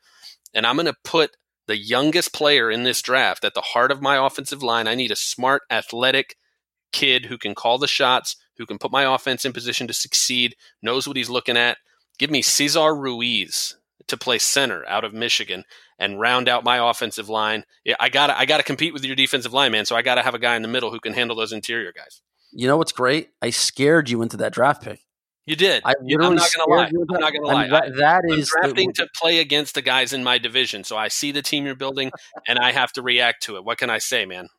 and 0.54 0.66
I'm 0.66 0.76
going 0.76 0.88
to 0.88 0.96
put 1.04 1.38
the 1.68 1.78
youngest 1.78 2.34
player 2.34 2.72
in 2.72 2.84
this 2.84 3.02
draft 3.02 3.44
at 3.44 3.54
the 3.54 3.62
heart 3.62 3.92
of 3.92 4.02
my 4.02 4.24
offensive 4.24 4.64
line. 4.64 4.88
I 4.88 4.96
need 4.96 5.12
a 5.12 5.16
smart, 5.16 5.64
athletic 5.70 6.36
kid 6.92 7.26
who 7.26 7.38
can 7.38 7.56
call 7.56 7.78
the 7.78 7.88
shots, 7.88 8.38
who 8.58 8.66
can 8.66 8.78
put 8.78 8.92
my 8.92 9.04
offense 9.04 9.44
in 9.46 9.54
position 9.54 9.88
to 9.88 9.94
succeed, 9.94 10.56
knows 10.82 11.08
what 11.08 11.18
he's 11.18 11.30
looking 11.30 11.58
at. 11.58 11.78
Give 12.18 12.32
me 12.32 12.42
Cesar 12.42 12.96
Ruiz 12.96 13.76
to 14.08 14.18
play 14.18 14.40
center 14.40 14.86
out 14.88 15.04
of 15.04 15.14
Michigan 15.14 15.64
and 16.00 16.20
round 16.20 16.48
out 16.48 16.64
my 16.64 16.90
offensive 16.90 17.30
line. 17.30 17.64
I 18.00 18.10
got 18.10 18.30
I 18.30 18.46
got 18.46 18.58
to 18.58 18.64
compete 18.64 18.94
with 18.94 19.04
your 19.04 19.16
defensive 19.16 19.54
line, 19.54 19.72
man. 19.72 19.86
So 19.86 19.96
I 19.96 20.02
got 20.02 20.16
to 20.16 20.24
have 20.24 20.36
a 20.36 20.40
guy 20.40 20.56
in 20.56 20.62
the 20.62 20.68
middle 20.68 20.92
who 20.92 21.00
can 21.00 21.14
handle 21.14 21.36
those 21.36 21.54
interior 21.54 21.92
guys. 21.92 22.22
You 22.52 22.68
know 22.68 22.78
what's 22.78 22.92
great? 22.92 23.30
I 23.42 23.50
scared 23.50 24.10
you 24.10 24.22
into 24.22 24.38
that 24.38 24.54
draft 24.54 24.84
pick. 24.84 25.00
You 25.46 25.56
did. 25.56 25.82
I 25.86 25.94
I'm 26.00 26.36
not 26.36 26.52
going 26.54 26.68
to 26.68 26.76
lie. 26.76 26.86
I'm 26.88 27.20
not 27.22 27.32
going 27.32 27.44
to 27.44 27.50
I 27.50 27.54
lie. 27.54 27.62
mean, 27.62 27.72
that, 27.72 27.96
that 27.96 28.22
I'm 28.30 28.38
is 28.40 28.50
drafting 28.50 28.90
the, 28.90 29.06
to 29.06 29.08
play 29.16 29.40
against 29.40 29.76
the 29.76 29.82
guys 29.82 30.12
in 30.12 30.22
my 30.22 30.38
division, 30.38 30.84
so 30.84 30.98
I 30.98 31.08
see 31.08 31.32
the 31.32 31.42
team 31.42 31.66
you're 31.66 31.74
building, 31.74 32.12
and 32.46 32.60
I 32.60 32.74
have 32.74 32.92
to 32.94 33.02
react 33.02 33.44
to 33.44 33.56
it. 33.56 33.64
What 33.64 33.78
can 33.78 33.90
I 33.90 33.98
say, 33.98 34.26
man? 34.26 34.50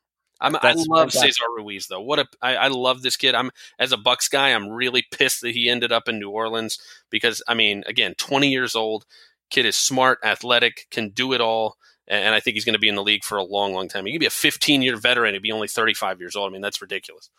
I'm, 0.41 0.57
I 0.57 0.73
love 0.77 1.13
fantastic. 1.13 1.35
Cesar 1.35 1.45
Ruiz, 1.57 1.89
though. 1.89 2.01
What 2.01 2.21
a 2.21 2.27
I, 2.41 2.57
I 2.57 2.69
love 2.69 3.03
this 3.03 3.17
kid. 3.17 3.35
I'm 3.35 3.51
as 3.79 3.93
a 3.93 3.97
Bucs 3.97 4.31
guy, 4.31 4.51
I'm 4.51 4.69
really 4.69 5.05
pissed 5.11 5.43
that 5.43 5.51
he 5.51 5.69
ended 5.69 5.93
up 5.93 6.09
in 6.09 6.19
New 6.19 6.31
Orleans 6.31 6.79
because 7.11 7.43
I 7.49 7.55
mean, 7.55 7.83
again, 7.87 8.15
20 8.17 8.49
years 8.49 8.75
old, 8.75 9.05
kid 9.51 9.67
is 9.67 9.77
smart, 9.77 10.19
athletic, 10.25 10.87
can 10.91 11.11
do 11.11 11.33
it 11.33 11.41
all, 11.41 11.77
and, 12.07 12.35
I 12.35 12.41
think 12.41 12.55
he's 12.55 12.65
going 12.65 12.75
to 12.75 12.79
be 12.79 12.89
in 12.89 12.95
the 12.95 13.03
league 13.03 13.25
for 13.25 13.39
a 13.39 13.45
long, 13.45 13.75
long 13.75 13.89
time. 13.89 14.07
He 14.07 14.13
could 14.13 14.21
be 14.21 14.27
a 14.27 14.31
15 14.31 14.83
year 14.83 14.97
veteran 14.97 15.35
He'd 15.35 15.43
be 15.43 15.53
only 15.53 15.69
35 15.69 16.21
years 16.21 16.37
old. 16.37 16.51
I 16.51 16.53
mean, 16.53 16.63
that's 16.63 16.81
ridiculous. 16.81 17.31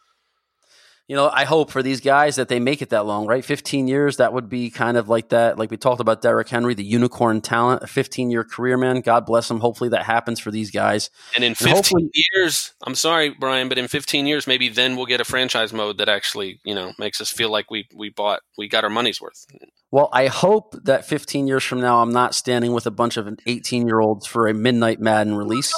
You 1.10 1.16
know, 1.16 1.28
I 1.34 1.44
hope 1.44 1.72
for 1.72 1.82
these 1.82 2.02
guys 2.02 2.36
that 2.36 2.50
they 2.50 2.60
make 2.60 2.84
it 2.84 2.90
that 2.90 3.04
long, 3.04 3.26
right? 3.26 3.44
15 3.44 3.88
years, 3.88 4.18
that 4.18 4.32
would 4.32 4.48
be 4.48 4.70
kind 4.70 4.96
of 4.96 5.10
like 5.10 5.30
that. 5.30 5.58
Like 5.58 5.72
we 5.72 5.78
talked 5.78 6.00
about 6.00 6.22
Derrick 6.22 6.48
Henry, 6.48 6.76
the 6.76 6.84
unicorn 6.84 7.42
talent, 7.42 7.82
a 7.82 7.88
15 7.88 8.30
year 8.30 8.44
career, 8.44 8.78
man. 8.78 9.02
God 9.02 9.26
bless 9.26 9.50
him. 9.50 9.60
Hopefully 9.60 9.90
that 9.90 10.04
happens 10.04 10.40
for 10.40 10.52
these 10.52 10.70
guys. 10.70 11.10
And 11.34 11.44
in 11.44 11.56
15 11.56 12.12
years, 12.14 12.76
I'm 12.86 12.94
sorry, 12.94 13.32
Bryan, 13.32 13.70
but 13.70 13.80
in 13.80 13.88
15 13.88 14.28
years, 14.28 14.46
maybe 14.46 14.70
then 14.70 14.96
we'll 14.96 15.08
get 15.08 15.20
a 15.20 15.26
franchise 15.26 15.74
mode 15.74 15.98
that 15.98 16.10
actually, 16.10 16.60
you 16.64 16.76
know, 16.76 16.94
makes 17.00 17.20
us 17.20 17.32
feel 17.32 17.50
like 17.50 17.72
we, 17.72 17.88
we 17.96 18.10
bought, 18.10 18.42
we 18.56 18.68
got 18.68 18.84
our 18.84 18.90
money's 18.92 19.20
worth. 19.20 19.48
Well, 19.90 20.10
I 20.14 20.28
hope 20.28 20.76
that 20.84 21.06
15 21.06 21.48
years 21.48 21.64
from 21.64 21.82
now, 21.82 22.04
I'm 22.04 22.14
not 22.14 22.36
standing 22.36 22.72
with 22.72 22.86
a 22.86 22.92
bunch 22.92 23.18
of 23.18 23.28
18 23.48 23.88
year 23.88 24.00
olds 24.00 24.28
for 24.28 24.48
a 24.48 24.54
midnight 24.54 25.00
Madden 25.00 25.34
release. 25.34 25.74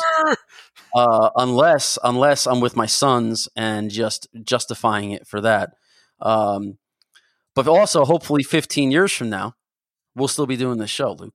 Uh, 0.96 1.30
unless 1.36 1.98
unless 2.04 2.46
I'm 2.46 2.60
with 2.60 2.76
my 2.76 2.86
sons 2.86 3.48
and 3.56 3.90
just 3.90 4.28
justifying 4.44 5.12
it 5.12 5.26
for 5.26 5.40
that. 5.42 5.72
Um, 6.20 6.78
but 7.56 7.68
also, 7.68 8.06
hopefully, 8.06 8.44
15 8.44 8.92
years 8.92 9.12
from 9.12 9.30
now, 9.30 9.56
we'll 10.16 10.28
still 10.28 10.46
be 10.46 10.58
doing 10.58 10.78
this 10.78 10.90
show, 10.90 11.14
Luke. 11.14 11.34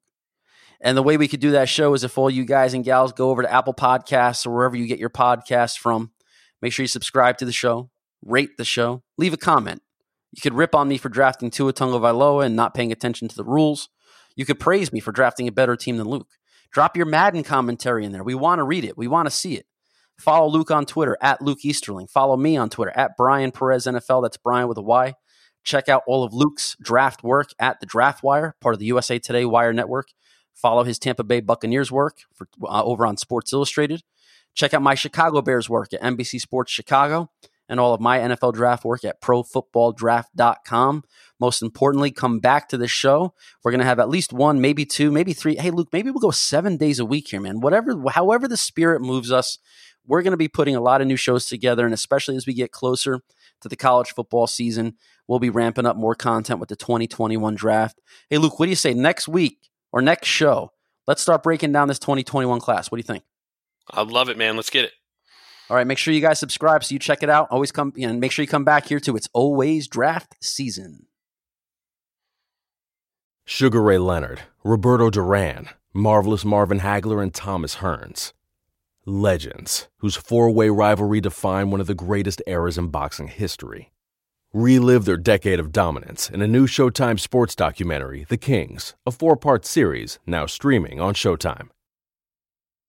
And 0.80 0.96
the 0.96 1.02
way 1.02 1.16
we 1.16 1.28
could 1.28 1.40
do 1.40 1.52
that 1.52 1.68
show 1.68 1.94
is 1.94 2.04
if 2.04 2.18
all 2.18 2.30
you 2.30 2.44
guys 2.44 2.74
and 2.74 2.84
gals 2.84 3.12
go 3.12 3.30
over 3.30 3.42
to 3.42 3.52
Apple 3.52 3.74
Podcasts 3.74 4.46
or 4.46 4.50
wherever 4.50 4.76
you 4.76 4.86
get 4.86 4.98
your 4.98 5.10
podcasts 5.10 5.78
from, 5.78 6.12
make 6.60 6.72
sure 6.72 6.84
you 6.84 6.88
subscribe 6.88 7.38
to 7.38 7.44
the 7.44 7.52
show, 7.52 7.90
rate 8.24 8.56
the 8.58 8.64
show, 8.64 9.02
leave 9.16 9.32
a 9.32 9.38
comment. 9.38 9.82
You 10.32 10.42
could 10.42 10.54
rip 10.54 10.74
on 10.74 10.88
me 10.88 10.98
for 10.98 11.08
drafting 11.08 11.50
Tua 11.50 11.72
Tagovailoa 11.72 12.44
and 12.44 12.56
not 12.56 12.74
paying 12.74 12.92
attention 12.92 13.28
to 13.28 13.36
the 13.36 13.44
rules. 13.44 13.88
You 14.34 14.44
could 14.44 14.60
praise 14.60 14.92
me 14.92 15.00
for 15.00 15.12
drafting 15.12 15.48
a 15.48 15.52
better 15.52 15.76
team 15.76 15.96
than 15.96 16.08
Luke. 16.08 16.28
Drop 16.72 16.96
your 16.96 17.06
Madden 17.06 17.42
commentary 17.42 18.04
in 18.04 18.12
there. 18.12 18.24
We 18.24 18.34
want 18.34 18.58
to 18.58 18.64
read 18.64 18.84
it. 18.84 18.96
We 18.96 19.08
want 19.08 19.26
to 19.26 19.30
see 19.30 19.54
it. 19.54 19.66
Follow 20.18 20.48
Luke 20.48 20.70
on 20.70 20.86
Twitter 20.86 21.16
at 21.20 21.42
Luke 21.42 21.64
Easterling. 21.64 22.06
Follow 22.06 22.36
me 22.36 22.56
on 22.56 22.70
Twitter 22.70 22.92
at 22.96 23.16
Bryan 23.16 23.52
Perez 23.52 23.86
NFL. 23.86 24.22
That's 24.22 24.38
Bryan 24.38 24.68
with 24.68 24.78
a 24.78 24.82
Y. 24.82 25.14
Check 25.62 25.88
out 25.88 26.02
all 26.06 26.24
of 26.24 26.32
Luke's 26.32 26.76
draft 26.80 27.22
work 27.22 27.50
at 27.58 27.80
the 27.80 27.86
Draft 27.86 28.22
Wire, 28.22 28.54
part 28.60 28.74
of 28.74 28.78
the 28.78 28.86
USA 28.86 29.18
Today 29.18 29.44
Wire 29.44 29.72
Network. 29.72 30.08
Follow 30.54 30.84
his 30.84 30.98
Tampa 30.98 31.24
Bay 31.24 31.40
Buccaneers 31.40 31.92
work 31.92 32.18
for, 32.34 32.48
uh, 32.62 32.82
over 32.82 33.04
on 33.04 33.16
Sports 33.16 33.52
Illustrated. 33.52 34.02
Check 34.54 34.72
out 34.72 34.80
my 34.80 34.94
Chicago 34.94 35.42
Bears 35.42 35.68
work 35.68 35.92
at 35.92 36.00
NBC 36.00 36.40
Sports 36.40 36.72
Chicago 36.72 37.30
and 37.68 37.80
all 37.80 37.94
of 37.94 38.00
my 38.00 38.18
NFL 38.18 38.54
draft 38.54 38.84
work 38.84 39.04
at 39.04 39.20
profootballdraft.com. 39.20 41.04
Most 41.38 41.62
importantly, 41.62 42.10
come 42.10 42.38
back 42.38 42.68
to 42.68 42.76
the 42.76 42.88
show. 42.88 43.34
We're 43.62 43.72
going 43.72 43.80
to 43.80 43.86
have 43.86 43.98
at 43.98 44.08
least 44.08 44.32
one, 44.32 44.60
maybe 44.60 44.84
two, 44.86 45.10
maybe 45.10 45.32
three. 45.32 45.56
Hey, 45.56 45.70
Luke, 45.70 45.88
maybe 45.92 46.10
we'll 46.10 46.20
go 46.20 46.30
seven 46.30 46.76
days 46.76 46.98
a 46.98 47.04
week 47.04 47.28
here, 47.28 47.40
man. 47.40 47.60
Whatever, 47.60 48.00
however 48.10 48.48
the 48.48 48.56
spirit 48.56 49.00
moves 49.00 49.32
us, 49.32 49.58
we're 50.06 50.22
going 50.22 50.32
to 50.32 50.36
be 50.36 50.48
putting 50.48 50.76
a 50.76 50.80
lot 50.80 51.00
of 51.00 51.06
new 51.06 51.16
shows 51.16 51.46
together. 51.46 51.84
And 51.84 51.92
especially 51.92 52.36
as 52.36 52.46
we 52.46 52.54
get 52.54 52.70
closer 52.70 53.20
to 53.60 53.68
the 53.68 53.76
college 53.76 54.12
football 54.12 54.46
season, 54.46 54.94
we'll 55.26 55.38
be 55.38 55.50
ramping 55.50 55.86
up 55.86 55.96
more 55.96 56.14
content 56.14 56.60
with 56.60 56.68
the 56.68 56.76
2021 56.76 57.54
draft. 57.54 58.00
Hey, 58.30 58.38
Luke, 58.38 58.58
what 58.58 58.66
do 58.66 58.70
you 58.70 58.76
say 58.76 58.94
next 58.94 59.28
week 59.28 59.70
or 59.92 60.00
next 60.00 60.28
show? 60.28 60.72
Let's 61.06 61.22
start 61.22 61.42
breaking 61.42 61.72
down 61.72 61.88
this 61.88 61.98
2021 61.98 62.60
class. 62.60 62.90
What 62.90 62.96
do 62.96 63.00
you 63.00 63.04
think? 63.04 63.24
I 63.90 64.02
love 64.02 64.28
it, 64.28 64.36
man. 64.36 64.56
Let's 64.56 64.70
get 64.70 64.84
it. 64.84 64.92
All 65.68 65.76
right, 65.76 65.86
make 65.86 65.98
sure 65.98 66.14
you 66.14 66.20
guys 66.20 66.38
subscribe 66.38 66.84
so 66.84 66.92
you 66.92 66.98
check 66.98 67.22
it 67.22 67.30
out. 67.30 67.48
Always 67.50 67.72
come 67.72 67.92
and 67.98 68.20
make 68.20 68.30
sure 68.30 68.42
you 68.42 68.48
come 68.48 68.64
back 68.64 68.86
here 68.86 69.00
too. 69.00 69.16
It's 69.16 69.28
always 69.32 69.88
draft 69.88 70.36
season. 70.40 71.06
Sugar 73.44 73.82
Ray 73.82 73.98
Leonard, 73.98 74.42
Roberto 74.64 75.10
Duran, 75.10 75.68
Marvelous 75.92 76.44
Marvin 76.44 76.80
Hagler, 76.80 77.22
and 77.22 77.32
Thomas 77.32 77.76
Hearns. 77.76 78.32
Legends, 79.04 79.88
whose 79.98 80.16
four 80.16 80.50
way 80.50 80.68
rivalry 80.68 81.20
defined 81.20 81.70
one 81.70 81.80
of 81.80 81.86
the 81.86 81.94
greatest 81.94 82.42
eras 82.46 82.76
in 82.76 82.88
boxing 82.88 83.28
history. 83.28 83.92
Relive 84.52 85.04
their 85.04 85.16
decade 85.16 85.60
of 85.60 85.70
dominance 85.70 86.30
in 86.30 86.42
a 86.42 86.48
new 86.48 86.66
Showtime 86.66 87.20
sports 87.20 87.54
documentary, 87.54 88.24
The 88.28 88.36
Kings, 88.36 88.94
a 89.04 89.10
four 89.10 89.36
part 89.36 89.64
series 89.64 90.18
now 90.26 90.46
streaming 90.46 91.00
on 91.00 91.14
Showtime. 91.14 91.68